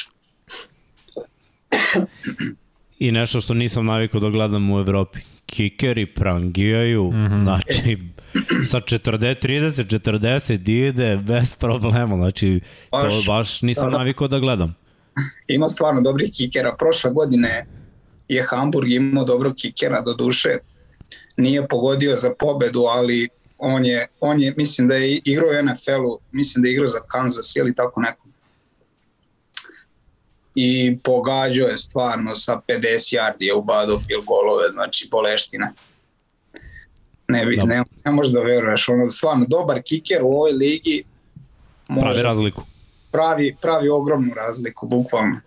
[2.99, 5.19] I nešto što nisam navikao da gledam u Evropi.
[5.45, 7.43] Kikeri prangijaju, mm -hmm.
[7.43, 7.97] znači
[8.71, 14.75] sa 40, 30, 40 ide bez problema, znači baš, to baš nisam navikao da gledam.
[15.47, 16.75] Ima stvarno dobrih kikera.
[16.79, 17.67] Prošle godine
[18.27, 20.49] je Hamburg imao dobrog kikera do duše.
[21.37, 23.27] Nije pogodio za pobedu, ali
[23.57, 26.99] on je, on je mislim da je igrao u NFL-u, mislim da je igrao za
[27.07, 28.27] Kansas ili tako neko
[30.59, 35.71] i pogađao je stvarno sa 50 yardi je ubadao field golove, znači boleštine.
[37.27, 41.03] Ne, bi, ne, ne možeš da veruješ, ono stvarno dobar kiker u ovoj ligi
[41.87, 42.63] može, pravi razliku.
[43.11, 45.39] Pravi, pravi ogromnu razliku, bukvalno.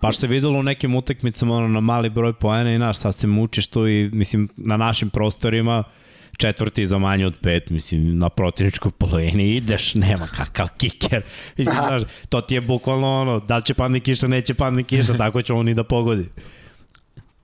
[0.00, 3.26] Pa se videlo u nekim utakmicama ono, na mali broj poena i naš, sad se
[3.26, 5.84] mučiš tu i mislim na našim prostorima
[6.36, 11.22] četvrti za manje od pet, mislim, na protivničkoj polovini ideš, nema kakav kiker.
[11.56, 15.16] Mislim, znaš, to ti je bukvalno ono, da li će padne kiša, neće padne kiša,
[15.24, 16.28] tako će on i da pogodi.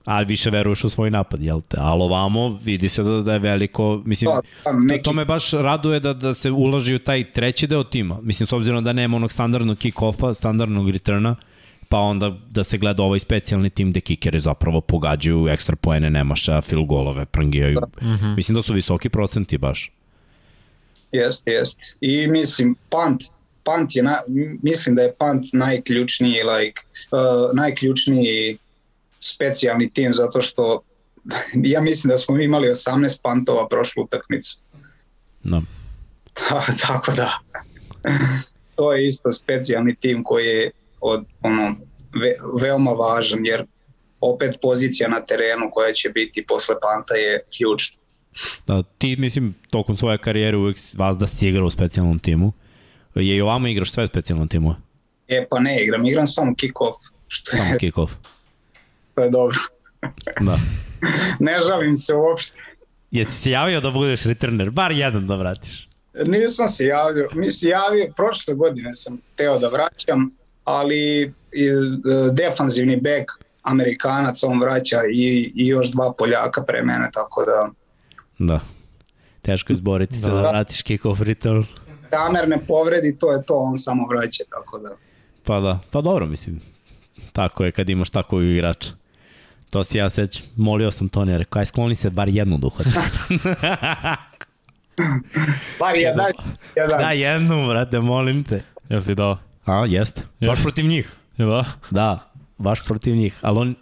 [0.05, 1.77] Ali više veruješ u svoj napad, jel te?
[1.79, 5.03] Ali ovamo vidi se da, da je veliko, mislim, pa, pa, neki...
[5.03, 8.19] to, to me baš raduje da, da se ulaži u taj treći deo tima.
[8.21, 11.35] Mislim, s obzirom da nema onog standardnog kick-offa, standardnog returna,
[11.89, 16.61] pa onda da se gleda ovaj specijalni tim gde kikere zapravo pogađaju ekstra poene Nemaša,
[16.61, 17.77] fil golove, prangijaju.
[17.79, 18.07] Da.
[18.07, 18.35] Mm -hmm.
[18.35, 19.91] Mislim da su visoki procenti baš.
[21.11, 21.81] Jeste, jeste.
[22.01, 23.23] I mislim, punt,
[23.63, 24.17] punt je, na,
[24.63, 26.81] mislim da je punt najključniji, like,
[27.11, 28.57] uh, najključniji
[29.19, 30.81] specijalni tim zato što
[31.73, 34.59] ja mislim da smo imali 18 pantova prošlu utakmicu.
[35.43, 35.63] No.
[36.87, 37.39] Tako da,
[38.75, 40.71] to je isto specijalni tim koji je
[41.01, 41.75] od ono
[42.23, 43.65] ve, veoma važan jer
[44.21, 47.99] opet pozicija na terenu koja će biti posle Panta je ključna.
[48.67, 52.51] Da, ti mislim tokom svoje karijere uvek vas da si igrao u specijalnom timu.
[53.15, 54.75] Je i ovamo igraš sve u specijalnom timu?
[55.27, 57.11] E pa ne igram, igram samo kick-off.
[57.27, 58.09] Što samo je, kick-off.
[59.15, 59.57] To je dobro.
[60.41, 60.59] da.
[61.39, 62.61] ne žalim se uopšte.
[63.11, 64.69] Jesi se javio da budeš returner?
[64.69, 65.89] Bar jedan da vratiš.
[66.25, 67.29] Nisam se javio.
[67.33, 70.31] Mislim, javio, prošle godine sam teo da vraćam,
[70.63, 71.29] ali e,
[72.31, 73.31] defanzivni bek
[73.61, 77.69] Amerikanac on vraća i, i još dva Poljaka pre mene, tako da...
[78.39, 78.59] Da.
[79.41, 80.19] Teško izboriti da.
[80.19, 81.63] se da, da vratiš kick-off return.
[82.09, 84.89] Tamer ne povredi, to je to, on samo vraća, tako da...
[85.43, 86.61] Pa da, pa dobro, mislim.
[87.31, 88.98] Tako je kad imaš takvog igrača.
[89.69, 92.89] To si ja seć, molio sam Tonija, rekao, aj skloni se bar jednu da uhvati.
[95.79, 96.31] bar jedan,
[96.75, 97.01] jedan.
[97.01, 98.63] Da, jednu, brate, molim te.
[98.89, 99.37] Jel ti dao?
[99.65, 100.21] A, jeste.
[100.41, 101.11] Baš protiv njih.
[101.37, 101.65] Da?
[101.91, 103.35] Da, baš protiv njih.
[103.41, 103.75] Ali on,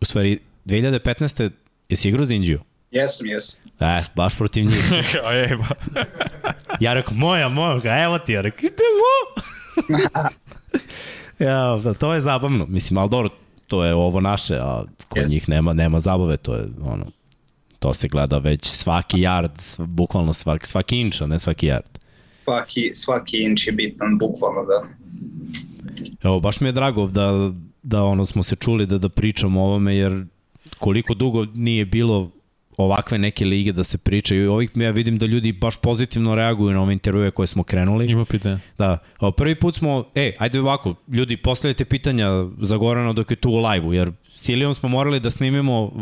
[0.00, 1.50] u stvari, 2015.
[1.88, 2.60] jesi igrao za Indiju?
[2.90, 3.64] Jesam, jesam.
[3.80, 4.92] E, baš protiv njih.
[5.26, 6.00] A je, ba.
[6.80, 9.12] ja rekao, moja, moja, evo ti, ja rekao, idemo.
[11.38, 12.66] ja, da, to je zabavno.
[12.66, 13.30] Mislim, ali dobro,
[13.74, 15.30] to je ovo naše, a kod yes.
[15.30, 17.06] njih nema, nema zabave, to je ono,
[17.78, 21.98] to se gleda već svaki yard, bukvalno svaki, svaki inč, a ne svaki yard.
[22.44, 24.86] Svaki, svaki inč je bitan, bukvalno da.
[26.22, 27.50] Evo, baš mi je drago da,
[27.82, 30.24] da ono smo se čuli da, da pričamo o ovome, jer
[30.78, 32.30] koliko dugo nije bilo
[32.76, 34.52] ovakve neke lige da se pričaju.
[34.52, 38.10] Ovih ja vidim da ljudi baš pozitivno reaguju na ove intervjue koje smo krenuli.
[38.10, 38.58] Ima pitanja.
[38.78, 38.98] Da.
[39.36, 42.28] Prvi put smo, e, ajde ovako, ljudi, postavljajte pitanja
[42.58, 45.92] za Gorana dok je tu u live-u, jer s Ilijom smo morali da snimimo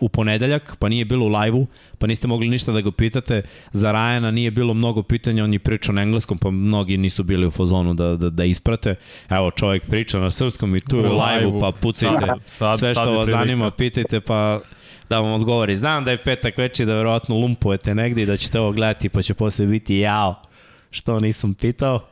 [0.00, 1.66] u ponedeljak, pa nije bilo u live-u,
[1.98, 3.42] pa niste mogli ništa da ga pitate.
[3.72, 7.46] Za Rajana nije bilo mnogo pitanja, on je pričao na engleskom, pa mnogi nisu bili
[7.46, 8.94] u fazonu da, da, da isprate.
[9.30, 13.28] Evo, čovjek priča na srpskom i tu u live-u, pa pucajte sad, sve što vas
[13.28, 14.60] zanima, pitajte, pa
[15.08, 15.76] da vam odgovori.
[15.76, 19.22] Znam da je petak veći, da verovatno lumpujete negde i da ćete ovo gledati, pa
[19.22, 20.42] će posle biti jao,
[20.90, 22.06] što nisam pitao,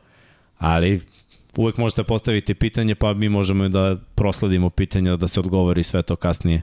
[0.57, 1.01] ali
[1.57, 6.15] uvek možete postaviti pitanje, pa mi možemo da prosledimo pitanja da se odgovori sve to
[6.15, 6.61] kasnije.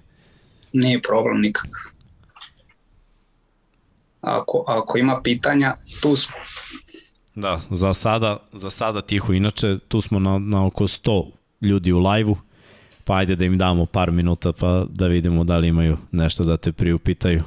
[0.72, 1.70] Nije problem nikak.
[4.20, 6.36] Ako, ako ima pitanja, tu smo.
[7.34, 9.32] Da, za sada, za sada tiho.
[9.32, 11.30] Inače, tu smo na, na oko 100
[11.60, 12.36] ljudi u lajvu,
[13.04, 16.56] pa ajde da im damo par minuta pa da vidimo da li imaju nešto da
[16.56, 17.42] te priupitaju.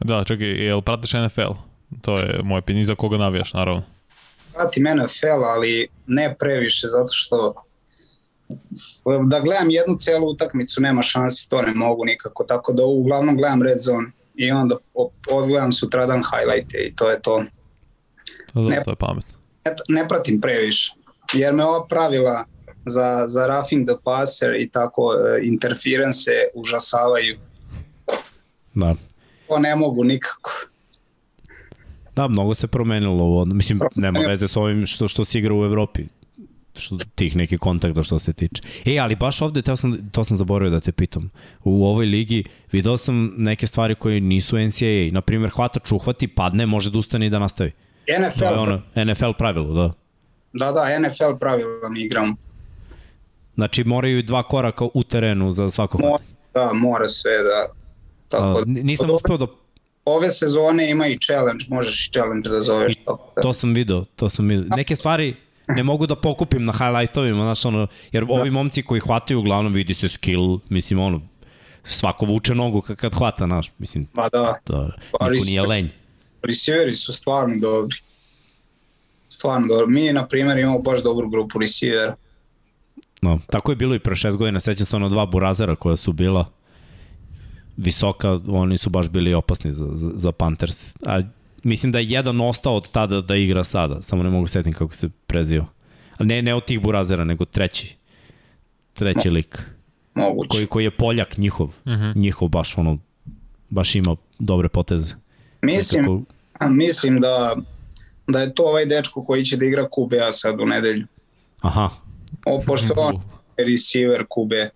[0.00, 1.52] Da, čekaj, jel pratiš NFL?
[2.00, 3.82] To je moj pitanje, za koga navijaš, naravno
[4.52, 7.54] pratim NFL, ali ne previše, zato što
[9.26, 13.62] da gledam jednu celu utakmicu nema šansi, to ne mogu nikako, tako da uglavnom gledam
[13.62, 14.76] Red Zone i onda
[15.30, 17.44] odgledam sutradan highlighte i to je to.
[18.54, 19.38] Da, ne, to je pametno.
[19.64, 20.94] Ne, ne pratim previše,
[21.32, 22.44] jer me ova pravila
[22.86, 27.38] za, za roughing the passer i tako e, interference užasavaju.
[28.74, 28.94] Da.
[29.48, 30.50] To ne mogu nikako.
[32.16, 33.44] Da, mnogo se promenilo ovo.
[33.44, 36.06] Mislim, nema veze s ovim što, što se igra u Evropi
[36.78, 38.62] što tih nekih kontakta što se tiče.
[38.84, 41.30] E, ali baš ovde, to sam, to sam zaboravio da te pitam,
[41.64, 46.66] u ovoj ligi video sam neke stvari koje nisu NCAA, na primjer hvatač uhvati, padne,
[46.66, 47.72] može da ustane i da nastavi.
[48.18, 48.38] NFL.
[48.38, 49.92] To je ono, NFL pravilo, da.
[50.52, 52.36] Da, da, NFL pravilo mi igram.
[53.54, 56.30] Znači moraju dva koraka u terenu za svako hvatanje.
[56.54, 57.72] Da, mora sve da...
[58.28, 59.46] Tako, A, nisam uspeo da
[60.04, 62.94] ove sezone ima i challenge, možeš i challenge da zoveš.
[62.94, 63.04] I,
[63.42, 64.76] to sam video, to sam video.
[64.76, 65.34] Neke stvari
[65.68, 68.54] ne mogu da pokupim na highlightovima, znaš, ono, jer ovi da.
[68.54, 71.20] momci koji hvataju uglavnom vidi se skill, mislim, ono,
[71.84, 74.58] svako vuče nogu kad hvata, znaš, mislim, Ma da.
[74.64, 75.88] to, pa, niko nije lenj.
[76.42, 77.96] Receiveri su stvarno dobri.
[79.28, 79.94] Stvarno dobri.
[79.94, 82.16] Mi, na primjer, imamo baš dobru grupu receivera.
[83.22, 86.12] No, tako je bilo i pre šest godina, sećam se ono dva burazera koja su
[86.12, 86.50] bila
[87.76, 90.96] visoka, oni su baš bili opasni za, za, za Panthers.
[91.06, 91.20] A
[91.62, 94.94] mislim da je jedan ostao od tada da igra sada, samo ne mogu setim kako
[94.94, 95.66] se prezio.
[96.18, 97.96] A ne, ne od tih burazera, nego treći.
[98.92, 99.62] Treći Mo, lik.
[100.14, 100.48] Moguće.
[100.48, 101.66] Koji, koji je Poljak njihov.
[101.66, 102.02] Uh mhm.
[102.02, 102.16] -huh.
[102.16, 102.98] Njihov baš ono,
[103.68, 105.14] baš ima dobre poteze.
[105.62, 106.68] Mislim, Nekako...
[106.70, 107.56] mislim da,
[108.26, 111.06] da je to ovaj dečko koji će da igra QB-a sad u nedelju.
[111.60, 111.90] Aha.
[112.44, 113.20] O, pošto on
[113.56, 114.68] receiver QB.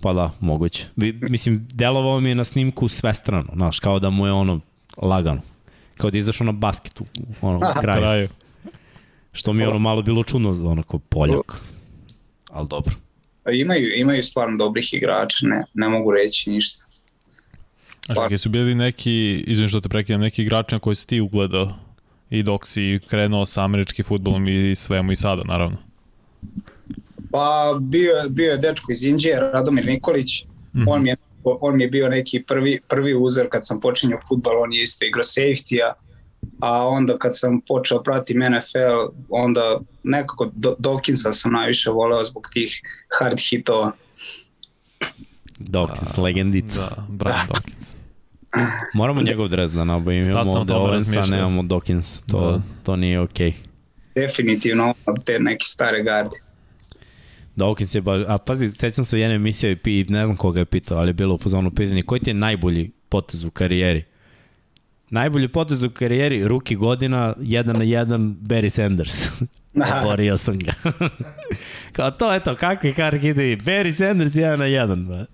[0.00, 0.86] Pa da, moguće.
[1.20, 4.60] Mislim, delovao mi je na snimku svestrano, znaš, kao da mu je ono
[4.96, 5.40] lagano.
[5.96, 7.04] Kao da izašao na basket u
[7.40, 8.00] ono, kraju.
[8.02, 8.28] kraju.
[9.32, 11.62] Što mi je ono malo bilo čudno, onako poljak.
[12.50, 12.94] Ali dobro.
[13.42, 16.84] Pa imaju, imaju stvarno dobrih igrača, ne, ne mogu reći ništa.
[18.08, 21.20] A čekaj, su bili neki, izvim što te prekidam, neki igrači na koji si ti
[21.20, 21.74] ugledao
[22.30, 25.76] i dok si krenuo sa američki futbolom i svemu i sada, naravno.
[27.30, 30.84] Pa bio, bio je dečko iz Indije, Radomir Nikolić, mm -hmm.
[30.88, 34.62] on, mi je, on mi je bio neki prvi, prvi uzor kad sam počinjao futbal,
[34.62, 35.92] on je isto igrao safety-a,
[36.60, 42.48] a onda kad sam počeo pratim NFL, onda nekako do, Dawkinsa sam najviše voleo zbog
[42.52, 42.82] tih
[43.18, 43.92] hard hitova.
[45.58, 46.80] Dawkins, da, legendica.
[46.80, 47.54] Da, Brian da.
[47.54, 47.94] Dawkins.
[48.94, 52.62] Moramo njegov dres da nabavimo, imamo ovde Owensa, nemamo Dawkins, to, da.
[52.82, 53.50] to nije okej.
[53.50, 53.73] Okay.
[54.14, 56.36] Definitivno, te neke stare garde.
[57.56, 60.98] Dawkins je baš, a pazi, sećam se jedne emisije i ne znam koga je pitao,
[60.98, 64.04] ali je bilo u fazonu pitanje, koji ti je najbolji potez u karijeri?
[65.10, 69.26] Najbolji potez u karijeri, ruki godina, jedan na jedan, Barry Sanders.
[70.04, 70.72] Borio sam ga.
[71.96, 75.06] kao to, eto, kakvi kark ide Barry Sanders jedan na jedan.
[75.06, 75.24] Ba.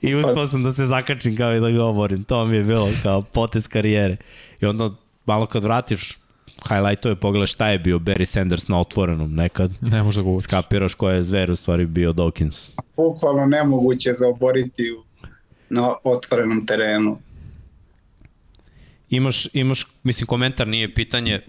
[0.00, 2.24] I uspao sam da se zakačim kao i da ga oborim.
[2.24, 4.16] To mi je bilo kao potez karijere.
[4.60, 4.90] I onda
[5.26, 6.18] malo kad vratiš
[6.68, 9.70] highlightove, pogledaš šta je bio Barry Sanders na otvorenom nekad.
[9.80, 10.44] Ne možda ga uviš.
[10.44, 12.70] Skapiraš ko je zver u stvari bio Dawkins.
[12.96, 14.96] Bukvalno nemoguće za oboriti
[15.68, 17.18] na otvorenom terenu.
[19.10, 21.40] Imaš, imaš, mislim, komentar nije pitanje.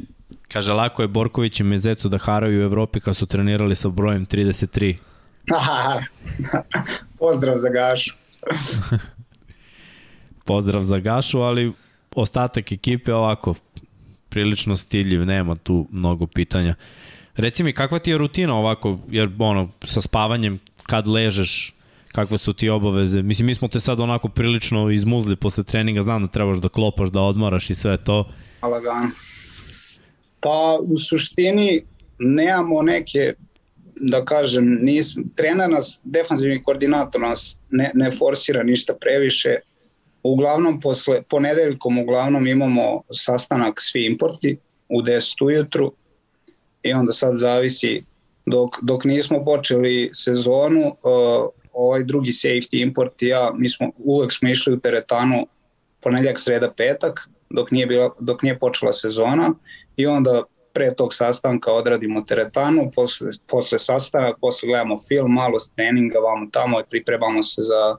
[0.48, 4.26] Kaže, lako je Borković i Mezecu da haraju u Evropi kad su trenirali sa brojem
[4.26, 4.96] 33.
[7.20, 8.16] Pozdrav za Gašu.
[10.46, 11.74] Pozdrav za Gašu, ali
[12.16, 13.56] ostatak ekipe ovako,
[14.36, 16.76] prilično stiljiv, nema tu mnogo pitanja.
[17.36, 21.74] Reci mi, kakva ti je rutina ovako, jer ono, sa spavanjem, kad ležeš,
[22.12, 23.22] kakve su ti obaveze?
[23.22, 27.10] Mislim, mi smo te sad onako prilično izmuzli posle treninga, znam da trebaš da klopaš,
[27.10, 28.28] da odmaraš i sve to.
[28.62, 29.12] Lagano.
[30.40, 31.82] Pa, u suštini,
[32.20, 33.34] nemamo neke
[33.96, 39.56] da kažem, nis, trener nas, defanzivni koordinator nas ne, ne forsira ništa previše.
[40.28, 44.58] Uglavnom, posle, ponedeljkom uglavnom imamo sastanak svi importi
[44.90, 45.94] u 10 ujutru
[46.84, 48.04] i onda sad zavisi
[48.46, 54.32] dok, dok nismo počeli sezonu, uh, ovaj drugi safety import i ja, mi smo, uvek
[54.34, 55.48] smo išli u teretanu
[56.02, 59.54] ponedljak, sreda, petak, dok nije, bila, dok nije počela sezona
[59.96, 60.44] i onda
[60.74, 66.80] pre tog sastanka odradimo teretanu, posle, posle sastanka, posle gledamo film, malo treninga, vamo tamo
[66.80, 67.96] i pripremamo se za,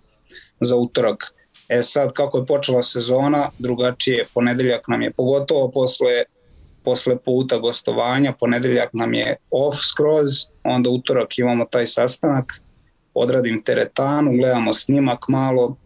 [0.60, 1.35] za utorak.
[1.68, 6.22] E sad, kako je počela sezona, drugačije, ponedeljak nam je, pogotovo posle,
[6.84, 10.30] posle puta gostovanja, ponedeljak nam je off skroz,
[10.64, 12.62] onda utorak imamo taj sastanak,
[13.14, 15.76] odradim teretanu, gledamo snimak malo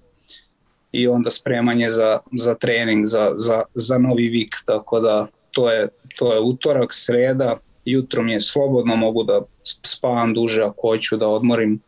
[0.93, 5.89] i onda spremanje za, za trening, za, za, za novi vik, tako da to je,
[6.19, 11.29] to je utorak, sreda, jutro mi je slobodno, mogu da spavam duže ako hoću da
[11.29, 11.81] odmorim.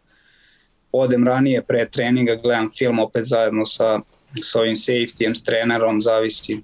[0.93, 4.01] Odem ranije pre treninga, gledam film opet zajedno sa,
[4.43, 6.61] sa ovim safetyjem, s trenerom, zavisi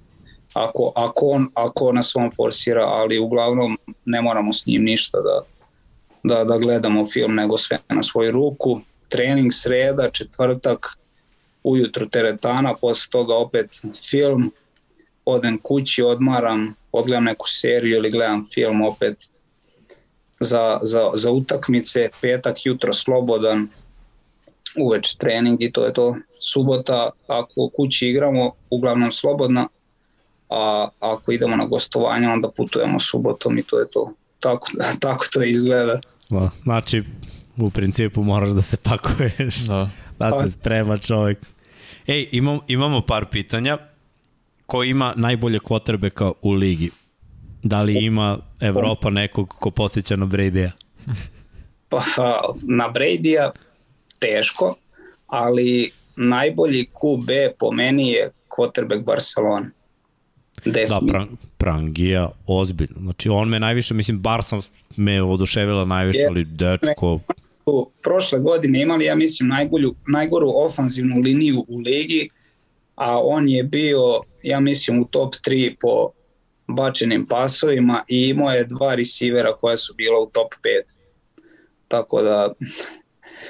[0.53, 5.41] ako, ako, on, ako nas on forsira, ali uglavnom ne moramo s njim ništa da,
[6.23, 8.81] da, da gledamo film, nego sve na svoju ruku.
[9.09, 10.99] Trening sreda, četvrtak,
[11.63, 13.81] ujutru teretana, posle toga opet
[14.11, 14.53] film,
[15.25, 19.17] odem kući, odmaram, odgledam neku seriju ili gledam film opet
[20.41, 23.69] za, za, za utakmice, petak jutro slobodan,
[24.77, 26.17] uveč trening i to je to.
[26.53, 29.69] Subota, ako kući igramo, uglavnom slobodna,
[30.51, 34.13] a ako idemo na gostovanje, onda putujemo subotom i to je to.
[34.41, 34.69] Tako,
[35.01, 36.01] tako to izgleda.
[36.29, 37.03] No, znači,
[37.57, 41.39] u principu moraš da se pakuješ, da, da se pa- sprema čovjek.
[42.07, 43.79] Ej, imam, imamo par pitanja.
[44.67, 46.91] Ko ima najbolje kvotrbeka u ligi?
[47.63, 50.71] Da li ima Evropa nekog ko posjeća na Brady-a?
[51.89, 52.01] Pa,
[52.63, 53.51] na Brady-a
[54.19, 54.75] teško,
[55.27, 59.71] ali najbolji QB po meni je quarterback Barcelona.
[60.65, 63.01] Da, prang, Prangija, ozbiljno.
[63.01, 64.61] Znači, on me najviše, mislim, bar sam
[64.97, 67.21] me oduševila najviše, ali dečko...
[68.03, 72.29] Prošle godine imali, ja mislim, najgolju, najgoru ofanzivnu liniju u ligi,
[72.95, 76.11] a on je bio, ja mislim, u top 3 po
[76.67, 80.53] bačenim pasovima i imao je dva receivera koja su bila u top
[80.89, 80.99] 5.
[81.89, 82.53] Tako da,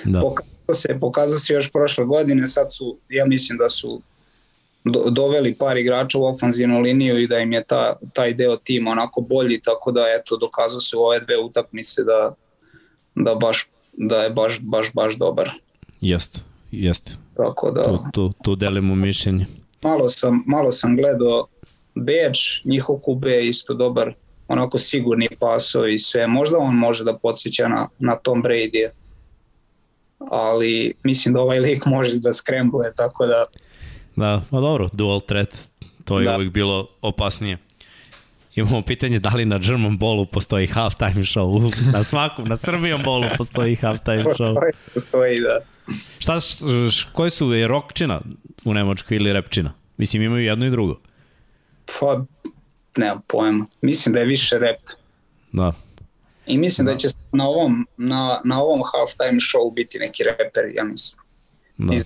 [0.04, 0.20] da.
[0.20, 4.02] pokazao se, pokazao se još prošle godine, sad su, ja mislim da su
[4.84, 8.90] do, doveli par igrača u ofanzivnu liniju i da im je ta, taj deo tima
[8.90, 12.34] onako bolji, tako da eto dokazao se u ove dve utakmice da,
[13.14, 15.50] da, baš, da je baš, baš, baš dobar.
[16.00, 16.40] Jeste,
[16.70, 17.12] jeste.
[17.36, 17.84] Tako da...
[17.84, 19.46] Tu, tu, tu delimo mišljenje.
[19.82, 21.46] Malo sam, malo sam gledao
[21.94, 24.14] Beč, njihov QB je isto dobar,
[24.48, 26.26] onako sigurni pasovi i sve.
[26.26, 28.88] Možda on može da podsjeća na, na Tom Brady,
[30.30, 33.44] ali mislim da ovaj lik može da skrembluje, tako da
[34.16, 35.56] Da, pa dobro, dual threat,
[36.04, 36.36] to je da.
[36.36, 37.58] uvijek bilo opasnije.
[38.54, 41.74] Imamo pitanje da li na German Ballu postoji halftime show.
[41.92, 44.54] Na svakom, na Srbijom Ballu postoji halftime show.
[44.54, 45.60] Postoji, postoji, da.
[46.18, 48.20] Šta, š, koji su, je rockčina
[48.64, 49.72] u Nemačkoj ili repčina?
[49.96, 51.00] Mislim, imaju jedno i drugo.
[52.00, 52.24] Pa,
[52.96, 53.66] nemam pojma.
[53.82, 54.80] Mislim da je više rep.
[55.52, 55.72] Da.
[56.48, 60.64] I mislim da, da će na ovom, na, na ovom halftime show biti neki reper,
[60.74, 61.22] ja mislim.
[61.76, 61.94] Da.
[61.94, 62.04] Iz,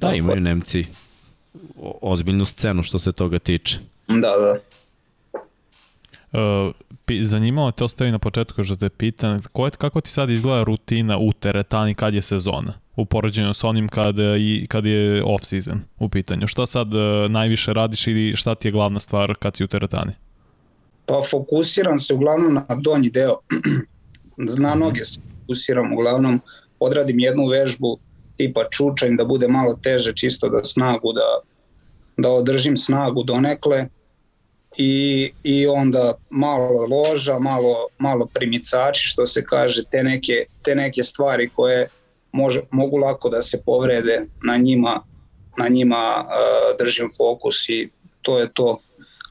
[0.00, 0.86] Da, imaju Nemci
[2.00, 3.78] ozbiljnu scenu što se toga tiče.
[4.08, 4.56] Da, da.
[6.32, 6.74] Uh,
[7.22, 11.18] zanimalo te ostavi na početku što te pitan, ko je, kako ti sad izgleda rutina
[11.18, 12.72] u teretani kad je sezona?
[12.96, 16.46] U poređenju sa onim kad, i, kad je off season u pitanju.
[16.46, 20.12] Šta sad uh, najviše radiš ili šta ti je glavna stvar kad si u teretani?
[21.08, 23.38] Pa fokusiram se uglavnom na donji deo.
[24.58, 26.40] na noge se fokusiram uglavnom.
[26.80, 27.98] Odradim jednu vežbu
[28.36, 31.40] tipa čučanj da bude malo teže čisto da snagu da,
[32.16, 33.88] da održim snagu donekle
[34.76, 41.02] i, i onda malo loža, malo, malo primicači što se kaže, te neke, te neke
[41.02, 41.88] stvari koje
[42.32, 45.00] može, mogu lako da se povrede na njima,
[45.58, 47.88] na njima uh, držim fokus i
[48.22, 48.78] to je to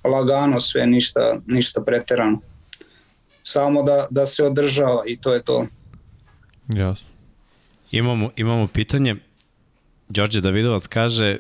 [0.08, 2.40] lagano sve, ništa, ništa preterano.
[3.44, 5.68] Samo da, da se održava i to je to.
[6.68, 7.08] Jasno.
[7.92, 9.16] Imamo, imamo pitanje.
[10.10, 11.38] Đorđe Davidovac kaže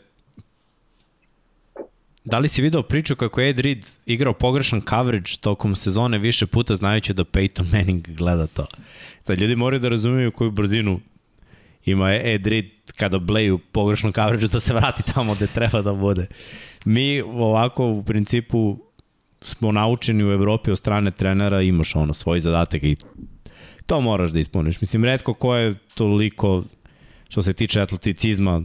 [2.27, 6.45] Da li si video priču kako je Ed Reed igrao pogrešan coverage tokom sezone više
[6.47, 8.67] puta znajući da Peyton Manning gleda to?
[9.23, 10.99] Sad ljudi moraju da razumiju koju brzinu
[11.85, 12.65] ima Ed Reed
[12.95, 16.27] kada bleju pogrešnom coverage da se vrati tamo gde treba da bude.
[16.85, 18.77] Mi ovako u principu
[19.41, 22.95] smo naučeni u Evropi od strane trenera, imaš ono svoj zadatak i
[23.87, 24.81] To moraš da ispuniš.
[24.81, 26.63] Mislim, redko ko je toliko,
[27.29, 28.61] što se tiče atleticizma,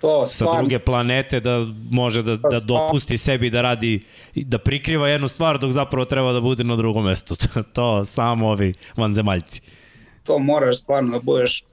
[0.00, 4.00] To sa stvarno, druge planete da može da, da dopusti sebi da radi,
[4.34, 7.36] da prikriva jednu stvar dok zapravo treba da bude na drugom mestu.
[7.76, 9.60] to samo ovi vanzemaljci.
[10.24, 11.64] to moraš stvarno da budeš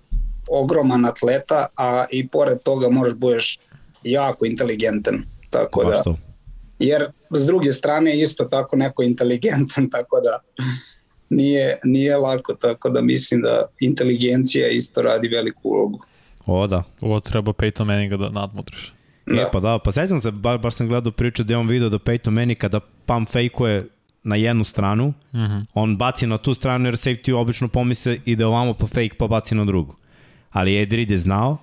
[0.48, 3.60] ogroman atleta, a i pored toga moraš budeš
[4.04, 5.24] jako inteligentan.
[5.54, 6.04] Tako da,
[6.80, 10.40] jer s druge strane isto tako neko inteligentan, tako da
[11.30, 16.00] nije, nije lako, tako da mislim da inteligencija isto radi veliku ulogu.
[16.46, 16.84] O, da.
[17.02, 18.94] Ovo treba Peyton Manninga da nadmutriš.
[19.26, 19.42] Da.
[19.42, 21.98] E, pa da, pa sećam se, ba, baš sam gledao priču je on video da
[22.00, 23.88] Peyton meni kada pump fake-uje
[24.24, 25.52] na jednu stranu, mm Mhm.
[25.52, 25.66] -hmm.
[25.74, 29.56] on baci na tu stranu jer safety obično pomisle ide ovamo pa fake pa baci
[29.56, 29.96] na drugu.
[30.52, 31.58] Ali Ed Reed je znao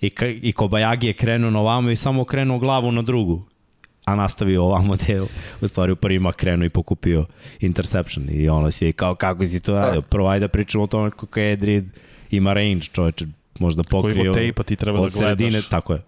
[0.00, 3.42] i, ka, i Kobayagi je krenuo na ovamo i samo okrenuo glavu na drugu.
[4.04, 5.22] A nastavio ovamo gde je
[5.60, 7.26] u stvari u prvima krenuo i pokupio
[7.60, 8.28] interception.
[8.30, 10.02] I ono svi kao kako si to radio?
[10.02, 11.84] Prvo ajde da pričamo o tome kako je Ed Reed
[12.30, 13.26] ima range čoveče
[13.58, 15.68] možda pokrio Koliko tejpa ti treba da od sredine, gledaš.
[15.68, 16.02] tako je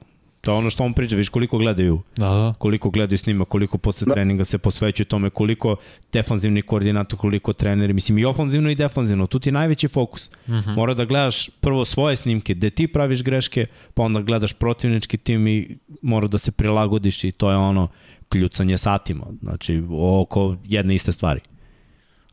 [0.49, 2.55] to je ono što on priča, viš koliko gledaju Da, da.
[2.59, 4.15] koliko gledaju snima, koliko posle da.
[4.15, 5.77] treninga se posvećuju tome, koliko
[6.12, 10.31] defanzivni koordinator, koliko treneri, mislim i ofanzivno i defanzivno, tu ti je najveći fokus.
[10.31, 10.77] Mm -hmm.
[10.77, 15.47] Mora da gledaš prvo svoje snimke, gde ti praviš greške, pa onda gledaš protivnički tim
[15.47, 17.89] i mora da se prilagodiš i to je ono
[18.29, 21.41] kljucanje satima, znači oko jedne iste stvari.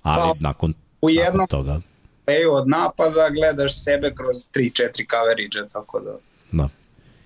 [0.01, 1.81] Ali Pa, nakon, U nakon jednom toga,
[2.27, 6.17] playu od napada gledaš sebe kroz 3-4 coverage, tako da
[6.51, 6.69] da.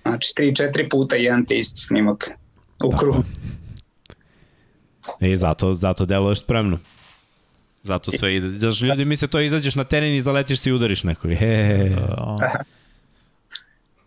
[0.02, 2.30] Znači 3-4 puta jedan te isti snimak
[2.84, 3.24] u krugu.
[5.20, 6.78] I zato, zato deluješ spremno.
[7.82, 8.50] Zato sve ide.
[8.50, 11.28] Zato ljudi misle to izađeš na teren i zaletiš se i udariš neko.
[11.28, 11.96] He,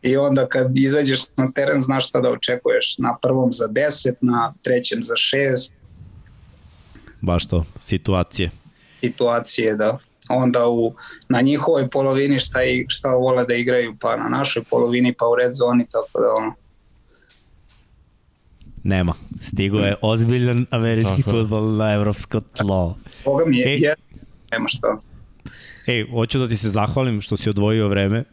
[0.02, 2.98] I onda kad izađeš na teren znaš šta da očekuješ.
[2.98, 5.72] Na prvom za 10, na trećem za 6
[7.22, 8.52] baš to, situacije.
[9.00, 9.98] situacije da
[10.30, 10.94] onda u,
[11.30, 15.36] na njihovoj polovini šta, i, šta vole da igraju pa na našoj polovini pa u
[15.36, 16.54] red zoni tako da ono
[18.84, 19.14] Nema.
[19.42, 22.98] Stigo je ozbiljan američki futbol na evropsko tlo.
[23.26, 23.80] Boga mi je, Ej.
[23.80, 23.94] je
[24.52, 24.98] nema šta
[25.88, 28.24] Ej, hoću da ti se zahvalim što si odvojio vreme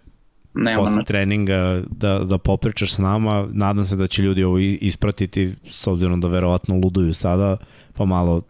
[0.55, 3.49] nema posle treninga da, da popričaš s nama.
[3.53, 7.57] Nadam se da će ljudi ovo ispratiti s obzirom da verovatno luduju sada,
[7.95, 8.43] pa malo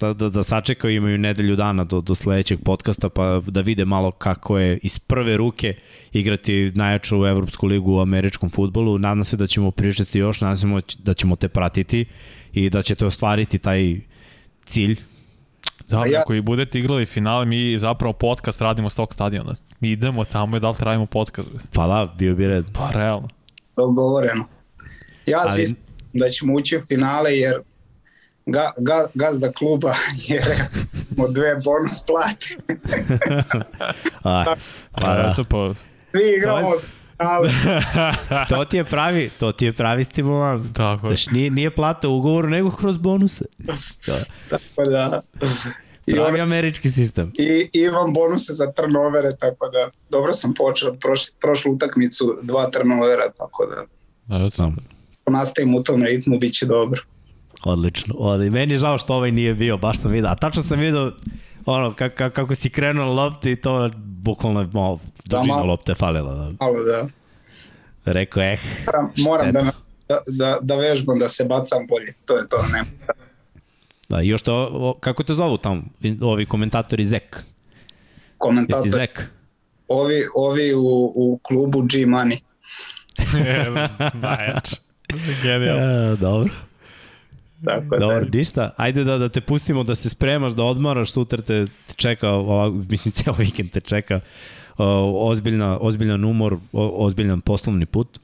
[0.00, 4.10] da, da, da sačekaju, imaju nedelju dana do, do sledećeg podcasta, pa da vide malo
[4.10, 5.74] kako je iz prve ruke
[6.12, 8.98] igrati najjaču u Evropsku ligu u američkom futbolu.
[8.98, 10.66] Nadam se da ćemo pričati još, nadam se
[10.98, 12.04] da ćemo te pratiti
[12.52, 14.00] i da ćete ostvariti taj
[14.64, 15.00] cilj.
[15.88, 19.54] da, A ja- ako i budete igrali finale, mi zapravo podcast radimo s tog stadiona.
[19.80, 21.48] Mi idemo tamo i da li radimo podcast?
[21.72, 22.64] Pa da, bio bi red.
[22.72, 23.28] Pa realno.
[23.76, 24.44] dogovoreno.
[25.26, 25.74] Ja Ali- se
[26.12, 26.20] Ali...
[26.20, 27.54] da ćemo ući u finale jer
[28.46, 29.94] ga, ga, gazda kluba
[30.28, 32.46] je rekao dve bonus plate.
[34.22, 34.44] A,
[34.90, 35.32] pa da.
[35.32, 35.74] Eto, pa,
[36.12, 36.76] Svi igramo To
[37.18, 37.50] finale.
[38.48, 40.72] To ti je pravi, to ti je pravi stimulans.
[40.72, 41.06] tako.
[41.06, 43.44] Znaš, nije, nije plata u ugovoru, nego kroz bonuse.
[44.50, 45.22] Tako da,
[46.06, 47.32] i, Pravi američki sistem.
[47.38, 52.70] i imam bonuse za turnovere, tako da dobro sam počeo od prošle, prošlu utakmicu dva
[52.70, 53.84] turnovera, tako da.
[54.38, 54.44] Da.
[55.22, 57.02] ako nastavim u tom ritmu, bit će dobro.
[57.64, 58.14] Odlično.
[58.18, 58.52] Odlično.
[58.52, 60.30] Meni je žao što ovaj nije bio, baš sam vidio.
[60.30, 61.12] A tačno sam vidio
[61.66, 65.66] ono, kako, kako si krenuo na lopte i to bukvalno je malo dužina malo.
[65.66, 66.34] lopte falila.
[66.34, 66.42] Da.
[66.44, 67.06] Malo da,
[68.04, 69.72] Rekao, eh, moram, moram da,
[70.08, 72.14] da, da, da vežbam da se bacam bolje.
[72.26, 72.84] To je to, ne.
[74.08, 75.82] da, i još to, o, kako te zovu tamo,
[76.20, 77.22] ovi komentatori Zek?
[77.22, 77.44] Jesi
[78.38, 79.30] Komentator, Zek?
[79.88, 82.38] ovi, ovi u, u klubu G Money.
[84.22, 84.70] Najjač.
[85.42, 86.12] Genijalno.
[86.12, 86.50] E, dobro.
[87.64, 88.74] Tako Dobro, da, ništa.
[88.76, 91.66] Ajde da, da te pustimo da se spremaš, da odmaraš, sutra te
[91.96, 94.84] čeka, ovak, mislim, ceo vikend te čeka uh,
[95.14, 98.18] ozbiljna, ozbiljan umor, o, ozbiljan poslovni put.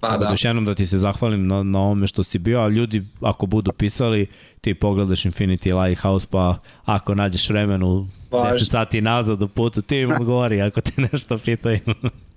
[0.00, 0.24] pa da.
[0.24, 0.30] da.
[0.30, 3.46] još jednom da ti se zahvalim na, na ovome što si bio, a ljudi ako
[3.46, 4.26] budu pisali,
[4.60, 8.64] ti pogledaš Infinity Lighthouse, pa ako nađeš vremenu 10 Važi.
[8.64, 11.80] sati nazad u putu, ti im odgovori ako te nešto pitaju.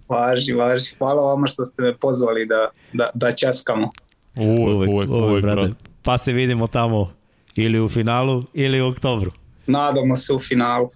[0.09, 0.95] Važi, važi.
[0.97, 3.89] Hvala vama što ste me pozvali da, da, da ćaskamo.
[4.37, 5.61] Uvek, uvek, uvek, brate.
[5.61, 5.94] brate.
[6.05, 7.11] Pa se vidimo tamo
[7.55, 9.31] ili u finalu ili u oktobru.
[9.67, 10.87] Nadamo se u finalu.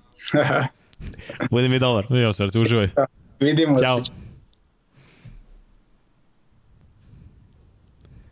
[1.51, 2.05] Budi mi dobar.
[2.09, 2.89] Evo, srte, uživaj.
[3.39, 4.05] Vidimo Ćao.
[4.05, 4.11] se.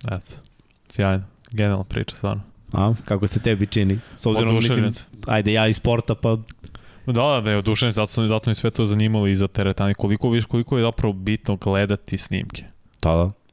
[0.05, 0.31] Eto.
[0.89, 1.23] Sjajno.
[1.51, 2.41] Genijalna priča, stvarno.
[2.73, 3.99] A, kako se tebi čini?
[4.17, 4.91] S obzirom, mislim,
[5.27, 6.37] ajde, ja iz sporta, pa
[7.05, 9.93] Da, da, da, odušen, zato, sam, zato mi sve to zanimalo i za teretani.
[9.93, 12.63] Koliko, viš, koliko je zapravo bitno gledati snimke.
[12.99, 13.47] to da.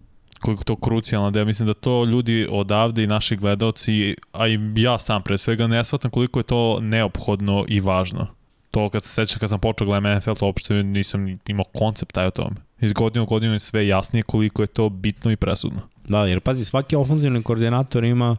[0.44, 4.48] Koliko je to krucijalno, da ja mislim da to ljudi odavde i naši gledalci, a
[4.48, 8.26] i ja sam pre svega ne shvatam koliko je to neophodno i važno.
[8.70, 12.26] to kad se sećam kad sam počeo gledam NFL, to uopšte nisam imao koncept taj
[12.26, 12.56] o tome.
[12.80, 15.80] Iz godine u godinu je sve jasnije koliko je to bitno i presudno.
[16.08, 18.36] Da, jer pazi, svaki ofenzivni koordinator ima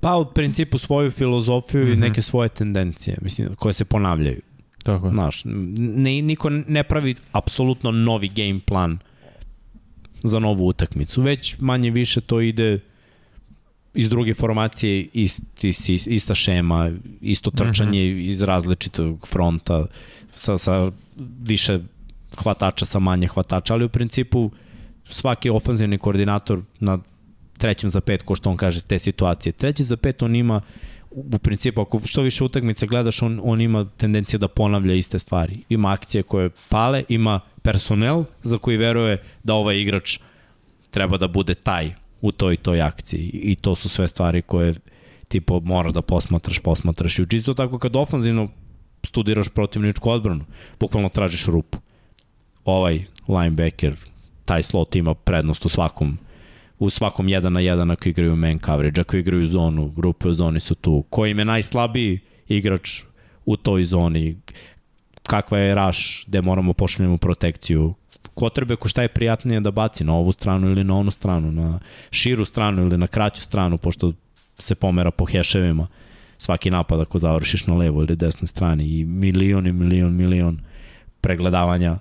[0.00, 1.92] pa u principu svoju filozofiju mm -hmm.
[1.92, 2.00] i mhm.
[2.00, 4.40] neke svoje tendencije, mislim, koje se ponavljaju.
[4.82, 5.12] Tako je.
[5.12, 8.98] Znaš, ne, niko ne pravi apsolutno novi game plan
[10.22, 12.80] za novu utakmicu, već manje više to ide
[13.94, 15.72] iz druge formacije isti,
[16.06, 18.28] ista šema, isto trčanje mm -hmm.
[18.28, 19.86] iz različitog fronta
[20.34, 20.90] sa, sa
[21.42, 21.78] više
[22.38, 24.50] hvatača sa manje hvatača, ali u principu
[25.04, 26.98] svaki ofanzivni koordinator na
[27.58, 29.52] trećem za pet, ko što on kaže, te situacije.
[29.52, 30.60] Treći za pet on ima
[31.10, 35.58] u principu, ako što više utakmice gledaš, on, on ima tendenciju da ponavlja iste stvari.
[35.68, 40.18] Ima akcije koje pale, ima personel za koji veruje da ovaj igrač
[40.90, 43.30] treba da bude taj u toj toj akciji.
[43.32, 44.74] I to su sve stvari koje
[45.28, 47.18] tipo mora da posmatraš, posmatraš.
[47.18, 48.48] I čisto tako kad ofanzivno
[49.04, 50.44] studiraš protivničku odbranu,
[50.80, 51.78] bukvalno tražiš rupu.
[52.64, 53.96] Ovaj linebacker,
[54.44, 56.18] taj slot ima prednost u svakom
[56.80, 60.60] u svakom 1 na 1 ako igraju man coverage, ako igraju zonu, grupe u zoni
[60.60, 61.04] su tu.
[61.10, 63.02] Ko im je najslabiji igrač
[63.44, 64.36] u toj zoni,
[65.22, 67.94] kakva je raš, gde moramo pošaljemo protekciju,
[68.78, 70.04] ko šta je prijatnije da baci?
[70.04, 71.78] Na ovu stranu ili na onu stranu, na
[72.10, 74.12] širu stranu ili na kraću stranu, pošto
[74.58, 75.86] se pomera po heševima.
[76.38, 80.60] Svaki napad ako završiš na levo ili desnoj strani i milion i milion, milion
[81.20, 81.98] pregledavanja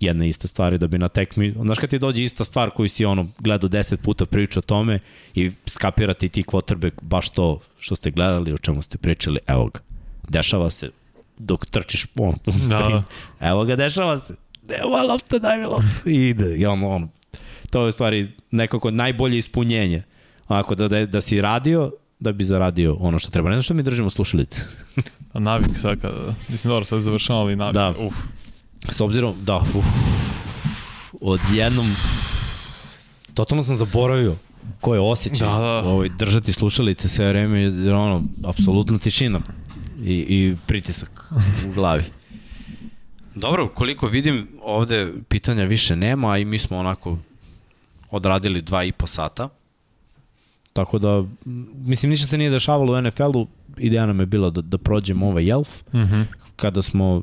[0.00, 3.04] jedna ista stvar da bi na tekmi, znaš kad ti dođe ista stvar koju si
[3.04, 4.98] ono gledao 10 puta priča o tome
[5.34, 9.80] i skapirati ti quarterback baš to što ste gledali, o čemu ste pričali, evo ga,
[10.28, 10.90] dešava se
[11.38, 13.02] dok trčiš on, on da, da.
[13.48, 14.34] evo ga, dešava se,
[14.82, 17.08] evo lopta, daj mi lopta, i ide, i on, on,
[17.70, 20.02] to je u stvari nekako najbolje ispunjenje,
[20.48, 23.48] onako da, da, da si radio, da bi zaradio ono što treba.
[23.48, 24.60] Ne znam što mi držimo slušalice.
[25.34, 27.94] navik sad kada, mislim dobro, sad završamo, ali navik, da.
[27.98, 28.14] uf.
[28.88, 29.86] S obzirom, da, uf,
[31.20, 31.86] odjednom,
[33.34, 34.36] totalno sam zaboravio
[34.80, 35.82] ko je osjećaj da, da.
[35.84, 39.40] Ovaj, držati slušalice sve vreme, jer ono, apsolutna tišina
[40.04, 41.32] i, i pritisak
[41.68, 42.04] u glavi.
[43.34, 47.18] Dobro, koliko vidim, ovde pitanja više nema i mi smo onako
[48.10, 49.48] odradili dva i po sata.
[50.72, 51.24] Tako da,
[51.74, 53.46] mislim, ništa se nije dešavalo u NFL-u,
[53.76, 56.24] ideja nam je bila da, da prođemo ovaj Jelf, mm -hmm.
[56.56, 57.22] kada smo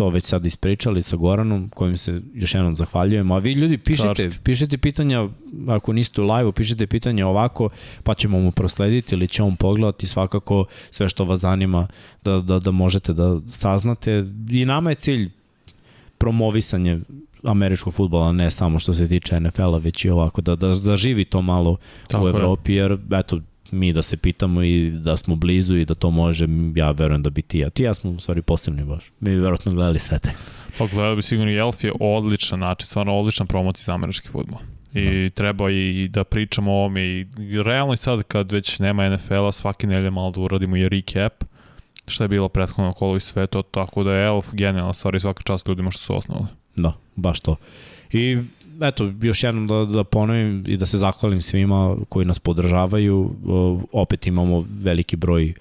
[0.00, 3.34] to već sad ispričali sa Goranom, kojim se još jednom zahvaljujemo.
[3.34, 4.42] A vi ljudi pišite, Carski.
[4.42, 5.28] pišite pitanja,
[5.68, 7.68] ako niste u live pišite pitanja ovako,
[8.02, 11.86] pa ćemo mu proslediti ili će on pogledati svakako sve što vas zanima
[12.24, 14.24] da, da, da možete da saznate.
[14.50, 15.30] I nama je cilj
[16.18, 17.00] promovisanje
[17.44, 21.42] američkog futbola, ne samo što se tiče NFL-a, već i ovako, da, da zaživi to
[21.42, 21.76] malo
[22.08, 22.76] Tako u Evropi, je.
[22.76, 23.40] jer eto,
[23.72, 27.30] mi da se pitamo i da smo blizu i da to može, ja verujem da
[27.30, 27.70] bi ti ja.
[27.70, 29.04] Ti ja smo u stvari posebni baš.
[29.20, 30.32] Mi bi verovatno gledali sve te.
[30.78, 34.58] Pa gledali bi sigurno i Elf je odličan način, stvarno odličan promocija za američki futbol.
[34.94, 35.30] I da.
[35.30, 37.26] treba i da pričamo o ovome i
[37.64, 41.44] realno i sad kad već nema NFL-a svaki nelje malo da uradimo i recap
[42.06, 45.20] šta je bilo prethodno kolo i sve to, tako da je Elf genijalna stvar i
[45.20, 46.46] svaka čast ljudima što su osnovali.
[46.76, 47.56] Da, baš to.
[48.12, 48.38] I
[48.82, 53.36] eto, još jednom da, da ponovim i da se zahvalim svima koji nas podržavaju.
[53.92, 55.54] Opet imamo veliki broj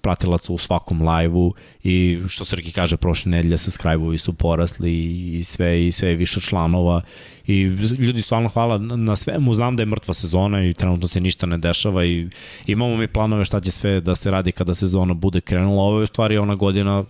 [0.00, 4.92] pratilaca u svakom live-u i što Srki kaže prošle nedelje subscribe-ovi su porasli
[5.38, 7.00] i sve i sve više članova.
[7.46, 7.62] I
[7.98, 11.58] ljudi stvarno hvala na svemu, znam da je mrtva sezona i trenutno se ništa ne
[11.58, 12.28] dešava i
[12.66, 16.04] imamo mi planove šta će sve da se radi kada sezona bude krenula, ovo je
[16.04, 17.04] u stvari ona godina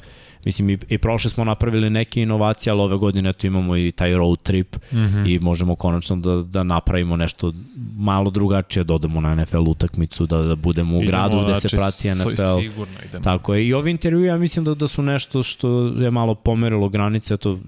[0.44, 4.14] Mislim, i, i prošle smo napravili neke inovacije, ali ove godine tu imamo i taj
[4.14, 5.34] road trip mm -hmm.
[5.34, 7.52] i možemo konačno da, da napravimo nešto
[7.96, 11.68] malo drugačije, da odemo na NFL utakmicu, da, da budemo u idemo, gradu gde znači,
[11.68, 12.60] se prati NFL.
[12.60, 13.24] Sigurno idemo.
[13.24, 13.66] Tako je.
[13.66, 17.58] I ovi intervju ja mislim da, da su nešto što je malo pomerilo granice, to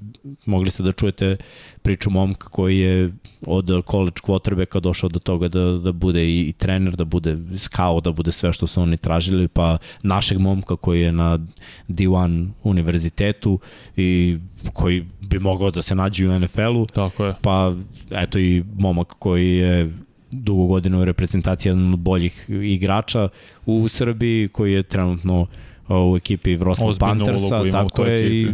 [0.46, 1.36] mogli ste da čujete
[1.82, 3.12] priču momka koji je
[3.46, 8.04] od college quarterbacka došao do toga da, da bude i, i trener, da bude scout,
[8.04, 11.38] da bude sve što su oni tražili, pa našeg momka koji je na
[11.88, 13.58] D1 univerzitetu
[13.96, 14.38] i
[14.72, 16.86] koji bi mogao da se nađe u NFL-u.
[16.86, 17.34] Tako je.
[17.42, 17.72] Pa
[18.10, 19.92] eto i momak koji je
[20.30, 23.28] dugo godina u reprezentaciji jedan od boljih igrača
[23.66, 25.46] u Srbiji koji je trenutno
[25.88, 28.48] u ekipi Vrosla Panthersa, tako je i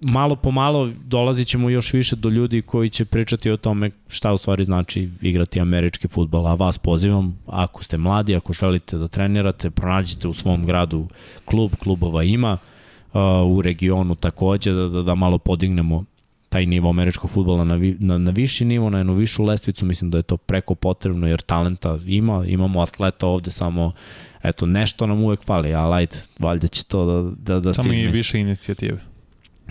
[0.00, 4.32] malo po malo dolazit ćemo još više do ljudi koji će pričati o tome šta
[4.32, 6.46] u stvari znači igrati američki futbol.
[6.46, 11.08] A vas pozivam, ako ste mladi, ako želite da trenirate, pronađite u svom gradu
[11.44, 12.58] klub, klubova ima,
[13.46, 16.04] u regionu takođe, da, da, da malo podignemo
[16.48, 20.10] taj nivo američkog futbola na, vi, na, na viši nivo, na jednu višu lestvicu, mislim
[20.10, 23.92] da je to preko potrebno jer talenta ima, imamo atleta ovde samo
[24.42, 27.88] eto, nešto nam uvek fali, ali ajde, valjda će to da, da, da Samo se
[27.88, 28.08] izmeni.
[28.08, 29.00] i više inicijative.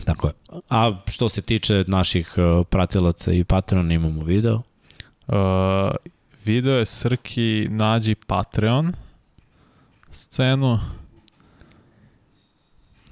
[0.06, 0.34] Tako je.
[0.70, 4.62] A što se tiče naših uh, pratilaca i patrona, imamo video.
[5.28, 5.36] Uh,
[6.46, 8.94] video je Srki nađi Patreon
[10.12, 10.80] scenu.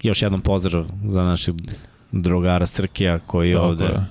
[0.03, 1.55] Još jedan pozdrav za našeg
[2.11, 3.83] drugara Srkija koji je Tako ovde...
[3.83, 4.05] je.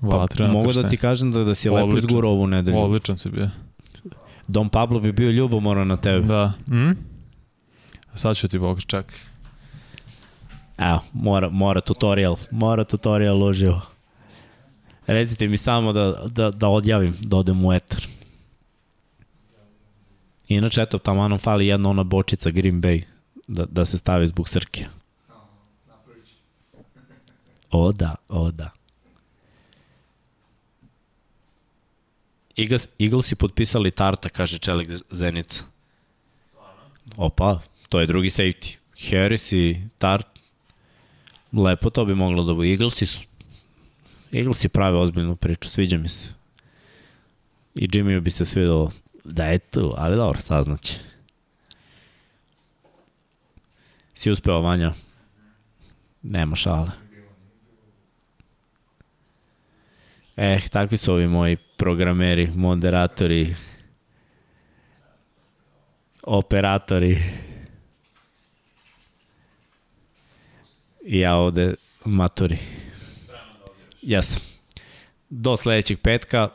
[0.00, 2.08] Pa, Vatreno mogu da ti kažem da, da si lepo Odličan.
[2.10, 2.78] izgurao ovu nedelju.
[2.78, 3.50] Odličan si bio.
[4.48, 6.26] Dom Pablo bi bio ljubomoran na tebe.
[6.26, 6.52] Da.
[6.68, 6.90] Mm?
[8.14, 9.18] Sad ću ti pokazati, čekaj.
[10.78, 13.80] Evo, mora, mora tutorial, mora tutorial uživo.
[15.06, 18.06] Recite mi samo da, da, da odjavim, da odem u etar.
[20.48, 23.02] Inače, eto, tamo nam fali jedna ona bočica Green Bay
[23.46, 24.86] da, da se stavi zbog Srke.
[27.70, 28.70] O da, o da.
[32.56, 35.64] Eagles, Eaglesi potpisali Tarta, kaže Čelik Zenica.
[37.16, 38.76] Opa, to je drugi safety.
[39.10, 40.26] Harris i Tart.
[41.52, 42.70] Lepo to bi moglo da bude.
[42.70, 43.20] Eaglesi su
[44.32, 46.28] Eaglesi prave ozbiljnu priču, sviđa mi se.
[47.74, 48.92] I Jimmyu bi se svidalo
[49.24, 50.98] da je tu, ali dobro, saznaće.
[54.14, 54.92] Si uspeo, Vanja?
[56.22, 56.90] Nema šale.
[60.36, 63.54] Eh, takvi su ovi moji programeri, moderatori,
[66.22, 67.22] operatori.
[71.04, 71.74] I ja ovde
[72.04, 72.58] maturi.
[74.02, 74.42] Jesam.
[75.28, 76.48] Do sledećeg petka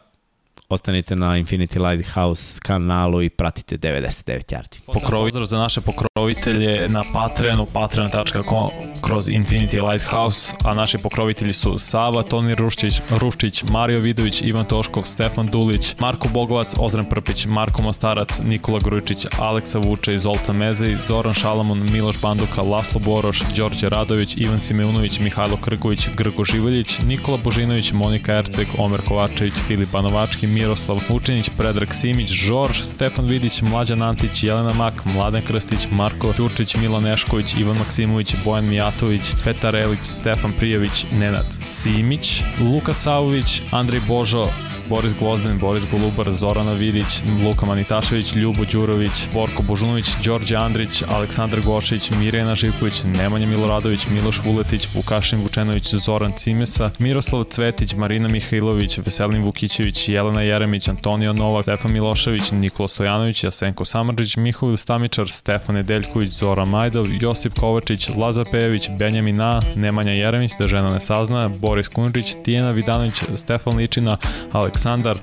[0.69, 4.79] ostanite na Infinity Lighthouse kanalu i pratite 99 Yardi.
[4.85, 8.69] Pozdrav za naše pokrovitelje na Patreonu, patreon.com
[9.01, 15.03] kroz Infinity Lighthouse, a naši pokrovitelji su Sava, Toni Ruščić, Ruščić, Mario Vidović, Ivan Toškov,
[15.03, 21.33] Stefan Dulić, Marko Bogovac, Ozren Prpić, Marko Mostarac, Nikola Grujičić, Aleksa Vuče, Zoltan Mezej, Zoran
[21.33, 27.91] Šalamun, Miloš Banduka, Laslo Boroš, Đorđe Radović, Ivan Simeunović, Mihajlo Krgović, Grgo Živoljić, Nikola Božinović,
[27.91, 34.44] Monika Erceg, Omer Kovačević, Filip Banovački, Miroslav Vučinić, Predrag Simić, Žorž, Stefan Vidić, Mlađan Antić,
[34.44, 40.53] Jelena Mak, Mladen Krstić, Marko Ćurčić, Milan Nešković, Ivan Maksimović, Bojan Mijatović, Petar Elić, Stefan
[40.53, 44.45] Prijević, Nenad Simić, Luka Savović, Andrej Božo,
[44.90, 51.61] Boris Gvozden, Boris Golubar, Zorana Vidić, Luka Manitašević, Ljubo Đurović, Borko Božunović, Đorđe Andrić, Aleksandar
[51.61, 58.98] Gošić, Mirjana Živković, Nemanja Miloradović, Miloš Vuletić, Vukašin Vučenović, Zoran Cimesa, Miroslav Cvetić, Marina Mihajlović,
[58.98, 65.76] Veselin Vukićević, Jelena Jeremić, Antonio Novak, Stefan Milošević, Nikola Stojanović, Jasenko Samardžić, Mihovil Stamičar, Stefan
[65.76, 71.48] Nedeljković, Zoran Majdov, Josip Kovačić, Lazar Pejević, Benjamin Na, Nemanja Jeremić, da žena ne sazna,
[71.49, 74.18] Boris Kunrić, Tijena Vidanović, Stefan Ličina,
[74.80, 75.18] Aleksandar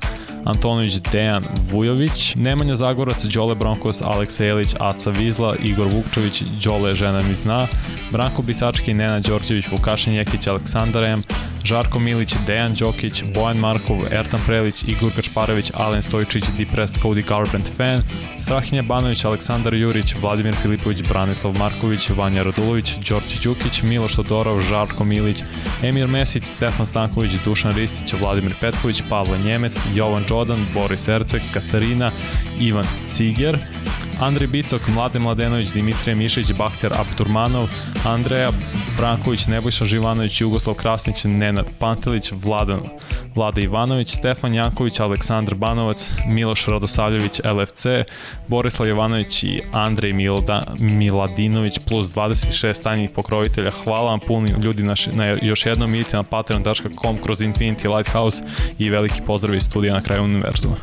[0.44, 7.22] Antonović, Dejan Vujović, Nemanja Zagorac, Đole Bronkos, Aleksa Jelić, Aca Vizla, Igor Vukčević, Đole žena
[7.22, 7.66] mi zna,
[8.12, 11.20] Branko Bisački, Nena Đorđević, Vukašin Jekić, Aleksandar M,
[11.64, 17.72] Žarko Milić, Dejan Đokić, Bojan Markov, Ertan Prelić, Igor Kačparević, Alen Stojičić, Depressed Cody Garbrandt
[17.76, 17.98] fan,
[18.38, 25.04] Strahinja Banović, Aleksandar Jurić, Vladimir Filipović, Branislav Marković, Vanja Radulović, Đorđe Đukić, Miloš Todorov, Žarko
[25.04, 25.42] Milić,
[25.82, 32.10] Emir Mesić, Stefan Stanković, Dušan Ristić, Vladimir Petković, Pavle Njemec, Jovan Đodan, Boris Ercek, Katarina,
[32.60, 33.58] Ivan Ciger,
[34.20, 37.68] Andrej Bicok, Mlade Mladenović, Dimitrije Mišić, Bakter Abdurmanov,
[38.04, 38.50] Andreja
[38.98, 42.80] Branković, Nebojša Živanović, Jugoslav Krasnić, Nenad Pantelić, Vladan,
[43.34, 47.86] Vlada Ivanović, Stefan Janković, Aleksandar Banovac, Miloš Radosavljević, LFC,
[48.48, 53.70] Borislav Jovanović i Andrej Milda, Miladinović plus 26 tajnih pokrovitelja.
[53.84, 58.42] Hvala vam puni ljudi na, na još jednom idite na patreon.com kroz Infinity Lighthouse
[58.78, 60.76] i veliki pozdrav iz studija na kraju univerzuma.